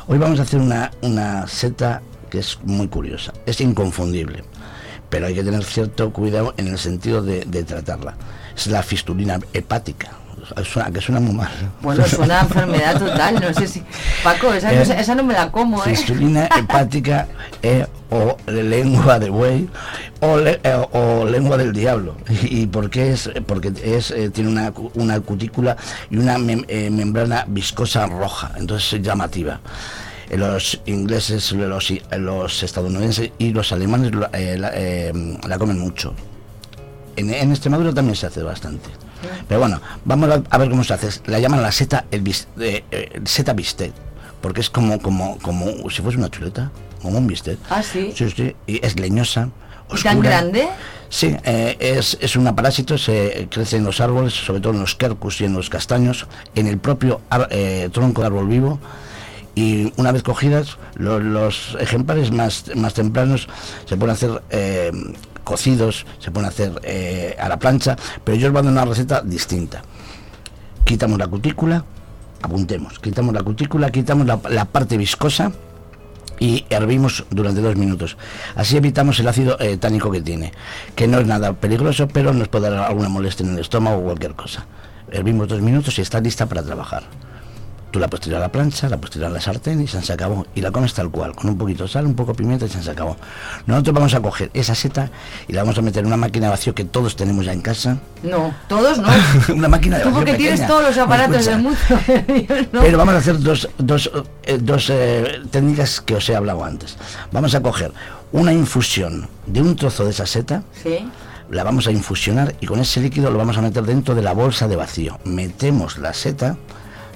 hoy 0.06 0.18
vamos 0.18 0.38
a 0.40 0.42
hacer 0.42 0.60
una, 0.60 0.90
una 1.02 1.46
seta 1.46 2.02
que 2.32 2.38
es 2.38 2.58
muy 2.64 2.88
curiosa, 2.88 3.34
es 3.44 3.60
inconfundible, 3.60 4.42
pero 5.10 5.26
hay 5.26 5.34
que 5.34 5.44
tener 5.44 5.62
cierto 5.64 6.10
cuidado 6.14 6.54
en 6.56 6.66
el 6.68 6.78
sentido 6.78 7.22
de, 7.22 7.44
de 7.44 7.62
tratarla. 7.62 8.14
Es 8.56 8.68
la 8.68 8.82
fistulina 8.82 9.38
hepática, 9.52 10.12
suena, 10.64 10.90
que 10.90 11.02
suena 11.02 11.20
muy 11.20 11.34
mal. 11.34 11.50
Bueno, 11.82 12.02
es 12.06 12.14
una 12.14 12.40
enfermedad 12.46 12.98
total, 12.98 13.38
no 13.38 13.52
sé 13.52 13.68
si... 13.68 13.82
Paco, 14.24 14.50
esa, 14.54 14.72
no, 14.72 14.80
Eh, 14.80 14.96
esa 14.98 15.14
no 15.14 15.24
me 15.24 15.34
la 15.34 15.52
como, 15.52 15.84
¿eh? 15.84 15.94
Fistulina 15.94 16.48
hepática 16.58 17.28
eh, 17.62 17.86
o 18.08 18.36
lengua 18.50 19.18
de 19.18 19.28
buey 19.28 19.68
o, 20.20 20.38
le- 20.38 20.58
eh, 20.64 20.86
o 20.92 21.26
lengua 21.26 21.58
del 21.58 21.74
diablo. 21.74 22.16
¿Y 22.44 22.66
por 22.66 22.88
qué 22.88 23.12
es? 23.12 23.28
Porque 23.46 23.72
es, 23.84 24.10
eh, 24.10 24.30
tiene 24.30 24.48
una, 24.48 24.72
una 24.94 25.20
cutícula 25.20 25.76
y 26.10 26.16
una 26.16 26.38
mem- 26.38 26.64
membrana 26.90 27.44
viscosa 27.46 28.06
roja, 28.06 28.52
entonces 28.56 28.94
es 28.94 29.02
llamativa. 29.02 29.60
Los 30.32 30.80
ingleses, 30.86 31.52
los, 31.52 31.92
los 32.18 32.62
estadounidenses 32.62 33.30
y 33.38 33.52
los 33.52 33.70
alemanes 33.70 34.12
eh, 34.32 34.56
la, 34.58 34.70
eh, 34.74 35.12
la 35.46 35.58
comen 35.58 35.78
mucho. 35.78 36.14
En, 37.16 37.32
en 37.32 37.50
Extremadura 37.50 37.92
también 37.92 38.16
se 38.16 38.26
hace 38.26 38.42
bastante. 38.42 38.88
Pero 39.46 39.60
bueno, 39.60 39.80
vamos 40.06 40.30
a, 40.50 40.58
ver 40.58 40.70
cómo 40.70 40.82
se 40.84 40.94
hace. 40.94 41.20
La 41.26 41.38
llaman 41.38 41.60
la 41.60 41.70
seta, 41.70 42.06
el 42.10 42.22
bis- 42.22 42.48
eh, 42.58 42.82
eh, 42.90 43.20
seta 43.26 43.52
bistec, 43.52 43.92
porque 44.40 44.62
es 44.62 44.70
como, 44.70 44.98
como, 45.00 45.36
como 45.38 45.66
si 45.90 46.00
fuese 46.00 46.16
una 46.16 46.30
chuleta, 46.30 46.70
como 47.02 47.18
un 47.18 47.26
bistec. 47.26 47.58
Ah, 47.68 47.82
sí. 47.82 48.12
Sí, 48.16 48.30
sí, 48.30 48.56
y 48.66 48.84
es 48.84 48.98
leñosa. 48.98 49.50
¿Y 49.94 50.02
tan 50.02 50.16
oscura. 50.16 50.30
grande? 50.30 50.68
Sí, 51.10 51.36
eh, 51.44 51.76
es, 51.78 52.16
es 52.22 52.36
una 52.36 52.56
parásito, 52.56 52.96
se 52.96 53.46
crece 53.50 53.76
en 53.76 53.84
los 53.84 54.00
árboles, 54.00 54.32
sobre 54.32 54.60
todo 54.60 54.72
en 54.72 54.80
los 54.80 54.94
quercus 54.94 55.42
y 55.42 55.44
en 55.44 55.52
los 55.52 55.68
castaños, 55.68 56.26
en 56.54 56.66
el 56.68 56.78
propio 56.78 57.20
ar- 57.28 57.48
eh, 57.50 57.90
tronco 57.92 58.22
de 58.22 58.28
árbol 58.28 58.48
vivo. 58.48 58.80
Y 59.54 59.92
una 59.96 60.12
vez 60.12 60.22
cogidas, 60.22 60.78
lo- 60.94 61.20
los 61.20 61.76
ejemplares 61.78 62.30
más, 62.32 62.64
más 62.74 62.94
tempranos 62.94 63.48
se 63.84 63.96
pueden 63.96 64.14
hacer 64.14 64.42
eh, 64.50 64.90
cocidos, 65.44 66.06
se 66.18 66.30
pueden 66.30 66.48
hacer 66.48 66.80
eh, 66.84 67.36
a 67.38 67.48
la 67.48 67.58
plancha, 67.58 67.96
pero 68.24 68.36
yo 68.38 68.46
os 68.48 68.52
voy 68.52 68.60
a 68.60 68.62
dar 68.62 68.72
una 68.72 68.84
receta 68.86 69.20
distinta. 69.20 69.82
Quitamos 70.84 71.18
la 71.18 71.26
cutícula, 71.26 71.84
apuntemos, 72.40 72.98
quitamos 72.98 73.34
la 73.34 73.42
cutícula, 73.42 73.90
quitamos 73.90 74.26
la, 74.26 74.64
parte 74.64 74.96
viscosa, 74.96 75.52
y 76.40 76.64
hervimos 76.70 77.24
durante 77.30 77.60
dos 77.60 77.76
minutos. 77.76 78.16
Así 78.56 78.76
evitamos 78.76 79.20
el 79.20 79.28
ácido 79.28 79.56
eh, 79.60 79.76
tánico 79.76 80.10
que 80.10 80.20
tiene, 80.22 80.52
que 80.96 81.06
no 81.06 81.18
es 81.20 81.26
nada 81.26 81.52
peligroso, 81.52 82.08
pero 82.08 82.32
nos 82.32 82.48
puede 82.48 82.68
dar 82.70 82.80
alguna 82.88 83.08
molestia 83.08 83.46
en 83.46 83.52
el 83.52 83.58
estómago 83.60 83.98
o 83.98 84.04
cualquier 84.04 84.34
cosa. 84.34 84.66
Hervimos 85.10 85.46
dos 85.46 85.60
minutos 85.60 85.98
y 85.98 86.02
está 86.02 86.20
lista 86.20 86.46
para 86.46 86.62
trabajar. 86.62 87.04
Tú 87.92 87.98
la 88.00 88.08
puedes 88.08 88.24
tirar 88.24 88.38
a 88.38 88.46
la 88.46 88.48
plancha, 88.50 88.88
la 88.88 88.96
puedes 88.96 89.12
tirar 89.12 89.30
a 89.30 89.34
la 89.34 89.40
sartén 89.40 89.82
y 89.82 89.86
se 89.86 90.12
acabó. 90.12 90.46
Y 90.54 90.62
la 90.62 90.70
comes 90.70 90.94
tal 90.94 91.10
cual, 91.10 91.34
con 91.36 91.50
un 91.50 91.58
poquito 91.58 91.82
de 91.82 91.90
sal, 91.90 92.06
un 92.06 92.14
poco 92.14 92.32
de 92.32 92.38
pimienta 92.38 92.64
y 92.64 92.68
se 92.70 92.90
acabó. 92.90 93.18
Nosotros 93.66 93.94
vamos 93.94 94.14
a 94.14 94.20
coger 94.20 94.50
esa 94.54 94.74
seta 94.74 95.10
y 95.46 95.52
la 95.52 95.62
vamos 95.62 95.76
a 95.76 95.82
meter 95.82 96.00
en 96.00 96.06
una 96.06 96.16
máquina 96.16 96.46
de 96.46 96.52
vacío 96.52 96.74
que 96.74 96.84
todos 96.84 97.16
tenemos 97.16 97.44
ya 97.44 97.52
en 97.52 97.60
casa. 97.60 97.98
No, 98.22 98.54
todos 98.66 98.96
no. 98.98 99.08
una 99.54 99.68
máquina 99.68 99.98
de 99.98 100.04
Tú 100.04 100.08
vacío 100.08 100.24
porque 100.24 100.34
tienes 100.38 100.66
todos 100.66 100.84
los 100.84 100.96
¿Me 100.96 101.02
aparatos 101.02 101.44
del 101.44 101.58
mundo. 101.60 101.78
no. 102.72 102.80
Pero 102.80 102.96
vamos 102.96 103.14
a 103.14 103.18
hacer 103.18 103.38
dos, 103.38 103.68
dos, 103.76 104.10
eh, 104.44 104.58
dos 104.58 104.88
eh, 104.88 105.42
técnicas 105.50 106.00
que 106.00 106.14
os 106.14 106.26
he 106.30 106.34
hablado 106.34 106.64
antes. 106.64 106.96
Vamos 107.30 107.54
a 107.54 107.60
coger 107.60 107.92
una 108.32 108.54
infusión 108.54 109.28
de 109.46 109.60
un 109.60 109.76
trozo 109.76 110.06
de 110.06 110.12
esa 110.12 110.24
seta, 110.24 110.62
Sí. 110.82 111.06
la 111.50 111.62
vamos 111.62 111.86
a 111.88 111.90
infusionar 111.92 112.54
y 112.58 112.66
con 112.66 112.80
ese 112.80 113.00
líquido 113.00 113.30
lo 113.30 113.36
vamos 113.36 113.58
a 113.58 113.60
meter 113.60 113.82
dentro 113.82 114.14
de 114.14 114.22
la 114.22 114.32
bolsa 114.32 114.66
de 114.66 114.76
vacío. 114.76 115.18
Metemos 115.24 115.98
la 115.98 116.14
seta 116.14 116.56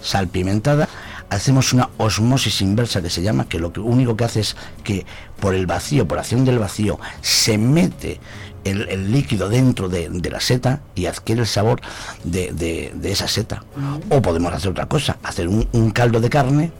salpimentada, 0.07 0.89
hacemos 1.29 1.73
una 1.73 1.91
osmosis 1.99 2.61
inversa 2.63 3.03
que 3.03 3.11
se 3.11 3.23
llama, 3.23 3.49
que 3.49 3.59
lo 3.59 3.73
único 3.79 4.17
que 4.17 4.25
hace 4.25 4.41
es 4.41 4.57
que 4.85 5.05
por 5.41 5.55
el 5.55 5.67
vacío, 5.67 6.07
por 6.07 6.19
acción 6.19 6.45
del 6.45 6.59
vacío, 6.59 6.99
se 7.21 7.59
mete 7.59 8.21
el, 8.65 8.89
el 8.89 9.11
líquido 9.13 9.49
dentro 9.49 9.89
de, 9.89 10.09
de 10.09 10.31
la 10.31 10.41
seta 10.41 10.81
y 10.95 11.07
adquiere 11.07 11.41
el 11.43 11.47
sabor 11.47 11.81
de, 12.25 12.53
de- 12.53 12.93
de 12.95 13.13
esa 13.13 13.29
seta. 13.29 13.65
O 14.11 14.23
podemos 14.23 14.53
hacer 14.53 14.71
otra 14.71 14.87
cosa, 14.87 15.19
hacer 15.23 15.49
un, 15.49 15.69
un 15.73 15.91
caldo 15.91 16.21
de 16.21 16.31
carne 16.31 16.71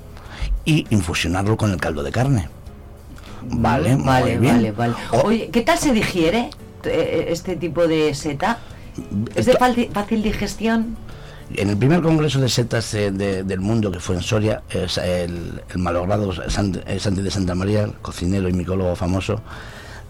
y 0.65 0.87
infusionarlo 0.91 1.57
con 1.57 1.71
el 1.73 1.81
caldo 1.81 2.03
de 2.03 2.11
carne. 2.13 2.49
Vale, 3.49 3.95
Vale, 3.97 4.33
muy 4.39 4.41
bien. 4.41 4.55
vale, 4.55 4.73
vale. 4.73 4.95
O- 5.13 5.27
Oye, 5.29 5.51
¿qué 5.53 5.61
tal 5.63 5.79
se 5.79 5.93
digiere 5.93 6.51
eh, 6.85 7.27
este 7.31 7.55
tipo 7.57 7.87
de 7.87 8.15
seta? 8.15 8.59
¿Es 9.35 9.47
de 9.47 9.53
fácil 9.93 10.23
digestión? 10.23 10.97
En 11.55 11.71
el 11.71 11.77
primer 11.77 12.03
congreso 12.03 12.41
de 12.41 12.49
setas 12.49 12.91
de- 12.93 13.45
del 13.45 13.61
mundo 13.61 13.91
que 13.93 14.01
fue 14.01 14.17
en 14.17 14.23
Soria, 14.23 14.63
es 14.69 14.99
el, 14.99 15.63
el 15.71 15.79
malogrado 15.79 16.33
Sant- 16.33 16.99
Santi 16.99 17.23
de 17.23 17.31
Santa 17.31 17.55
María, 17.55 17.85
el 17.85 17.93
cocinero 17.95 18.49
y 18.49 18.53
micólogo 18.53 18.97
famoso, 18.97 19.41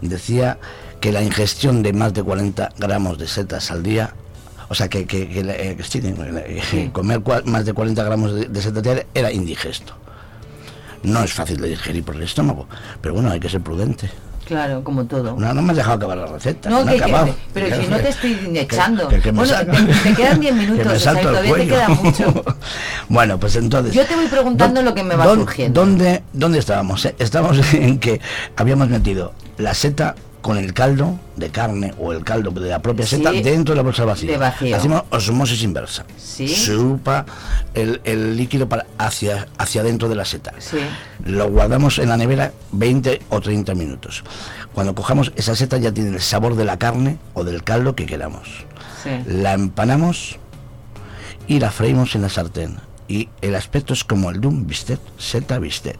decía 0.01 0.57
que 0.99 1.11
la 1.11 1.21
ingestión 1.21 1.83
de 1.83 1.93
más 1.93 2.13
de 2.13 2.23
40 2.23 2.69
gramos 2.79 3.17
de 3.19 3.27
setas 3.27 3.69
al 3.69 3.83
día, 3.83 4.13
o 4.67 4.73
sea, 4.75 4.89
que, 4.89 5.05
que- 5.05 5.29
que, 5.29 5.75
que 5.77 5.83
sí, 5.83 6.89
comer 6.91 7.19
cua- 7.19 7.43
más 7.45 7.65
de 7.65 7.73
40 7.73 8.03
gramos 8.03 8.33
de, 8.33 8.45
de 8.47 8.61
setas 8.61 8.81
diarias 8.83 9.05
era 9.13 9.31
indigesto. 9.31 9.93
No 11.03 11.23
es 11.23 11.31
fácil 11.33 11.61
de 11.61 11.69
digerir 11.69 12.03
por 12.03 12.15
el 12.15 12.23
estómago, 12.23 12.67
pero 12.99 13.13
bueno, 13.13 13.29
hay 13.29 13.39
que 13.39 13.47
ser 13.49 13.61
prudente. 13.61 14.09
Claro, 14.47 14.83
como 14.83 15.05
todo. 15.05 15.35
No, 15.37 15.53
no 15.53 15.61
me 15.61 15.71
has 15.71 15.77
dejado 15.77 15.97
acabar 15.97 16.17
la 16.17 16.25
receta. 16.27 16.69
No, 16.69 16.83
no 16.83 16.91
que- 16.91 16.97
que- 16.97 17.03
acabado. 17.03 17.35
pero 17.53 17.75
si 17.81 17.87
no 17.87 17.97
te 17.97 18.09
estoy 18.09 18.37
echando. 18.55 19.07
que- 19.09 19.31
Bueno, 19.31 19.53
te- 19.57 19.93
te 20.09 20.13
quedan 20.15 20.39
10 20.39 20.53
que 20.55 20.59
minutos, 20.59 20.93
o 20.93 20.99
sea, 20.99 21.21
todavía 21.21 21.55
te 21.55 21.67
queda 21.67 21.89
mucho. 21.89 22.43
bueno, 23.09 23.39
pues 23.39 23.55
entonces. 23.57 23.93
Yo 23.93 24.05
te 24.05 24.15
voy 24.15 24.27
preguntando 24.27 24.81
¿dó- 24.81 24.85
lo 24.85 24.93
que 24.93 25.03
me 25.03 25.15
va 25.15 25.25
surgiendo. 25.33 25.81
¿Dónde, 25.81 26.23
dónde 26.33 26.59
estábamos? 26.59 27.05
eh? 27.05 27.15
Estábamos 27.19 27.57
en 27.73 27.99
que 27.99 28.19
habíamos 28.55 28.89
metido 28.89 29.33
la 29.57 29.73
seta 29.73 30.15
con 30.47 30.57
el 30.57 30.73
caldo 30.73 31.19
de 31.35 31.49
carne 31.49 31.93
o 31.99 32.13
el 32.13 32.23
caldo 32.23 32.51
de 32.51 32.69
la 32.69 32.81
propia 32.81 33.05
Sí, 33.05 33.17
seta 33.17 33.33
dentro 33.33 33.73
de 33.73 33.75
la 33.75 33.81
bolsa 33.83 34.05
vacía. 34.05 34.31
de 34.31 34.37
vacío. 34.37 34.77
Hacemos 34.77 35.03
osmosis 35.09 35.61
inversa. 35.61 36.05
Sí. 36.17 36.47
Supa 36.47 37.25
el, 37.73 37.99
el 38.05 38.37
líquido 38.37 38.69
para 38.69 38.85
hacia, 38.97 39.49
hacia 39.57 39.83
dentro 39.83 40.07
de 40.07 40.15
la 40.15 40.23
seta. 40.23 40.53
Sí. 40.59 40.77
Lo 41.25 41.49
guardamos 41.49 41.99
en 41.99 42.07
la 42.07 42.15
nevera 42.15 42.53
20 42.71 43.23
o 43.27 43.41
30 43.41 43.75
minutos. 43.75 44.23
Cuando 44.73 44.95
cojamos 44.95 45.33
esa 45.35 45.53
seta 45.53 45.79
ya 45.79 45.91
tiene 45.91 46.11
el 46.11 46.21
sabor 46.21 46.55
de 46.55 46.63
la 46.63 46.79
carne 46.79 47.17
o 47.33 47.43
del 47.43 47.65
caldo 47.65 47.93
que 47.93 48.05
queramos. 48.05 48.47
La 49.25 49.51
empanamos 49.51 50.37
y 51.45 51.59
la 51.59 51.71
freímos 51.71 52.15
en 52.15 52.21
la 52.21 52.29
sartén. 52.29 52.77
Y 53.09 53.27
el 53.41 53.55
aspecto 53.55 53.91
es 53.91 54.05
como 54.05 54.29
el 54.29 54.39
de 54.39 54.47
un 54.47 54.65
bistec, 54.65 55.01
seta 55.17 55.59
bistec. 55.59 55.97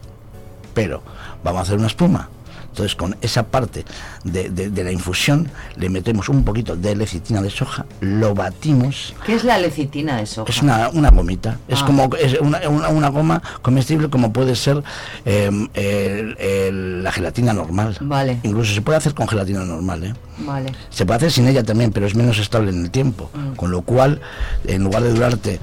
Pero 0.72 1.02
vamos 1.44 1.58
a 1.58 1.62
hacer 1.64 1.76
una 1.76 1.88
espuma. 1.88 2.30
Entonces 2.70 2.94
con 2.94 3.16
esa 3.22 3.44
parte 3.44 3.84
de, 4.24 4.50
de- 4.50 4.70
de 4.70 4.84
la 4.84 4.92
infusión 4.92 5.48
le 5.76 5.88
metemos 5.88 6.28
un 6.28 6.44
poquito 6.44 6.76
de 6.76 6.94
lecitina 6.94 7.42
de 7.42 7.50
soja, 7.50 7.86
lo 8.00 8.34
batimos. 8.34 9.14
¿Qué 9.26 9.34
es 9.34 9.42
la 9.44 9.58
lecitina 9.58 10.16
de 10.18 10.26
soja? 10.26 10.48
Es 10.50 10.62
una, 10.62 10.88
una 10.90 11.10
gomita. 11.10 11.58
Es 11.66 11.80
Ah. 11.82 11.86
como 11.86 12.08
es 12.16 12.38
una, 12.40 12.60
una- 12.68 12.88
una 12.88 13.08
goma 13.08 13.42
comestible 13.62 14.08
como 14.10 14.32
puede 14.32 14.54
ser 14.54 14.82
eh, 15.24 15.50
el- 15.74 16.36
el- 16.38 17.02
la 17.02 17.10
gelatina 17.10 17.52
normal. 17.52 17.96
Vale. 18.00 18.38
Incluso 18.44 18.72
se 18.74 18.82
puede 18.82 18.98
hacer 18.98 19.14
con 19.14 19.26
gelatina 19.26 19.64
normal, 19.64 20.04
¿eh? 20.04 20.14
Vale. 20.40 20.72
Se 20.90 21.04
puede 21.04 21.16
hacer 21.16 21.32
sin 21.32 21.48
ella 21.48 21.62
también, 21.64 21.90
pero 21.90 22.06
es 22.06 22.14
menos 22.14 22.38
estable 22.38 22.70
en 22.70 22.84
el 22.84 22.90
tiempo. 22.90 23.30
Con 23.56 23.70
lo 23.70 23.82
cual, 23.82 24.20
en 24.66 24.84
lugar 24.84 25.02
de 25.02 25.10
durarte 25.10 25.60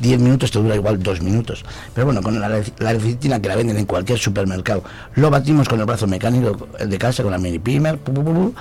10 0.00 0.20
minutos, 0.20 0.50
te 0.50 0.58
dura 0.58 0.74
igual 0.74 1.02
2 1.02 1.20
minutos. 1.22 1.64
Pero 1.94 2.06
bueno, 2.06 2.22
con 2.22 2.40
la, 2.40 2.48
la 2.48 2.92
lecitina 2.92 3.40
que 3.40 3.48
la 3.48 3.56
venden 3.56 3.78
en 3.78 3.86
cualquier 3.86 4.18
supermercado, 4.18 4.82
lo 5.14 5.30
batimos 5.30 5.68
con 5.68 5.78
el 5.80 5.86
brazo 5.86 6.06
mecánico 6.06 6.68
de 6.84 6.98
casa, 6.98 7.22
con 7.22 7.32
la 7.32 7.38
mini 7.38 7.58
pu, 7.58 7.96
pu, 7.98 8.12
pu, 8.12 8.54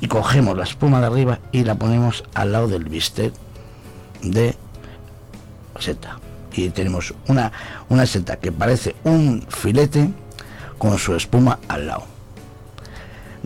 y 0.00 0.08
cogemos 0.08 0.56
la 0.56 0.64
espuma 0.64 1.00
de 1.00 1.06
arriba 1.06 1.38
y 1.52 1.64
la 1.64 1.76
ponemos 1.76 2.24
al 2.34 2.52
lado 2.52 2.68
del 2.68 2.84
bistec 2.84 3.32
de 4.22 4.54
seta. 5.78 6.18
Y 6.52 6.70
tenemos 6.70 7.14
una, 7.28 7.52
una 7.88 8.06
seta 8.06 8.36
que 8.36 8.52
parece 8.52 8.94
un 9.04 9.44
filete 9.48 10.10
con 10.78 10.98
su 10.98 11.14
espuma 11.14 11.58
al 11.68 11.86
lado. 11.86 12.15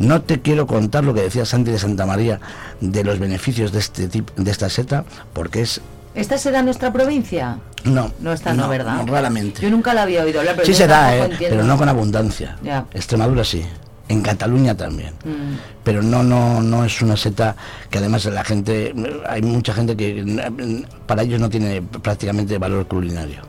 No 0.01 0.23
te 0.23 0.41
quiero 0.41 0.67
contar 0.67 1.05
lo 1.05 1.13
que 1.13 1.21
decía 1.21 1.45
Santi 1.45 1.71
de 1.71 1.79
Santa 1.79 2.07
María 2.07 2.41
de 2.81 3.05
los 3.05 3.19
beneficios 3.19 3.71
de 3.71 3.81
este 3.81 4.09
tipo, 4.09 4.33
de 4.35 4.51
esta 4.51 4.71
seta, 4.71 5.05
porque 5.35 5.61
es 5.61 5.83
¿Esta 6.15 6.39
se 6.39 6.51
da 6.51 6.61
en 6.61 6.65
nuestra 6.65 6.91
provincia? 6.91 7.59
no, 7.85 8.11
No 8.19 8.33
está, 8.33 8.55
no, 8.55 8.69
¿verdad? 8.69 9.07
raramente. 9.07 9.61
Yo 9.61 9.71
nunca 9.71 9.93
la 9.93 10.03
había 10.03 10.25
oído 10.25 10.41
hablar, 10.41 10.57
pero 10.57 10.67
sí 10.67 10.73
yo 10.73 10.79
se 10.79 10.87
da, 10.87 11.11
tampoco 11.11 11.45
eh, 11.45 11.47
pero 11.51 11.65
no 11.65 11.77
con 11.77 11.89
abundancia. 11.89 12.57
Extremadura 12.95 13.45
sí, 13.45 13.63
en 14.09 14.23
Cataluña 14.23 14.75
también. 14.75 15.13
Mm. 15.23 15.57
Pero 15.85 16.03
no, 16.03 16.23
no, 16.23 16.63
no 16.63 16.83
es 16.85 17.01
una 17.03 17.17
seta 17.17 17.55
que 17.91 17.99
además 17.99 18.25
la 18.25 18.43
gente, 18.43 18.95
hay 19.29 19.43
mucha 19.43 19.75
gente 19.75 19.97
que 19.97 20.85
para 21.07 21.23
ellos 21.23 21.39
no 21.39 21.51
tiene 21.51 21.83
prácticamente 21.83 22.57
valor 22.57 22.87
culinario. 22.87 23.43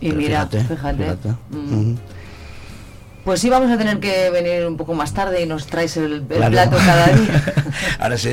Y 0.00 0.08
Pero 0.08 0.20
mira, 0.20 0.46
fíjate, 0.48 0.74
fíjate. 0.74 1.02
fíjate. 1.04 1.28
Mm. 1.50 1.94
Pues 3.26 3.40
sí, 3.40 3.50
vamos 3.50 3.68
a 3.72 3.76
tener 3.76 3.98
que 3.98 4.30
venir 4.30 4.64
un 4.66 4.76
poco 4.76 4.94
más 4.94 5.12
tarde 5.12 5.42
y 5.42 5.46
nos 5.46 5.66
traes 5.66 5.96
el, 5.96 6.12
el 6.12 6.26
Claro. 6.26 6.48
plato 6.52 6.76
cada 6.76 7.06
día. 7.08 7.42
Ahora 7.98 8.16
si, 8.16 8.30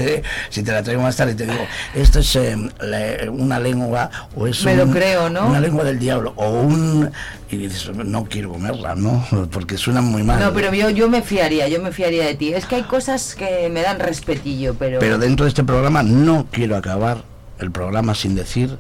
si 0.51 0.61
te 0.61 0.71
la 0.71 0.83
traigo 0.83 1.01
más 1.01 1.15
tarde 1.15 1.31
y 1.31 1.35
te 1.35 1.45
digo, 1.47 1.65
esto 1.95 2.19
es 2.19 2.35
eh, 2.35 2.55
la- 2.79 3.31
una 3.31 3.59
lengua 3.59 4.11
o 4.35 4.45
es 4.45 4.63
Me 4.63 4.75
lo 4.75 4.83
un- 4.83 4.91
creo, 4.93 5.31
¿no? 5.31 5.47
una 5.47 5.59
lengua 5.59 5.83
del 5.83 5.97
diablo 5.97 6.33
o 6.35 6.47
un... 6.61 7.11
Y 7.49 7.57
dices, 7.57 7.89
no 7.95 8.25
quiero 8.25 8.51
comerla, 8.51 8.93
¿no? 8.93 9.25
Porque 9.51 9.77
suena 9.77 10.01
muy 10.01 10.21
mal. 10.21 10.39
No, 10.39 10.53
pero 10.53 10.71
yo, 10.71 10.91
yo 10.91 11.09
me 11.09 11.23
fiaría, 11.23 11.67
yo 11.67 11.81
me 11.81 11.91
fiaría 11.91 12.25
de 12.27 12.35
ti. 12.35 12.53
Es 12.53 12.67
que 12.67 12.75
hay 12.75 12.83
cosas 12.83 13.33
que 13.33 13.69
me 13.71 13.81
dan 13.81 13.97
respetillo, 13.99 14.75
pero... 14.75 14.99
Pero 14.99 15.17
dentro 15.17 15.45
de 15.45 15.49
este 15.49 15.63
programa 15.63 16.03
no 16.03 16.45
quiero 16.51 16.77
acabar 16.77 17.23
el 17.57 17.71
programa 17.71 18.13
sin 18.13 18.35
decir 18.35 18.77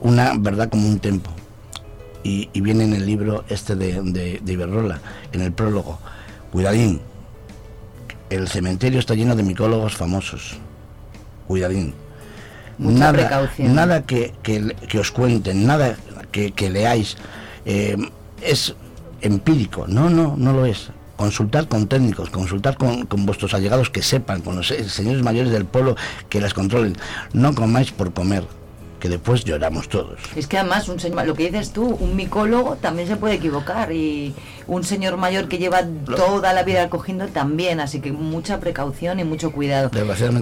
una 0.00 0.32
verdad 0.38 0.70
como 0.70 0.88
un 0.88 0.98
tempo. 1.00 1.30
Y, 2.24 2.48
y 2.52 2.60
viene 2.62 2.84
en 2.84 2.94
el 2.94 3.06
libro 3.06 3.44
este 3.48 3.76
de, 3.76 4.00
de, 4.02 4.40
de 4.42 4.52
Iberrola, 4.52 5.00
en 5.32 5.42
el 5.42 5.52
prólogo. 5.52 5.98
Cuidadín, 6.50 7.00
el 8.30 8.48
cementerio 8.48 8.98
está 8.98 9.14
lleno 9.14 9.36
de 9.36 9.42
micólogos 9.42 9.94
famosos. 9.94 10.56
Cuidadín. 11.46 11.94
Mucha 12.78 12.98
nada, 12.98 13.12
precaución. 13.12 13.74
nada 13.74 14.02
que, 14.02 14.34
que- 14.42 14.74
que 14.88 14.98
os 14.98 15.10
cuenten, 15.12 15.66
nada 15.66 15.96
que, 16.32 16.50
que 16.52 16.70
leáis 16.70 17.16
eh, 17.66 17.96
es 18.42 18.74
empírico. 19.20 19.86
No, 19.86 20.08
no, 20.10 20.34
no 20.36 20.52
lo 20.52 20.66
es. 20.66 20.88
Consultar 21.16 21.68
con 21.68 21.86
técnicos, 21.86 22.30
consultar 22.30 22.76
con, 22.76 23.06
con 23.06 23.24
vuestros 23.26 23.54
allegados 23.54 23.90
que 23.90 24.02
sepan, 24.02 24.40
con 24.40 24.56
los 24.56 24.70
eh, 24.72 24.88
señores 24.88 25.22
mayores 25.22 25.52
del 25.52 25.64
pueblo 25.66 25.94
que 26.28 26.40
las 26.40 26.54
controlen. 26.54 26.96
No 27.32 27.54
comáis 27.54 27.92
por 27.92 28.12
comer, 28.12 28.44
que 29.04 29.10
después 29.10 29.44
lloramos 29.44 29.90
todos. 29.90 30.18
Es 30.34 30.46
que 30.46 30.56
además, 30.56 30.88
un 30.88 30.98
señor, 30.98 31.26
lo 31.26 31.34
que 31.34 31.50
dices 31.50 31.74
tú, 31.74 31.84
un 32.00 32.16
micólogo 32.16 32.76
también 32.76 33.06
se 33.06 33.16
puede 33.16 33.34
equivocar 33.34 33.92
y 33.92 34.34
un 34.66 34.82
señor 34.82 35.18
mayor 35.18 35.46
que 35.46 35.58
lleva 35.58 35.82
toda 36.16 36.54
la 36.54 36.62
vida 36.62 36.88
cogiendo 36.88 37.28
también, 37.28 37.80
así 37.80 38.00
que 38.00 38.12
mucha 38.12 38.60
precaución 38.60 39.20
y 39.20 39.24
mucho 39.24 39.52
cuidado. 39.52 39.90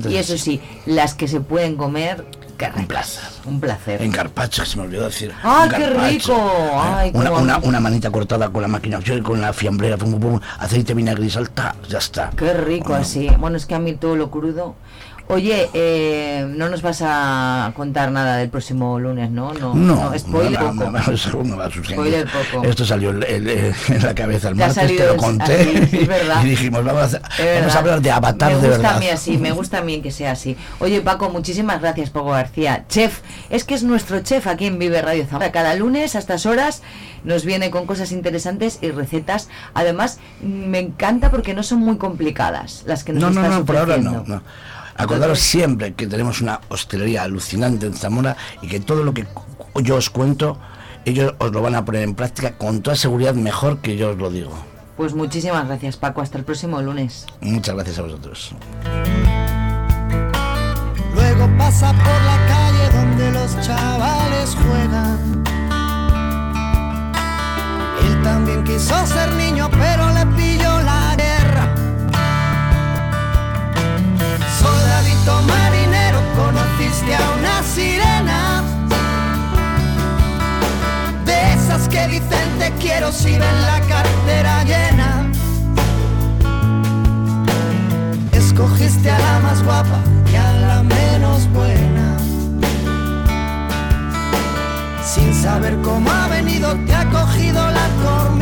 Y 0.08 0.14
es 0.14 0.30
eso 0.30 0.38
sí, 0.38 0.60
las 0.86 1.14
que 1.14 1.26
se 1.26 1.40
pueden 1.40 1.74
comer, 1.74 2.24
Un 2.76 2.86
placer. 2.86 3.24
Un 3.46 3.60
placer. 3.60 4.00
En 4.00 4.12
carpacho, 4.12 4.62
que 4.62 4.68
se 4.68 4.76
me 4.76 4.84
olvidó 4.84 5.06
decir. 5.06 5.32
¡Ah, 5.42 5.68
qué 5.68 5.84
rico! 5.88 6.32
Ay, 6.80 7.10
una, 7.14 7.32
una, 7.32 7.58
una 7.58 7.80
manita 7.80 8.12
cortada 8.12 8.50
con 8.50 8.62
la 8.62 8.68
máquina, 8.68 9.00
con 9.24 9.40
la 9.40 9.52
fiambrera, 9.52 9.96
pum, 9.96 10.12
pum, 10.12 10.20
pum, 10.20 10.40
aceite, 10.60 10.94
vinagre 10.94 11.26
y 11.26 11.30
salta, 11.30 11.74
ya 11.88 11.98
está. 11.98 12.30
Qué 12.36 12.54
rico 12.54 12.90
Bueno, 12.90 13.02
así. 13.02 13.28
Bueno, 13.40 13.56
es 13.56 13.66
que 13.66 13.74
a 13.74 13.80
mí 13.80 13.94
todo 13.94 14.14
lo 14.14 14.30
crudo. 14.30 14.76
Oye, 15.28 15.68
eh, 15.72 16.46
no 16.56 16.68
nos 16.68 16.82
vas 16.82 17.00
a 17.02 17.72
contar 17.74 18.10
nada 18.10 18.36
del 18.36 18.50
próximo 18.50 18.98
lunes, 18.98 19.30
¿no? 19.30 19.54
No, 19.54 19.74
No, 19.74 20.18
spoiler 20.18 20.60
no, 20.60 20.72
poco. 20.72 20.90
no, 20.90 20.90
no, 20.90 20.98
no. 21.00 21.70
Spoiler 21.82 22.26
poco. 22.26 22.64
Esto 22.64 22.84
salió 22.84 23.10
el- 23.10 23.22
el- 23.24 23.48
el- 23.48 23.74
en 23.88 24.02
la 24.02 24.14
cabeza 24.14 24.48
el 24.50 24.56
martes, 24.56 24.96
te 24.96 25.06
lo 25.06 25.16
conté 25.16 25.54
así, 25.82 25.96
es 25.98 26.08
verdad. 26.08 26.44
y 26.44 26.48
dijimos, 26.50 26.84
vamos 26.84 27.14
a, 27.14 27.20
vamos 27.60 27.74
a 27.74 27.78
hablar 27.78 28.00
de 28.02 28.10
Avatar 28.10 28.50
me 28.52 28.58
de 28.60 28.68
gusta 28.68 28.76
verdad. 28.82 28.96
a 28.96 29.00
mí 29.00 29.08
así, 29.08 29.38
me 29.38 29.52
gusta 29.52 29.78
a 29.78 29.82
mí 29.82 30.02
que 30.02 30.10
sea 30.10 30.32
así. 30.32 30.56
Oye, 30.80 31.00
Paco, 31.00 31.30
muchísimas 31.30 31.80
gracias, 31.80 32.10
Paco 32.10 32.30
García. 32.30 32.84
Chef, 32.88 33.20
es 33.48 33.64
que 33.64 33.74
es 33.74 33.82
nuestro 33.84 34.20
chef 34.20 34.46
aquí 34.46 34.66
en 34.66 34.78
Vive 34.78 35.00
Radio 35.00 35.24
Zamora. 35.26 35.50
Cada 35.52 35.74
lunes 35.76 36.14
a 36.14 36.18
estas 36.18 36.44
horas 36.46 36.82
nos 37.24 37.44
viene 37.44 37.70
con 37.70 37.86
cosas 37.86 38.12
interesantes 38.12 38.78
y 38.82 38.90
recetas. 38.90 39.48
Además, 39.74 40.18
me 40.42 40.80
encanta 40.80 41.30
porque 41.30 41.54
no 41.54 41.62
son 41.62 41.78
muy 41.80 41.96
complicadas 41.96 42.82
las 42.86 43.04
que 43.04 43.12
nos 43.12 43.22
No, 43.22 43.30
no, 43.30 43.40
estás 43.42 43.58
no, 43.60 43.64
por 43.64 43.76
ahora 43.76 43.96
no. 43.98 44.24
no. 44.26 44.42
Acordaros 44.96 45.38
siempre 45.38 45.94
que 45.94 46.06
tenemos 46.06 46.40
una 46.40 46.60
hostelería 46.68 47.22
alucinante 47.22 47.86
en 47.86 47.94
Zamora 47.94 48.36
y 48.60 48.68
que 48.68 48.80
todo 48.80 49.04
lo 49.04 49.14
que 49.14 49.26
yo 49.82 49.96
os 49.96 50.10
cuento, 50.10 50.58
ellos 51.04 51.34
os 51.38 51.52
lo 51.52 51.62
van 51.62 51.74
a 51.74 51.84
poner 51.84 52.02
en 52.02 52.14
práctica 52.14 52.52
con 52.58 52.82
toda 52.82 52.96
seguridad 52.96 53.34
mejor 53.34 53.78
que 53.78 53.96
yo 53.96 54.10
os 54.10 54.18
lo 54.18 54.30
digo. 54.30 54.52
Pues 54.96 55.14
muchísimas 55.14 55.66
gracias, 55.66 55.96
Paco. 55.96 56.20
Hasta 56.20 56.38
el 56.38 56.44
próximo 56.44 56.80
lunes. 56.82 57.26
Muchas 57.40 57.74
gracias 57.74 57.98
a 57.98 58.02
vosotros. 58.02 58.54
Luego 61.14 61.48
pasa 61.58 61.92
por 61.92 62.22
la 62.24 62.38
calle 62.46 62.90
donde 62.92 63.32
los 63.32 63.60
chavales 63.60 64.54
juegan. 64.54 65.42
Él 68.06 68.22
también 68.22 68.64
quiso 68.64 69.06
ser 69.06 69.34
niño, 69.34 69.68
pero 69.70 70.10
le 70.12 70.26
pilló 70.36 70.71
Soldadito 75.24 75.42
marinero, 75.42 76.20
conociste 76.36 77.14
a 77.14 77.30
una 77.38 77.62
sirena. 77.62 78.62
De 81.24 81.52
esas 81.54 81.88
que 81.88 82.08
dicen 82.08 82.58
te 82.58 82.72
quiero 82.80 83.12
si 83.12 83.30
ven 83.30 83.66
la 83.66 83.80
cartera 83.88 84.64
llena. 84.64 85.30
Escogiste 88.32 89.10
a 89.10 89.18
la 89.18 89.38
más 89.40 89.62
guapa 89.62 90.00
y 90.32 90.36
a 90.36 90.52
la 90.52 90.82
menos 90.82 91.48
buena. 91.52 92.16
Sin 95.04 95.34
saber 95.34 95.76
cómo 95.82 96.10
ha 96.10 96.28
venido, 96.28 96.74
te 96.86 96.94
ha 96.94 97.04
cogido 97.10 97.70
la 97.70 97.86
tormenta. 98.02 98.41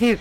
Decir, 0.00 0.18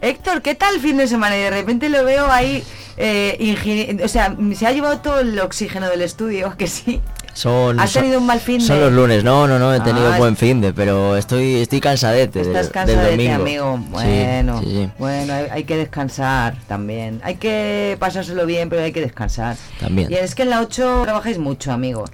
Héctor, 0.00 0.42
¿qué 0.42 0.54
tal 0.54 0.74
el 0.74 0.80
fin 0.80 0.96
de 0.96 1.06
semana? 1.06 1.36
Y 1.36 1.40
de 1.40 1.50
repente 1.50 1.88
lo 1.88 2.04
veo 2.04 2.30
ahí, 2.30 2.62
eh, 2.96 4.00
o 4.04 4.08
sea, 4.08 4.36
se 4.54 4.66
ha 4.66 4.72
llevado 4.72 4.98
todo 4.98 5.20
el 5.20 5.38
oxígeno 5.40 5.88
del 5.88 6.02
estudio, 6.02 6.48
¿a 6.48 6.56
que 6.56 6.66
sí. 6.66 7.00
Son, 7.34 7.80
¿Has 7.80 7.90
son- 7.92 8.02
tenido 8.02 8.20
un 8.20 8.26
mal 8.26 8.40
fin 8.40 8.60
Son 8.60 8.76
de- 8.76 8.82
los 8.84 8.92
lunes, 8.92 9.24
no, 9.24 9.46
no, 9.46 9.58
no, 9.58 9.72
he 9.72 9.80
tenido 9.80 10.12
Ah, 10.12 10.18
buen 10.18 10.36
fin 10.36 10.60
de, 10.60 10.74
pero 10.74 11.16
estoy, 11.16 11.62
estoy 11.62 11.80
cansadete 11.80 12.40
del- 12.40 12.48
Estás 12.48 12.64
del, 12.66 12.72
cansado 12.96 13.10
domingo. 13.10 13.34
amigo. 13.36 13.78
Sí, 13.78 13.86
Bueno, 13.90 14.60
sí, 14.60 14.66
sí, 14.66 14.90
bueno, 14.98 15.32
hay, 15.32 15.46
hay 15.50 15.64
que 15.64 15.76
descansar 15.78 16.56
también. 16.68 17.22
Hay 17.24 17.36
que 17.36 17.96
pasárselo 17.98 18.44
bien, 18.44 18.68
pero 18.68 18.82
hay 18.82 18.92
que 18.92 19.00
descansar. 19.00 19.56
También. 19.80 20.12
Y 20.12 20.16
es 20.16 20.34
que 20.34 20.42
en 20.42 20.50
la 20.50 20.60
8 20.60 21.02
trabajáis 21.04 21.38
mucho, 21.38 21.72
amigo. 21.72 22.04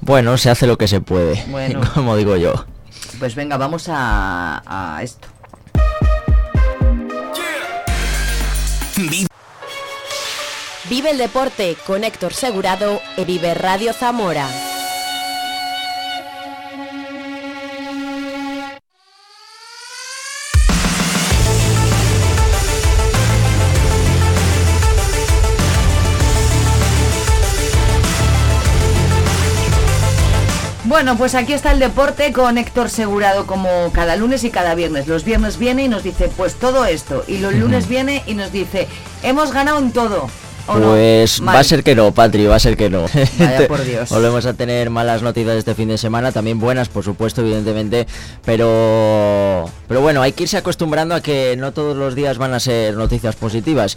Bueno, 0.00 0.38
se 0.38 0.48
hace 0.48 0.66
lo 0.66 0.78
que 0.78 0.88
se 0.88 1.02
puede, 1.02 1.44
Bueno. 1.50 1.80
como 1.94 2.16
digo 2.16 2.36
yo. 2.36 2.64
Pues 3.18 3.34
venga, 3.34 3.58
vamos 3.58 3.88
a, 3.90 4.62
a 4.96 5.02
esto. 5.02 5.28
Vive 10.90 11.12
el 11.12 11.18
deporte 11.18 11.78
con 11.86 12.04
Héctor 12.04 12.34
Segurado 12.34 13.00
e 13.16 13.24
Vive 13.24 13.54
Radio 13.54 13.94
Zamora. 13.94 14.46
Bueno, 30.84 31.16
pues 31.16 31.34
aquí 31.34 31.54
está 31.54 31.72
el 31.72 31.78
deporte 31.78 32.30
con 32.34 32.58
Héctor 32.58 32.90
Segurado 32.90 33.46
como 33.46 33.90
cada 33.94 34.16
lunes 34.16 34.44
y 34.44 34.50
cada 34.50 34.74
viernes. 34.74 35.08
Los 35.08 35.24
viernes 35.24 35.56
viene 35.58 35.84
y 35.84 35.88
nos 35.88 36.02
dice 36.02 36.30
pues 36.36 36.56
todo 36.56 36.84
esto 36.84 37.24
y 37.26 37.38
los 37.38 37.54
lunes 37.54 37.88
viene 37.88 38.22
y 38.26 38.34
nos 38.34 38.52
dice 38.52 38.86
hemos 39.22 39.50
ganado 39.50 39.78
en 39.78 39.90
todo. 39.90 40.28
Pues 40.66 41.42
va 41.46 41.58
a 41.58 41.64
ser 41.64 41.82
que 41.82 41.94
no, 41.94 42.12
Patri, 42.12 42.46
va 42.46 42.56
a 42.56 42.58
ser 42.58 42.76
que 42.76 42.88
no. 42.90 43.02
Vaya 43.38 43.68
por 43.68 43.84
Dios. 43.84 44.08
Volvemos 44.10 44.46
a 44.46 44.54
tener 44.54 44.88
malas 44.90 45.22
noticias 45.22 45.56
este 45.56 45.74
fin 45.74 45.88
de 45.88 45.98
semana, 45.98 46.32
también 46.32 46.58
buenas, 46.58 46.88
por 46.88 47.04
supuesto, 47.04 47.42
evidentemente, 47.42 48.06
pero 48.44 49.70
pero 49.88 50.00
bueno, 50.00 50.22
hay 50.22 50.32
que 50.32 50.44
irse 50.44 50.56
acostumbrando 50.56 51.14
a 51.14 51.20
que 51.20 51.54
no 51.58 51.72
todos 51.72 51.96
los 51.96 52.14
días 52.14 52.38
van 52.38 52.54
a 52.54 52.60
ser 52.60 52.94
noticias 52.96 53.36
positivas. 53.36 53.96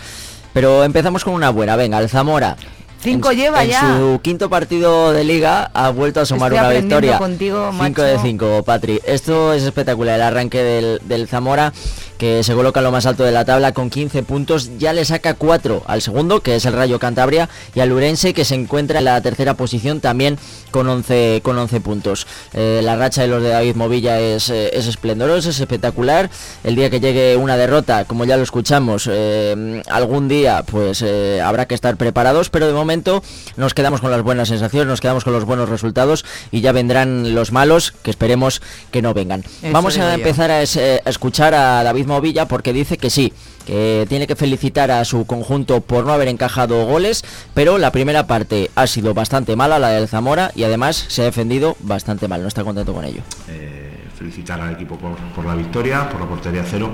Pero 0.53 0.83
empezamos 0.83 1.23
con 1.23 1.33
una 1.33 1.51
buena, 1.51 1.75
venga, 1.75 1.99
el 1.99 2.09
Zamora. 2.09 2.55
Cinco 2.99 3.29
En- 3.31 3.37
lleva 3.37 3.63
en 3.63 3.69
ya. 3.69 3.95
su 3.97 4.19
quinto 4.23 4.49
partido 4.49 5.13
de 5.13 5.23
liga 5.23 5.69
ha 5.73 5.89
vuelto 5.91 6.19
a 6.19 6.25
sumar 6.25 6.51
Estoy 6.51 6.67
una 6.67 6.79
victoria. 6.79 7.17
contigo, 7.19 7.67
5 7.69 7.83
macho. 7.83 8.01
de 8.01 8.17
5, 8.19 8.63
Patri. 8.63 8.99
Esto 9.05 9.53
es 9.53 9.61
espectacular, 9.63 10.15
el 10.15 10.21
arranque 10.23 10.63
del, 10.63 10.99
del 11.05 11.27
Zamora, 11.27 11.71
que 12.17 12.43
se 12.43 12.53
coloca 12.53 12.79
en 12.79 12.85
lo 12.85 12.91
más 12.91 13.05
alto 13.05 13.23
de 13.23 13.31
la 13.31 13.45
tabla 13.45 13.71
con 13.73 13.89
15 13.89 14.23
puntos, 14.23 14.71
ya 14.77 14.93
le 14.93 15.05
saca 15.05 15.33
4 15.35 15.83
al 15.85 16.01
segundo, 16.01 16.41
que 16.41 16.55
es 16.55 16.65
el 16.65 16.73
Rayo 16.73 16.99
Cantabria, 16.99 17.49
y 17.75 17.79
al 17.79 17.91
Urense, 17.91 18.33
que 18.33 18.45
se 18.45 18.55
encuentra 18.55 18.99
en 18.99 19.05
la 19.05 19.21
tercera 19.21 19.53
posición 19.55 19.99
también 19.99 20.37
con 20.71 20.87
11, 20.89 21.41
con 21.43 21.57
11 21.57 21.79
puntos. 21.81 22.27
Eh, 22.53 22.81
la 22.83 22.95
racha 22.95 23.21
de 23.21 23.27
los 23.27 23.43
de 23.43 23.49
David 23.49 23.75
Movilla 23.75 24.19
es, 24.19 24.49
eh, 24.49 24.71
es 24.73 24.87
esplendorosa, 24.87 25.49
es 25.49 25.59
espectacular. 25.59 26.29
El 26.63 26.75
día 26.75 26.89
que 26.89 26.99
llegue 26.99 27.37
una 27.37 27.55
derrota, 27.57 28.05
como 28.05 28.25
ya 28.25 28.35
lo 28.37 28.43
escuchamos, 28.43 29.07
eh, 29.11 29.81
algún 29.87 30.27
día 30.27 30.63
pues 30.65 31.01
eh, 31.05 31.39
habrá 31.43 31.67
que 31.67 31.75
estar 31.75 31.97
preparados, 31.97 32.49
pero 32.49 32.67
de 32.67 32.73
momento 32.73 33.23
nos 33.57 33.73
quedamos 33.73 34.01
con 34.01 34.11
las 34.11 34.21
buenas 34.23 34.47
sensaciones, 34.49 34.87
nos 34.87 35.01
quedamos 35.01 35.23
con 35.23 35.33
los 35.33 35.45
buenos 35.45 35.69
resultados 35.69 36.25
y 36.51 36.61
ya 36.61 36.71
vendrán 36.71 37.35
los 37.35 37.51
malos, 37.51 37.91
que 38.01 38.09
esperemos 38.09 38.61
que 38.91 39.01
no 39.01 39.13
vengan. 39.13 39.41
Eso 39.61 39.71
Vamos 39.71 39.97
a 39.99 40.15
empezar 40.15 40.49
a, 40.51 40.61
es- 40.63 40.77
a 40.77 41.09
escuchar 41.09 41.53
a 41.53 41.83
David 41.83 42.06
Movilla 42.07 42.47
porque 42.47 42.73
dice 42.73 42.97
que 42.97 43.09
sí, 43.09 43.33
que 43.65 44.05
tiene 44.09 44.25
que 44.27 44.35
felicitar 44.35 44.89
a 44.91 45.03
su 45.05 45.25
conjunto 45.25 45.81
por 45.81 46.05
no 46.05 46.13
haber 46.13 46.27
encajado 46.29 46.85
goles, 46.85 47.23
pero 47.53 47.77
la 47.77 47.91
primera 47.91 48.25
parte 48.27 48.71
ha 48.75 48.87
sido 48.87 49.13
bastante 49.13 49.55
mala, 49.55 49.77
la 49.79 49.89
del 49.89 50.07
Zamora, 50.07 50.51
y 50.55 50.63
además 50.63 50.95
se 51.09 51.21
ha 51.21 51.25
defendido 51.25 51.75
bastante 51.81 52.27
mal, 52.27 52.41
no 52.41 52.47
está 52.47 52.63
contento 52.63 52.93
con 52.93 53.05
ello. 53.05 53.21
Eh, 53.49 54.05
felicitar 54.17 54.59
al 54.61 54.73
equipo 54.73 54.97
por, 54.97 55.45
la 55.45 55.53
victoria, 55.55 56.09
por 56.09 56.19
la 56.21 56.27
portería 56.27 56.63
cero, 56.65 56.89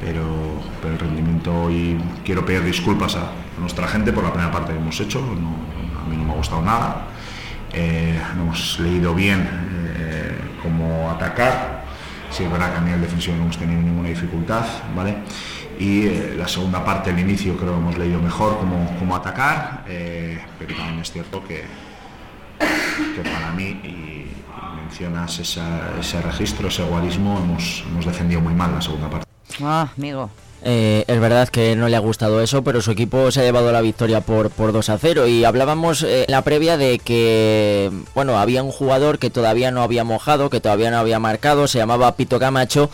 pero, 0.00 0.22
el 0.90 0.98
rendimiento 0.98 1.52
hoy 1.64 1.98
quiero 2.24 2.44
pedir 2.46 2.62
disculpas 2.64 3.16
a 3.16 3.30
nuestra 3.60 3.86
gente 3.88 4.12
por 4.12 4.24
la 4.24 4.30
primera 4.32 4.50
parte 4.52 4.72
que 4.72 4.78
hemos 4.78 4.98
hecho, 5.00 5.20
no- 5.20 6.00
a 6.00 6.08
mí 6.08 6.16
no 6.16 6.24
me 6.24 6.32
ha 6.32 6.36
gustado 6.36 6.62
nada, 6.62 7.08
Eh, 7.76 8.16
no 8.36 8.42
hemos 8.44 8.78
leído 8.78 9.12
bien 9.16 9.40
eh, 9.96 10.32
cómo 10.62 11.10
atacar, 11.10 11.82
si 12.34 12.42
es 12.44 12.50
verdad 12.50 12.72
que 12.72 12.78
a 12.78 12.80
nivel 12.80 13.00
defensivo 13.00 13.36
no 13.36 13.42
hemos 13.44 13.56
tenido 13.58 13.80
ninguna 13.80 14.08
dificultad, 14.08 14.64
¿vale? 14.94 15.16
Y 15.78 16.06
eh, 16.06 16.34
la 16.36 16.48
segunda 16.48 16.84
parte, 16.84 17.10
el 17.10 17.18
inicio, 17.18 17.56
creo 17.56 17.72
que 17.72 17.78
hemos 17.78 17.96
leído 17.98 18.20
mejor 18.20 18.58
cómo, 18.58 18.94
cómo 18.98 19.14
atacar, 19.16 19.84
eh, 19.88 20.40
pero 20.58 20.74
también 20.76 21.00
es 21.00 21.12
cierto 21.12 21.42
que, 21.46 21.64
que 23.14 23.22
para 23.30 23.52
mí, 23.52 23.64
y 23.84 24.26
mencionas 24.82 25.38
esa- 25.38 25.92
ese 25.98 26.20
registro, 26.22 26.68
ese 26.68 26.82
guarismo, 26.84 27.38
hemos, 27.38 27.84
hemos 27.88 28.04
defendido 28.06 28.40
muy 28.40 28.54
mal 28.54 28.72
la 28.72 28.80
segunda 28.82 29.08
parte. 29.10 29.26
Ah, 29.62 29.88
amigo. 29.96 30.30
Eh, 30.66 31.04
es 31.06 31.20
verdad 31.20 31.50
que 31.50 31.76
no 31.76 31.88
le 31.88 31.96
ha 31.96 32.00
gustado 32.00 32.40
eso, 32.40 32.64
pero 32.64 32.80
su 32.80 32.90
equipo 32.90 33.30
se 33.30 33.40
ha 33.40 33.44
llevado 33.44 33.70
la 33.70 33.82
victoria 33.82 34.22
por, 34.22 34.48
por 34.48 34.72
2 34.72 34.88
a 34.88 34.98
0. 34.98 35.26
Y 35.26 35.44
hablábamos 35.44 36.02
eh, 36.02 36.24
en 36.26 36.32
la 36.32 36.42
previa 36.42 36.78
de 36.78 36.98
que, 36.98 37.90
bueno, 38.14 38.38
había 38.38 38.62
un 38.62 38.72
jugador 38.72 39.18
que 39.18 39.28
todavía 39.28 39.70
no 39.70 39.82
había 39.82 40.04
mojado, 40.04 40.48
que 40.48 40.60
todavía 40.60 40.90
no 40.90 40.96
había 40.96 41.18
marcado, 41.18 41.68
se 41.68 41.78
llamaba 41.78 42.16
Pito 42.16 42.38
Camacho. 42.38 42.90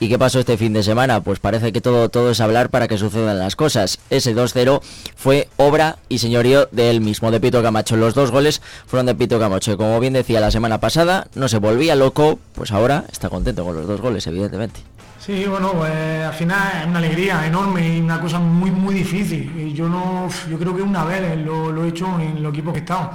¿Y 0.00 0.08
qué 0.08 0.18
pasó 0.18 0.40
este 0.40 0.56
fin 0.56 0.72
de 0.72 0.82
semana? 0.82 1.20
Pues 1.20 1.38
parece 1.38 1.72
que 1.72 1.80
todo, 1.80 2.08
todo 2.08 2.32
es 2.32 2.40
hablar 2.40 2.70
para 2.70 2.88
que 2.88 2.98
sucedan 2.98 3.38
las 3.38 3.54
cosas. 3.54 4.00
Ese 4.10 4.34
2-0 4.34 4.82
fue 5.14 5.46
obra 5.58 5.98
y 6.08 6.18
señorío 6.18 6.68
de 6.72 6.90
él 6.90 7.00
mismo, 7.00 7.30
de 7.30 7.38
Pito 7.38 7.62
Camacho. 7.62 7.96
Los 7.96 8.14
dos 8.14 8.32
goles 8.32 8.62
fueron 8.88 9.06
de 9.06 9.14
Pito 9.14 9.38
Camacho. 9.38 9.76
Como 9.76 10.00
bien 10.00 10.14
decía 10.14 10.40
la 10.40 10.50
semana 10.50 10.80
pasada, 10.80 11.28
no 11.36 11.46
se 11.46 11.58
volvía 11.58 11.94
loco, 11.94 12.40
pues 12.56 12.72
ahora 12.72 13.04
está 13.12 13.28
contento 13.28 13.64
con 13.64 13.76
los 13.76 13.86
dos 13.86 14.00
goles, 14.00 14.26
evidentemente. 14.26 14.80
Sí, 15.24 15.44
bueno, 15.46 15.72
pues 15.74 15.92
al 16.24 16.32
final 16.34 16.80
es 16.80 16.86
una 16.88 16.98
alegría 16.98 17.46
enorme 17.46 17.96
y 17.96 18.00
una 18.00 18.20
cosa 18.20 18.40
muy, 18.40 18.72
muy 18.72 18.92
difícil. 18.92 19.72
Yo 19.72 19.88
no, 19.88 20.28
yo 20.50 20.58
creo 20.58 20.74
que 20.74 20.82
una 20.82 21.04
vez 21.04 21.38
lo, 21.38 21.70
lo 21.70 21.84
he 21.84 21.90
hecho 21.90 22.18
en 22.18 22.42
los 22.42 22.52
equipos 22.52 22.72
que 22.72 22.80
he 22.80 22.82
estado. 22.82 23.12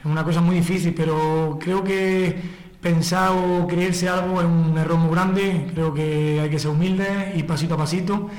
Es 0.00 0.06
una 0.06 0.24
cosa 0.24 0.40
muy 0.40 0.56
difícil, 0.56 0.94
pero 0.94 1.58
creo 1.60 1.84
que 1.84 2.40
pensar 2.80 3.32
o 3.32 3.66
creerse 3.66 4.08
algo 4.08 4.40
es 4.40 4.46
un 4.46 4.78
error 4.78 4.96
muy 4.96 5.10
grande. 5.10 5.66
Creo 5.74 5.92
que 5.92 6.40
hay 6.40 6.48
que 6.48 6.58
ser 6.58 6.70
humilde 6.70 7.34
y 7.36 7.42
pasito 7.42 7.74
a 7.74 7.76
pasito. 7.76 8.30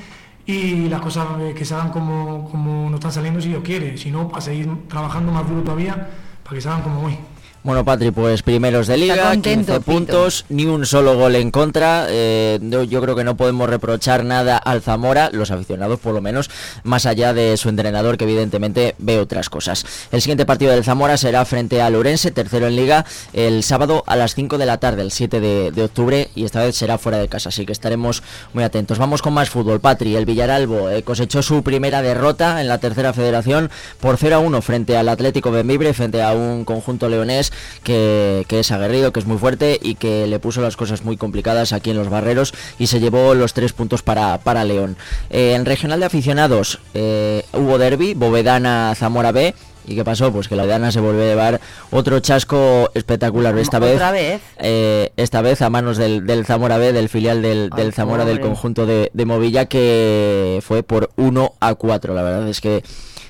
Y 0.44 0.88
las 0.88 1.00
cosas 1.00 1.24
eh, 1.38 1.54
que 1.56 1.64
se 1.64 1.72
hagan 1.72 1.90
como, 1.90 2.50
como 2.50 2.90
nos 2.90 2.94
están 2.94 3.12
saliendo 3.12 3.40
si 3.40 3.48
Dios 3.50 3.62
quiere. 3.62 3.96
Si 3.96 4.10
no, 4.10 4.28
para 4.28 4.40
seguir 4.40 4.88
trabajando 4.88 5.30
más 5.30 5.48
duro 5.48 5.62
todavía, 5.62 6.08
para 6.42 6.56
que 6.56 6.60
se 6.60 6.68
hagan 6.68 6.82
como 6.82 7.02
hoy. 7.06 7.16
Bueno, 7.64 7.82
Patri, 7.82 8.10
pues 8.10 8.42
primeros 8.42 8.86
de 8.88 8.98
liga, 8.98 9.30
contento, 9.30 9.72
15 9.72 9.72
Pito. 9.72 9.80
puntos, 9.90 10.44
ni 10.50 10.66
un 10.66 10.84
solo 10.84 11.16
gol 11.16 11.34
en 11.34 11.50
contra. 11.50 12.04
eh, 12.10 12.58
yo 12.90 13.00
creo 13.00 13.16
que 13.16 13.24
no 13.24 13.38
podemos 13.38 13.70
reprochar 13.70 14.22
nada 14.22 14.58
al 14.58 14.82
Zamora, 14.82 15.30
los 15.32 15.50
aficionados 15.50 15.98
por 15.98 16.12
lo 16.12 16.20
menos, 16.20 16.50
más 16.82 17.06
allá 17.06 17.32
de 17.32 17.56
su 17.56 17.70
entrenador 17.70 18.18
que 18.18 18.24
evidentemente 18.24 18.94
ve 18.98 19.18
otras 19.18 19.48
cosas. 19.48 19.86
El 20.12 20.20
siguiente 20.20 20.44
partido 20.44 20.72
del 20.72 20.84
Zamora 20.84 21.16
será 21.16 21.42
frente 21.46 21.80
al 21.80 21.94
Orense, 21.94 22.30
tercero 22.32 22.66
en 22.66 22.76
liga, 22.76 23.06
el 23.32 23.62
sábado 23.62 24.04
a 24.06 24.14
las 24.14 24.34
5 24.34 24.58
de 24.58 24.66
la 24.66 24.76
tarde, 24.76 25.00
el 25.00 25.10
7 25.10 25.40
de, 25.40 25.70
de 25.72 25.82
octubre, 25.84 26.28
y 26.34 26.44
esta 26.44 26.62
vez 26.62 26.76
será 26.76 26.98
fuera 26.98 27.16
de 27.16 27.28
casa, 27.28 27.48
así 27.48 27.64
que 27.64 27.72
estaremos 27.72 28.22
muy 28.52 28.62
atentos. 28.62 28.98
Vamos 28.98 29.22
con 29.22 29.32
más 29.32 29.48
fútbol, 29.48 29.80
Patri. 29.80 30.16
El 30.16 30.26
Villaralbo 30.26 30.90
eh, 30.90 31.02
cosechó 31.02 31.40
su 31.42 31.62
primera 31.62 32.02
derrota 32.02 32.60
en 32.60 32.68
la 32.68 32.76
tercera 32.76 33.14
federación 33.14 33.70
por 34.00 34.18
0 34.18 34.36
a 34.36 34.38
1 34.40 34.60
frente 34.60 34.98
al 34.98 35.08
Atlético 35.08 35.50
Benvibre, 35.50 35.94
frente 35.94 36.22
a 36.22 36.32
un 36.34 36.66
conjunto 36.66 37.08
leonés 37.08 37.52
que, 37.82 38.44
que 38.48 38.60
es 38.60 38.70
aguerrido, 38.72 39.12
que 39.12 39.20
es 39.20 39.26
muy 39.26 39.38
fuerte 39.38 39.78
y 39.82 39.94
que 39.94 40.26
le 40.26 40.38
puso 40.38 40.60
las 40.60 40.76
cosas 40.76 41.04
muy 41.04 41.16
complicadas 41.16 41.72
aquí 41.72 41.90
en 41.90 41.96
los 41.96 42.08
barreros 42.10 42.54
y 42.78 42.86
se 42.86 43.00
llevó 43.00 43.34
los 43.34 43.54
tres 43.54 43.72
puntos 43.72 44.02
para, 44.02 44.38
para 44.38 44.64
León. 44.64 44.96
Eh, 45.30 45.54
en 45.54 45.64
regional 45.64 46.00
de 46.00 46.06
aficionados 46.06 46.80
eh, 46.94 47.44
hubo 47.52 47.78
derby, 47.78 48.14
Bovedana 48.14 48.94
Zamora 48.96 49.32
B. 49.32 49.54
¿Y 49.86 49.96
qué 49.96 50.02
pasó? 50.02 50.32
Pues 50.32 50.48
que 50.48 50.56
la 50.56 50.62
Bovedana 50.62 50.90
se 50.90 51.00
volvió 51.00 51.20
a 51.22 51.26
llevar 51.26 51.60
otro 51.90 52.18
chasco 52.20 52.90
espectacular. 52.94 53.58
Esta 53.58 53.78
vez, 53.78 53.96
¿Otra 53.96 54.12
vez? 54.12 54.40
eh, 54.58 55.12
esta 55.18 55.42
vez 55.42 55.60
a 55.60 55.68
manos 55.68 55.98
del, 55.98 56.26
del 56.26 56.46
Zamora 56.46 56.78
B, 56.78 56.94
del 56.94 57.10
filial 57.10 57.42
del, 57.42 57.68
Ay, 57.70 57.92
Zamora 57.92 58.24
del 58.24 58.40
conjunto 58.40 58.86
de, 58.86 59.10
de 59.12 59.24
Movilla, 59.26 59.66
que 59.66 60.60
fue 60.66 60.82
por 60.84 61.10
1 61.16 61.52
a 61.60 61.74
4. 61.74 62.14
La 62.14 62.22
verdad 62.22 62.48
es 62.48 62.62
que 62.62 62.82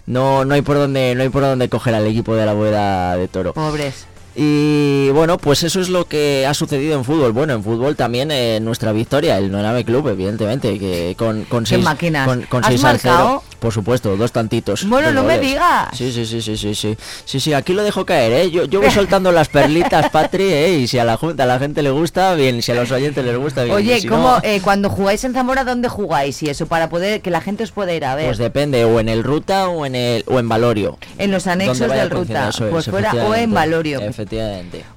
no, 0.06 0.44
no 0.44 0.54
hay 0.54 0.62
por 0.62 0.76
dónde, 0.76 1.14
no 1.16 1.22
hay 1.22 1.28
por 1.28 1.42
dónde 1.42 1.68
coger 1.68 1.94
al 1.96 2.06
equipo 2.06 2.36
de 2.36 2.46
la 2.46 2.52
Boeda 2.54 3.16
de 3.16 3.26
Toro. 3.26 3.52
Pobres. 3.54 4.06
Y 4.36 5.10
bueno, 5.10 5.38
pues 5.38 5.62
eso 5.62 5.80
es 5.80 5.88
lo 5.88 6.06
que 6.06 6.44
ha 6.46 6.54
sucedido 6.54 6.96
en 6.96 7.04
fútbol. 7.04 7.32
Bueno, 7.32 7.52
en 7.52 7.62
fútbol 7.62 7.94
también 7.94 8.30
eh, 8.32 8.58
nuestra 8.60 8.92
victoria, 8.92 9.38
el 9.38 9.50
Noname 9.50 9.84
Club, 9.84 10.08
evidentemente, 10.08 10.78
que 10.78 11.14
con, 11.16 11.44
con 11.44 11.66
seis, 11.66 11.84
máquinas. 11.84 12.26
con, 12.26 12.42
con 12.42 12.64
¿Has 12.64 12.70
seis 12.70 12.84
al 12.84 12.98
cero, 12.98 13.14
marcado? 13.14 13.42
por 13.60 13.72
supuesto, 13.72 14.16
dos 14.16 14.32
tantitos. 14.32 14.88
Bueno, 14.88 15.12
no 15.12 15.22
me 15.22 15.38
digas. 15.38 15.88
Sí, 15.96 16.10
sí, 16.12 16.26
sí, 16.26 16.42
sí, 16.42 16.56
sí, 16.56 16.74
sí. 16.74 16.96
Sí, 17.24 17.38
sí, 17.38 17.52
aquí 17.52 17.72
lo 17.74 17.84
dejo 17.84 18.04
caer, 18.04 18.32
¿eh? 18.32 18.50
Yo, 18.50 18.64
yo 18.64 18.80
voy 18.80 18.90
soltando 18.92 19.30
las 19.30 19.48
perlitas, 19.48 20.10
Patri, 20.10 20.44
¿eh? 20.44 20.78
Y 20.78 20.88
si 20.88 20.98
a 20.98 21.04
la 21.04 21.16
junta, 21.16 21.44
a 21.44 21.46
la 21.46 21.60
gente 21.60 21.82
le 21.82 21.90
gusta, 21.90 22.34
bien. 22.34 22.60
Si 22.60 22.72
a 22.72 22.74
los 22.74 22.90
oyentes 22.90 23.24
les 23.24 23.36
gusta, 23.36 23.62
bien. 23.62 23.76
Oye, 23.76 24.00
si 24.00 24.08
¿cómo, 24.08 24.30
no, 24.30 24.40
eh, 24.42 24.60
cuando 24.62 24.90
jugáis 24.90 25.22
en 25.22 25.32
Zamora, 25.32 25.62
¿dónde 25.62 25.88
jugáis? 25.88 26.42
Y 26.42 26.50
eso, 26.50 26.66
para 26.66 26.88
poder 26.88 27.20
que 27.22 27.30
la 27.30 27.40
gente 27.40 27.62
os 27.62 27.70
pueda 27.70 27.94
ir 27.94 28.04
a 28.04 28.16
ver. 28.16 28.26
Pues 28.26 28.38
depende, 28.38 28.84
o 28.84 28.98
en 28.98 29.08
el 29.08 29.22
Ruta 29.22 29.68
o 29.68 29.86
en 29.86 29.94
el 29.94 30.24
o 30.26 30.40
en 30.40 30.48
Valorio. 30.48 30.98
en 31.18 31.30
los 31.30 31.46
anexos 31.46 31.88
del 31.88 32.10
Ruta. 32.10 32.50
pues 32.70 32.86
fuera 32.86 33.12
o 33.12 33.34
en. 33.34 33.54
Valorio. 33.54 34.00
Efectivamente. 34.00 34.23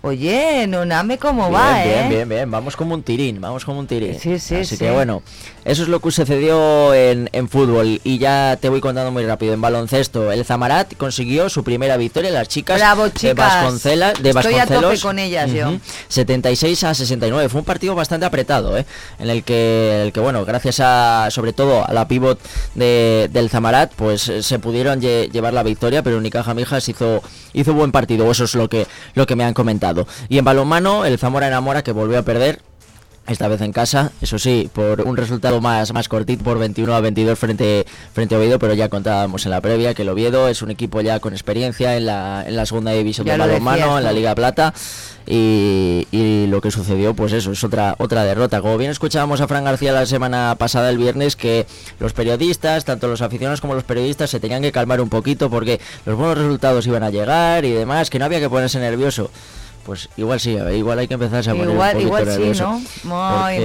Oye, 0.01 0.65
Noname, 0.67 1.17
¿cómo 1.17 1.49
bien, 1.49 1.61
va, 1.61 1.83
bien, 1.83 2.05
eh? 2.05 2.09
bien, 2.09 2.29
bien, 2.29 2.51
vamos 2.51 2.75
como 2.75 2.93
un 2.93 3.03
tirín, 3.03 3.39
vamos 3.41 3.65
como 3.65 3.79
un 3.79 3.87
tirín. 3.87 4.19
Sí, 4.19 4.39
sí, 4.39 4.55
Así 4.55 4.75
sí. 4.75 4.77
que 4.77 4.91
bueno, 4.91 5.21
eso 5.65 5.83
es 5.83 5.89
lo 5.89 5.99
que 5.99 6.11
sucedió 6.11 6.93
en, 6.93 7.29
en 7.33 7.49
fútbol 7.49 7.99
y 8.03 8.17
ya 8.17 8.57
te 8.59 8.69
voy 8.69 8.79
contando 8.81 9.11
muy 9.11 9.25
rápido. 9.25 9.53
En 9.53 9.61
baloncesto, 9.61 10.31
el 10.31 10.45
Zamarat 10.45 10.95
consiguió 10.97 11.49
su 11.49 11.63
primera 11.63 11.97
victoria, 11.97 12.31
las 12.31 12.47
chicas 12.47 12.77
Bravo, 12.79 13.05
de 13.05 13.11
chicas. 13.13 13.35
Vasconcela, 13.35 14.13
de 14.13 14.29
Estoy 14.29 14.55
a 14.55 14.65
tope 14.65 14.99
con 14.99 15.19
ellas, 15.19 15.51
yo. 15.51 15.77
76 16.09 16.83
a 16.83 16.93
69, 16.93 17.49
fue 17.49 17.59
un 17.59 17.65
partido 17.65 17.95
bastante 17.95 18.25
apretado, 18.25 18.77
¿eh? 18.77 18.85
en 19.19 19.29
el 19.29 19.43
que, 19.43 20.03
el 20.05 20.13
que 20.13 20.19
bueno, 20.19 20.45
gracias 20.45 20.79
a 20.79 21.27
sobre 21.31 21.53
todo 21.53 21.85
a 21.87 21.93
la 21.93 22.07
pivot 22.07 22.39
de, 22.75 23.29
del 23.31 23.49
Zamarat, 23.49 23.93
pues 23.95 24.29
eh, 24.29 24.43
se 24.43 24.59
pudieron 24.59 25.01
lle- 25.01 25.29
llevar 25.31 25.53
la 25.53 25.63
victoria, 25.63 26.03
pero 26.03 26.17
Unicaja 26.17 26.53
Mijas 26.53 26.87
hizo 26.89 27.21
hizo 27.53 27.73
buen 27.73 27.91
partido, 27.91 28.29
eso 28.29 28.43
es 28.43 28.53
lo 28.55 28.69
que 28.69 28.85
lo 29.17 29.27
que 29.27 29.35
me 29.35 29.43
han 29.43 29.53
comentado. 29.53 30.07
Y 30.29 30.37
en 30.37 30.45
balonmano, 30.45 31.05
el 31.05 31.17
Zamora 31.17 31.47
enamora 31.47 31.83
que 31.83 31.91
volvió 31.91 32.19
a 32.19 32.23
perder 32.23 32.61
esta 33.27 33.47
vez 33.47 33.61
en 33.61 33.71
casa, 33.71 34.11
eso 34.21 34.39
sí, 34.39 34.69
por 34.71 35.01
un 35.01 35.17
resultado 35.17 35.61
más, 35.61 35.93
más 35.93 36.07
cortito, 36.07 36.43
por 36.43 36.59
21 36.59 36.93
a 36.93 37.01
22 37.01 37.37
frente, 37.37 37.85
frente 38.13 38.35
a 38.35 38.37
Oviedo, 38.37 38.59
pero 38.59 38.73
ya 38.73 38.89
contábamos 38.89 39.45
en 39.45 39.51
la 39.51 39.61
previa 39.61 39.93
que 39.93 40.03
el 40.03 40.09
Oviedo 40.09 40.47
es 40.47 40.61
un 40.61 40.71
equipo 40.71 41.01
ya 41.01 41.19
con 41.19 41.33
experiencia 41.33 41.97
en 41.97 42.05
la, 42.05 42.43
en 42.47 42.55
la 42.55 42.65
segunda 42.65 42.91
división 42.91 43.25
de 43.25 43.37
lo 43.37 43.45
balonmano, 43.45 43.97
en 43.97 44.03
la. 44.03 44.17
Liga 44.17 44.33
Plata, 44.33 44.73
y, 45.27 46.07
y 46.11 46.27
y 46.27 46.47
lo 46.47 46.61
que 46.61 46.71
sucedió, 46.71 47.13
pues 47.13 47.33
eso, 47.33 47.51
es 47.51 47.63
otra, 47.63 47.95
otra 47.99 48.23
derrota. 48.23 48.61
Como 48.61 48.77
bien 48.77 48.91
escuchábamos 48.91 49.41
a 49.41 49.47
Fran 49.47 49.63
García 49.63 49.91
la 49.91 50.05
semana 50.05 50.55
pasada, 50.57 50.89
el 50.89 50.97
viernes, 50.97 51.35
que 51.35 51.65
los 51.99 52.13
periodistas, 52.13 52.85
tanto 52.85 53.07
los 53.07 53.21
aficionados 53.21 53.61
como 53.61 53.75
los 53.75 53.83
periodistas, 53.83 54.29
se 54.29 54.39
tenían 54.39 54.61
que 54.61 54.71
calmar 54.71 55.01
un 55.01 55.09
poquito 55.09 55.49
porque 55.49 55.79
los 56.05 56.15
buenos 56.15 56.37
resultados 56.37 56.85
iban 56.87 57.03
a 57.03 57.09
llegar 57.09 57.65
y 57.65 57.71
demás, 57.71 58.09
que 58.09 58.19
no 58.19 58.25
había 58.25 58.39
que 58.39 58.49
ponerse 58.49 58.79
nervioso 58.79 59.29
pues 59.87 60.09
igual 60.17 60.37
sí, 60.37 60.57
igual 60.75 60.99
hay 60.99 61.07
que 61.07 61.13
empezarse 61.13 61.49
a 61.49 61.53
poner 61.53 61.69
igual, 61.69 61.95
un 61.95 62.01
igual 62.01 62.27
sí, 62.29 62.61
¿no? 63.05 63.41
Ay, 63.45 63.57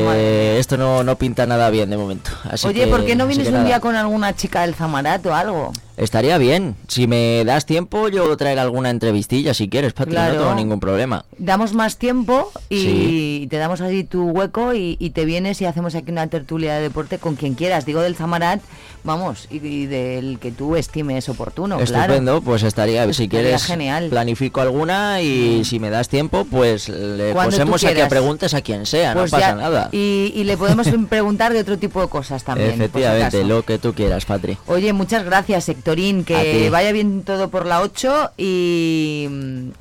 esto 0.57 0.77
no, 0.77 1.03
no 1.03 1.19
pinta 1.19 1.47
nada 1.47 1.69
bien 1.69 1.91
de 1.91 1.97
momento. 1.97 2.31
Así 2.49 2.69
Oye, 2.69 2.85
que, 2.85 2.87
¿por 2.87 3.05
qué 3.05 3.17
no 3.17 3.27
vienes 3.27 3.49
un 3.49 3.65
día 3.65 3.81
con 3.81 3.97
alguna 3.97 4.33
chica 4.33 4.61
del 4.61 4.77
Zamarat 4.77 5.27
o 5.27 5.35
algo? 5.35 5.73
Estaría 5.97 6.39
bien. 6.39 6.75
Si 6.89 7.07
me 7.07 7.45
das 7.45 7.67
tiempo, 7.67 8.09
yo 8.09 8.35
traer 8.37 8.59
alguna 8.59 8.91
entrevistilla 8.91 9.53
si 9.55 9.69
quieres, 9.69 9.93
Patri, 9.93 10.13
Claro. 10.13 10.35
no 10.35 10.41
tengo 10.41 10.55
ningún 10.55 10.81
problema. 10.81 11.25
Damos 11.39 11.75
más 11.75 11.99
tiempo 11.99 12.51
y 12.71 12.77
Sí. 12.83 13.47
te 13.51 13.59
damos 13.59 13.81
así 13.83 14.03
tu 14.05 14.25
hueco 14.31 14.73
y, 14.75 14.97
y 14.99 15.11
te 15.11 15.25
vienes 15.25 15.61
y 15.61 15.67
hacemos 15.67 15.95
aquí 15.95 16.11
una 16.11 16.27
tertulia 16.29 16.75
de 16.77 16.83
deporte 16.83 17.19
con 17.19 17.37
quien 17.37 17.55
quieras. 17.55 17.85
Digo 17.85 18.01
del 18.01 18.17
Zamarat, 18.17 18.61
vamos, 19.05 19.49
y, 19.51 19.57
y 19.67 19.87
del 19.87 20.39
que 20.41 20.51
tú 20.51 20.77
estimes 20.77 21.29
oportuno, 21.29 21.79
Estupendo, 21.79 22.33
claro. 22.33 22.43
pues 22.43 22.63
estaría, 22.63 23.05
si 23.13 23.25
Estaría 23.25 23.29
quieres, 23.43 23.65
genial. 23.65 24.09
planifico 24.09 24.61
alguna 24.63 25.21
y 25.21 25.63
si 25.65 25.79
me 25.79 25.91
das 25.91 26.09
tiempo, 26.09 26.47
pues 26.51 26.89
le 26.89 27.35
posemos 27.35 27.85
a 27.85 27.93
que 27.95 28.07
preguntes 28.07 28.55
a 28.55 28.63
quien 28.63 28.87
sea, 28.87 29.13
Pues 29.13 29.31
no 29.31 29.37
pasa 29.39 29.51
ya- 29.51 29.57
nada. 29.57 29.89
Y, 29.93 30.33
y 30.35 30.45
le 30.45 30.57
podemos 30.57 30.89
preguntar 31.11 31.53
de 31.53 31.61
otro 31.61 31.79
tipo 31.79 32.01
de 32.01 32.09
cosas 32.09 32.43
también. 32.45 32.71
si 32.71 32.75
Efectivamente, 32.77 33.45
lo 33.45 33.63
que 33.65 33.79
tú 33.79 33.93
quieras, 33.93 34.25
Patri. 34.25 34.57
Oye, 34.67 34.93
muchas 34.95 35.25
gracias, 35.25 35.69
Héctorín. 35.69 35.83
Que 36.25 36.71
vaya 36.71 36.93
bien 36.93 37.23
todo 37.23 37.49
por 37.49 37.67
la 37.67 37.81
8 37.81 38.33
y, 38.37 39.29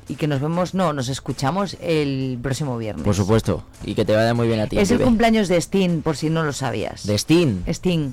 y 0.08 0.14
que 0.16 0.26
nos 0.26 0.40
vemos, 0.40 0.74
no, 0.74 0.92
nos 0.92 1.08
escuchamos 1.08 1.76
el 1.80 2.38
próximo 2.42 2.78
viernes. 2.78 3.04
Por 3.04 3.14
supuesto, 3.14 3.64
y 3.84 3.94
que 3.94 4.04
te 4.04 4.14
vaya 4.14 4.34
muy 4.34 4.48
bien 4.48 4.60
a 4.60 4.66
ti. 4.66 4.78
Es 4.78 4.90
el 4.90 5.00
cumpleaños 5.00 5.48
de 5.48 5.56
Sting, 5.56 6.02
por 6.02 6.16
si 6.16 6.30
no 6.30 6.42
lo 6.44 6.52
sabías. 6.52 7.06
De 7.06 7.16
Steen. 7.18 7.64
Sting. 7.66 8.12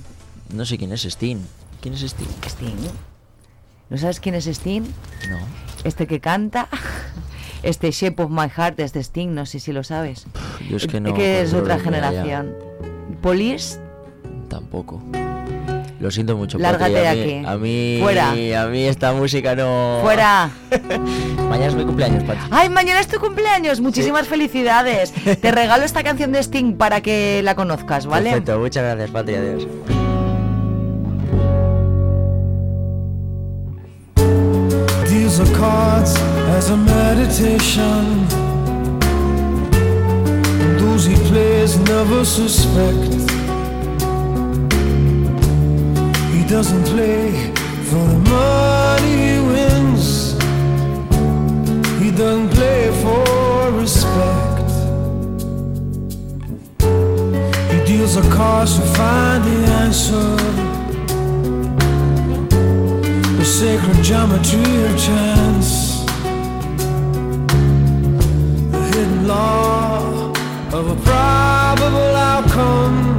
No 0.53 0.65
sé 0.65 0.77
quién 0.77 0.91
es 0.91 1.03
Steen. 1.03 1.41
¿Quién 1.81 1.93
es 1.93 2.01
Steen? 2.01 2.29
Sting. 2.45 2.89
¿No 3.89 3.97
sabes 3.97 4.19
quién 4.19 4.35
es 4.35 4.47
Sting? 4.47 4.83
No. 5.29 5.37
Este 5.83 6.07
que 6.07 6.19
canta. 6.19 6.69
Este 7.61 7.91
Shape 7.91 8.23
of 8.23 8.31
My 8.31 8.47
Heart 8.47 8.79
es 8.79 8.93
de 8.93 9.01
Sting, 9.01 9.33
no 9.33 9.45
sé 9.45 9.59
si 9.59 9.73
lo 9.73 9.83
sabes. 9.83 10.27
Yo 10.69 10.77
es 10.77 10.87
que 10.87 11.01
no. 11.01 11.13
que 11.13 11.41
es 11.41 11.53
otra 11.53 11.77
generación. 11.77 12.55
Police, 13.21 13.77
Tampoco. 14.49 15.01
Lo 15.99 16.09
siento 16.11 16.37
mucho. 16.37 16.57
Lárgate 16.57 16.93
de 16.93 17.07
aquí. 17.07 17.43
A 17.45 17.57
mí, 17.57 17.97
Fuera. 18.01 18.31
a 18.31 18.67
mí 18.67 18.83
esta 18.85 19.11
música 19.13 19.53
no. 19.55 19.99
fuera. 20.01 20.49
Mañana 21.49 21.67
es 21.67 21.75
mi 21.75 21.83
cumpleaños, 21.83 22.23
Patri. 22.23 22.41
Ay, 22.51 22.69
mañana 22.69 23.01
es 23.01 23.07
tu 23.07 23.19
cumpleaños. 23.19 23.81
Muchísimas 23.81 24.27
felicidades. 24.27 25.11
Te 25.11 25.51
regalo 25.51 25.83
esta 25.83 26.01
canción 26.03 26.31
de 26.31 26.39
Sting 26.41 26.75
para 26.77 27.01
que 27.01 27.41
la 27.43 27.55
conozcas, 27.55 28.05
¿vale? 28.05 28.29
Perfecto, 28.29 28.59
muchas 28.59 28.83
gracias, 28.83 29.11
Patri. 29.11 29.35
Adiós. 29.35 29.67
Deals 35.09 35.39
are 35.39 35.53
cards 35.57 36.15
as 36.55 36.69
a 36.69 36.77
meditation. 36.77 38.25
And 40.61 40.79
those 40.79 41.05
he 41.05 41.15
plays 41.29 41.77
never 41.79 42.23
suspect. 42.23 43.38
Doesn't 46.49 46.83
play 46.85 47.31
for 47.89 48.03
the 48.07 48.19
money 48.27 49.13
he 49.27 49.39
wins. 49.39 50.33
He 52.01 52.09
doesn't 52.09 52.49
play 52.49 52.89
for 53.03 53.69
respect. 53.69 54.71
He 57.71 57.85
deals 57.85 58.17
a 58.17 58.23
cards 58.33 58.79
to 58.79 58.81
find 58.97 59.43
the 59.43 59.57
answer 59.83 60.35
the 63.37 63.45
sacred 63.45 64.03
geometry 64.03 64.85
of 64.85 64.97
chance, 64.97 66.03
the 68.71 68.81
hidden 68.91 69.27
law 69.27 70.31
of 70.73 70.89
a 70.89 70.95
probable 71.05 72.15
outcome. 72.15 73.18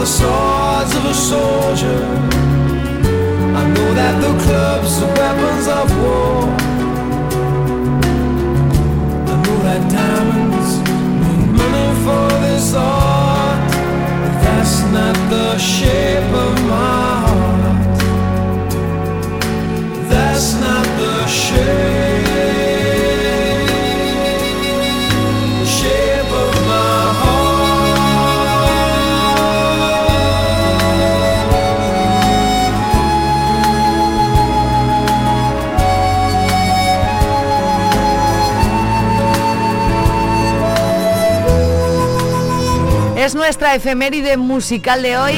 The 0.00 0.06
swords 0.06 0.94
of 0.96 1.04
a 1.04 1.12
soldier. 1.12 2.02
I 3.60 3.62
know 3.74 3.88
that 4.00 4.14
the 4.24 4.32
clubs 4.44 5.02
are 5.02 5.12
weapons 5.20 5.66
of 5.68 5.86
war. 6.00 6.40
I 9.30 9.34
know 9.44 9.58
that 9.66 9.82
diamonds 9.92 10.70
need 11.20 11.50
money 11.60 11.90
for 12.04 12.28
this 12.44 12.72
art, 12.74 13.60
but 14.22 14.34
that's 14.42 14.80
not 14.96 15.16
the 15.28 15.58
shape 15.58 16.32
of 16.46 16.59
nuestra 43.60 43.76
efeméride 43.76 44.38
musical 44.38 45.02
de 45.02 45.18
hoy. 45.18 45.34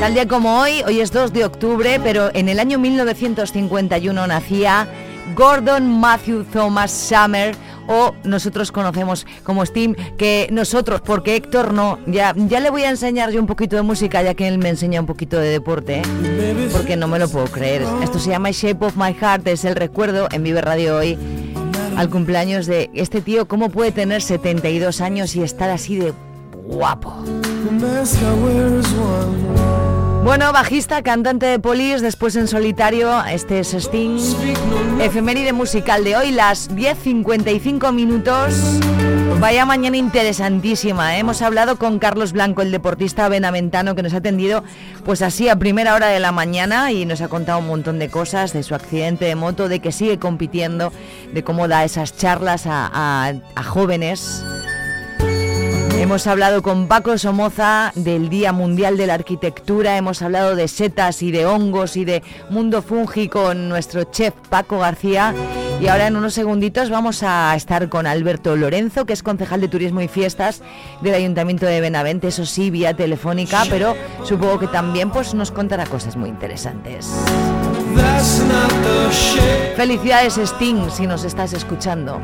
Tal 0.00 0.12
día 0.12 0.26
como 0.26 0.58
hoy, 0.58 0.82
hoy 0.88 1.00
es 1.00 1.12
2 1.12 1.32
de 1.32 1.44
octubre, 1.44 2.00
pero 2.02 2.34
en 2.34 2.48
el 2.48 2.58
año 2.58 2.80
1951 2.80 4.26
nacía 4.26 4.88
Gordon 5.36 6.00
Matthew 6.00 6.46
Thomas 6.46 6.90
Summer, 6.90 7.54
o 7.86 8.12
nosotros 8.24 8.72
conocemos 8.72 9.24
como 9.44 9.64
Steam, 9.64 9.94
que 10.18 10.48
nosotros, 10.50 11.00
porque 11.00 11.36
Héctor 11.36 11.72
no, 11.72 12.00
ya, 12.08 12.34
ya 12.36 12.58
le 12.58 12.70
voy 12.70 12.82
a 12.82 12.90
enseñar 12.90 13.30
yo 13.30 13.40
un 13.40 13.46
poquito 13.46 13.76
de 13.76 13.82
música, 13.82 14.20
ya 14.20 14.34
que 14.34 14.48
él 14.48 14.58
me 14.58 14.70
enseña 14.70 14.98
un 14.98 15.06
poquito 15.06 15.38
de 15.38 15.50
deporte, 15.50 16.02
porque 16.72 16.96
no 16.96 17.06
me 17.06 17.20
lo 17.20 17.28
puedo 17.28 17.46
creer. 17.46 17.84
Esto 18.02 18.18
se 18.18 18.30
llama 18.30 18.50
Shape 18.50 18.84
of 18.84 18.96
My 18.96 19.14
Heart, 19.14 19.46
es 19.46 19.64
el 19.64 19.76
recuerdo 19.76 20.26
en 20.32 20.42
Vive 20.42 20.60
Radio 20.60 20.96
hoy 20.96 21.16
al 21.96 22.10
cumpleaños 22.10 22.66
de 22.66 22.90
este 22.94 23.20
tío, 23.20 23.46
cómo 23.46 23.68
puede 23.68 23.92
tener 23.92 24.22
72 24.22 25.00
años 25.00 25.36
y 25.36 25.42
estar 25.44 25.70
así 25.70 25.94
de 25.94 26.14
guapo. 26.66 27.12
Bueno, 30.24 30.52
bajista, 30.52 31.02
cantante 31.02 31.44
de 31.46 31.58
polis, 31.58 32.00
después 32.00 32.34
en 32.36 32.48
solitario, 32.48 33.22
este 33.26 33.60
es 33.60 33.74
Sting. 33.74 34.18
Efeméride 35.00 35.52
musical 35.52 36.02
de 36.02 36.16
hoy, 36.16 36.30
las 36.32 36.70
10.55 36.70 37.92
minutos. 37.92 38.54
Vaya 39.38 39.66
mañana 39.66 39.98
interesantísima. 39.98 41.16
¿eh? 41.16 41.18
Hemos 41.18 41.42
hablado 41.42 41.76
con 41.76 41.98
Carlos 41.98 42.32
Blanco, 42.32 42.62
el 42.62 42.70
deportista 42.70 43.28
benamentano, 43.28 43.94
que 43.94 44.02
nos 44.02 44.14
ha 44.14 44.18
atendido 44.18 44.64
pues 45.04 45.20
así 45.20 45.50
a 45.50 45.56
primera 45.56 45.94
hora 45.94 46.06
de 46.06 46.20
la 46.20 46.32
mañana 46.32 46.90
y 46.92 47.04
nos 47.04 47.20
ha 47.20 47.28
contado 47.28 47.58
un 47.58 47.66
montón 47.66 47.98
de 47.98 48.08
cosas 48.08 48.54
de 48.54 48.62
su 48.62 48.74
accidente 48.74 49.26
de 49.26 49.34
moto, 49.34 49.68
de 49.68 49.80
que 49.80 49.92
sigue 49.92 50.18
compitiendo, 50.18 50.90
de 51.34 51.44
cómo 51.44 51.68
da 51.68 51.84
esas 51.84 52.16
charlas 52.16 52.66
a, 52.66 52.90
a- 52.92 53.34
a 53.54 53.62
jóvenes. 53.62 54.42
Hemos 55.98 56.26
hablado 56.26 56.62
con 56.62 56.86
Paco 56.86 57.16
Somoza 57.18 57.92
del 57.94 58.28
Día 58.28 58.52
Mundial 58.52 58.96
de 58.96 59.06
la 59.06 59.14
Arquitectura, 59.14 59.96
hemos 59.96 60.22
hablado 60.22 60.54
de 60.54 60.68
setas 60.68 61.22
y 61.22 61.30
de 61.30 61.46
hongos 61.46 61.96
y 61.96 62.04
de 62.04 62.22
mundo 62.50 62.82
fungi 62.82 63.28
con 63.28 63.68
nuestro 63.68 64.04
chef 64.04 64.34
Paco 64.50 64.78
García 64.78 65.34
y 65.80 65.88
ahora 65.88 66.06
en 66.06 66.16
unos 66.16 66.34
segunditos 66.34 66.90
vamos 66.90 67.22
a 67.22 67.54
estar 67.56 67.88
con 67.88 68.06
Alberto 68.06 68.56
Lorenzo, 68.56 69.06
que 69.06 69.12
es 69.12 69.22
concejal 69.22 69.60
de 69.60 69.68
Turismo 69.68 70.00
y 70.00 70.08
Fiestas 70.08 70.62
del 71.00 71.14
Ayuntamiento 71.14 71.66
de 71.66 71.80
Benavente, 71.80 72.28
eso 72.28 72.44
sí, 72.44 72.70
vía 72.70 72.94
telefónica, 72.94 73.64
pero 73.70 73.96
supongo 74.24 74.58
que 74.58 74.66
también 74.68 75.10
pues, 75.10 75.34
nos 75.34 75.50
contará 75.50 75.86
cosas 75.86 76.16
muy 76.16 76.28
interesantes. 76.28 77.10
Felicidades 79.76 80.38
Sting 80.38 80.90
si 80.90 81.06
nos 81.06 81.24
estás 81.24 81.52
escuchando. 81.52 82.20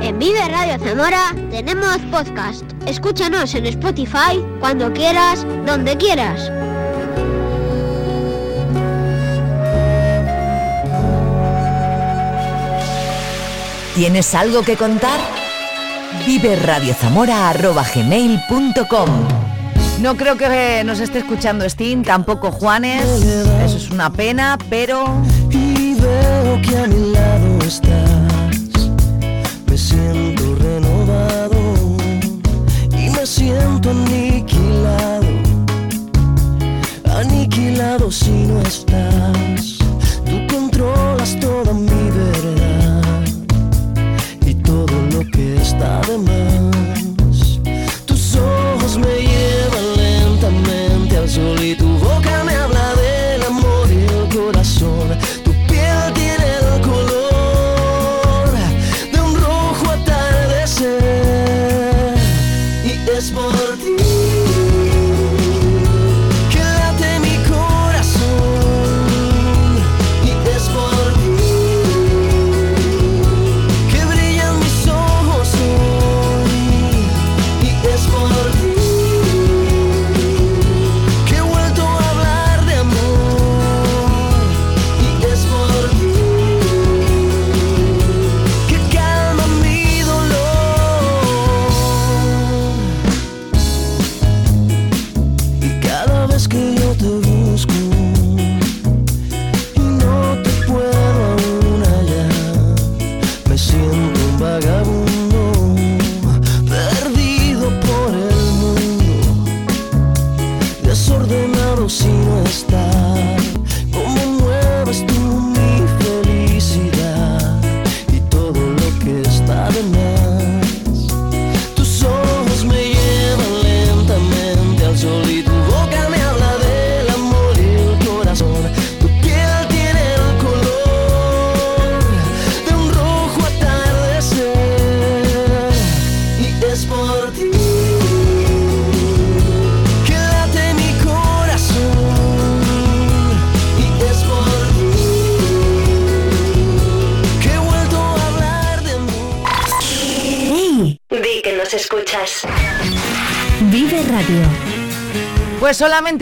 En 0.00 0.18
Vive 0.18 0.48
Radio 0.48 0.78
Zamora 0.84 1.34
tenemos 1.50 1.98
podcast. 2.10 2.64
Escúchanos 2.86 3.54
en 3.54 3.66
Spotify 3.66 4.40
cuando 4.60 4.92
quieras, 4.92 5.44
donde 5.66 5.96
quieras. 5.96 6.50
¿Tienes 13.94 14.34
algo 14.34 14.62
que 14.62 14.76
contar? 14.76 15.20
Vive 16.26 16.56
no 20.00 20.16
creo 20.16 20.36
que 20.36 20.82
nos 20.84 21.00
esté 21.00 21.18
escuchando 21.18 21.68
Steam, 21.68 22.02
tampoco 22.02 22.50
Juanes. 22.50 23.04
Eso 23.64 23.76
es 23.76 23.90
una 23.90 24.12
pena, 24.12 24.58
pero. 24.68 25.04
Y 25.50 25.94
veo 25.94 26.60
que 26.62 26.76
a 26.76 26.86
mi 26.86 27.12
lado 27.12 27.58
estás. 27.66 28.90
Me 29.66 29.78
siento 29.78 30.54
renovado 30.56 31.96
y 32.90 33.10
me 33.10 33.26
siento 33.26 33.90
aniquilado. 33.90 35.26
Aniquilado 37.16 38.10
si 38.10 38.30
no 38.30 38.60
estás. 38.62 39.78
Tú 40.24 40.46
controlas 40.54 41.38
toda 41.40 41.72
mi 41.72 42.10
verdad 42.10 43.22
y 44.44 44.54
todo 44.54 44.94
lo 45.12 45.20
que 45.30 45.56
está 45.56 46.00
de 46.08 46.18
más. 46.18 47.60
Tus 48.06 48.36
ojos 48.36 48.98
me 48.98 49.31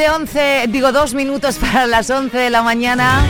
solamente 0.01 0.11
11, 0.11 0.67
digo 0.69 0.93
dos 0.93 1.15
minutos 1.15 1.59
para 1.61 1.87
las 1.87 2.09
11 2.09 2.37
de 2.37 2.51
la 2.51 2.63
mañana. 2.63 3.23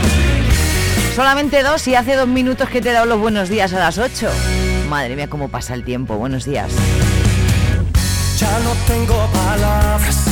Solamente 1.15 1.63
dos 1.63 1.85
y 1.87 1.95
hace 1.95 2.15
dos 2.15 2.27
minutos 2.27 2.69
que 2.69 2.81
te 2.81 2.89
he 2.89 2.93
dado 2.93 3.05
los 3.05 3.19
buenos 3.19 3.49
días 3.49 3.73
a 3.73 3.79
las 3.79 3.97
8. 3.97 4.29
Madre 4.89 5.15
mía, 5.15 5.27
cómo 5.29 5.49
pasa 5.49 5.73
el 5.73 5.83
tiempo. 5.83 6.15
Buenos 6.15 6.45
días. 6.45 6.71
Ya 8.37 8.59
no 8.59 8.73
tengo 8.87 9.27
palabras 9.33 10.25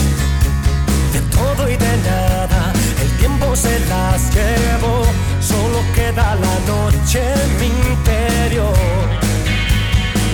de 1.14 1.20
todo 1.36 1.70
y 1.70 1.76
de 1.76 1.98
nada. 1.98 2.74
El 3.02 3.10
tiempo 3.18 3.56
se 3.56 3.80
las 3.88 4.34
llevó, 4.34 5.04
solo 5.42 5.80
queda 5.94 6.36
la 6.36 6.60
noche 6.68 7.22
en 7.22 7.60
mi 7.60 7.68
interior. 7.92 8.78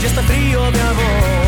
Y 0.02 0.06
este 0.06 0.22
frío 0.22 0.72
de 0.72 0.82
amor. 0.82 1.45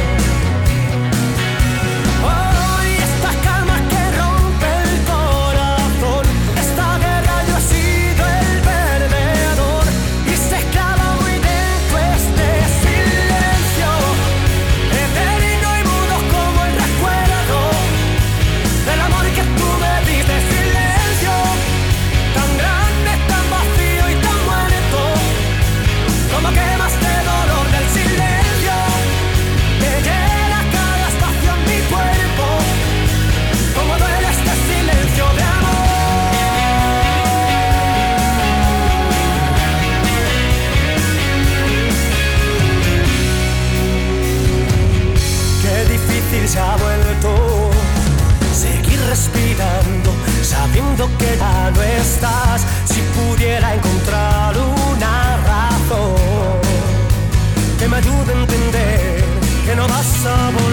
Sabiendo 50.97 51.17
que 51.17 51.37
ya 51.37 51.71
no 51.71 51.81
estás. 51.83 52.65
Si 52.85 53.01
pudiera 53.01 53.75
encontrar 53.75 54.55
una 54.57 55.37
razón 55.37 56.15
que 57.79 57.87
me 57.87 57.97
ayude 57.97 58.33
a 58.33 58.39
entender 58.41 59.23
que 59.65 59.75
no 59.75 59.87
vas 59.87 60.25
a 60.25 60.49
volver. 60.51 60.66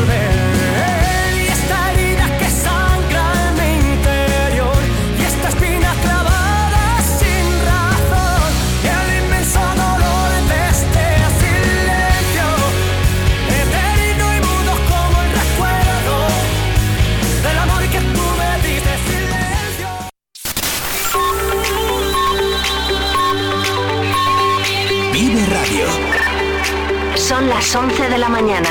Las 27.74 27.82
11 27.82 28.08
de 28.08 28.18
la 28.18 28.28
mañana. 28.28 28.68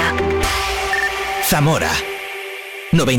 Zamora. 1.44 1.92
90 2.92 3.12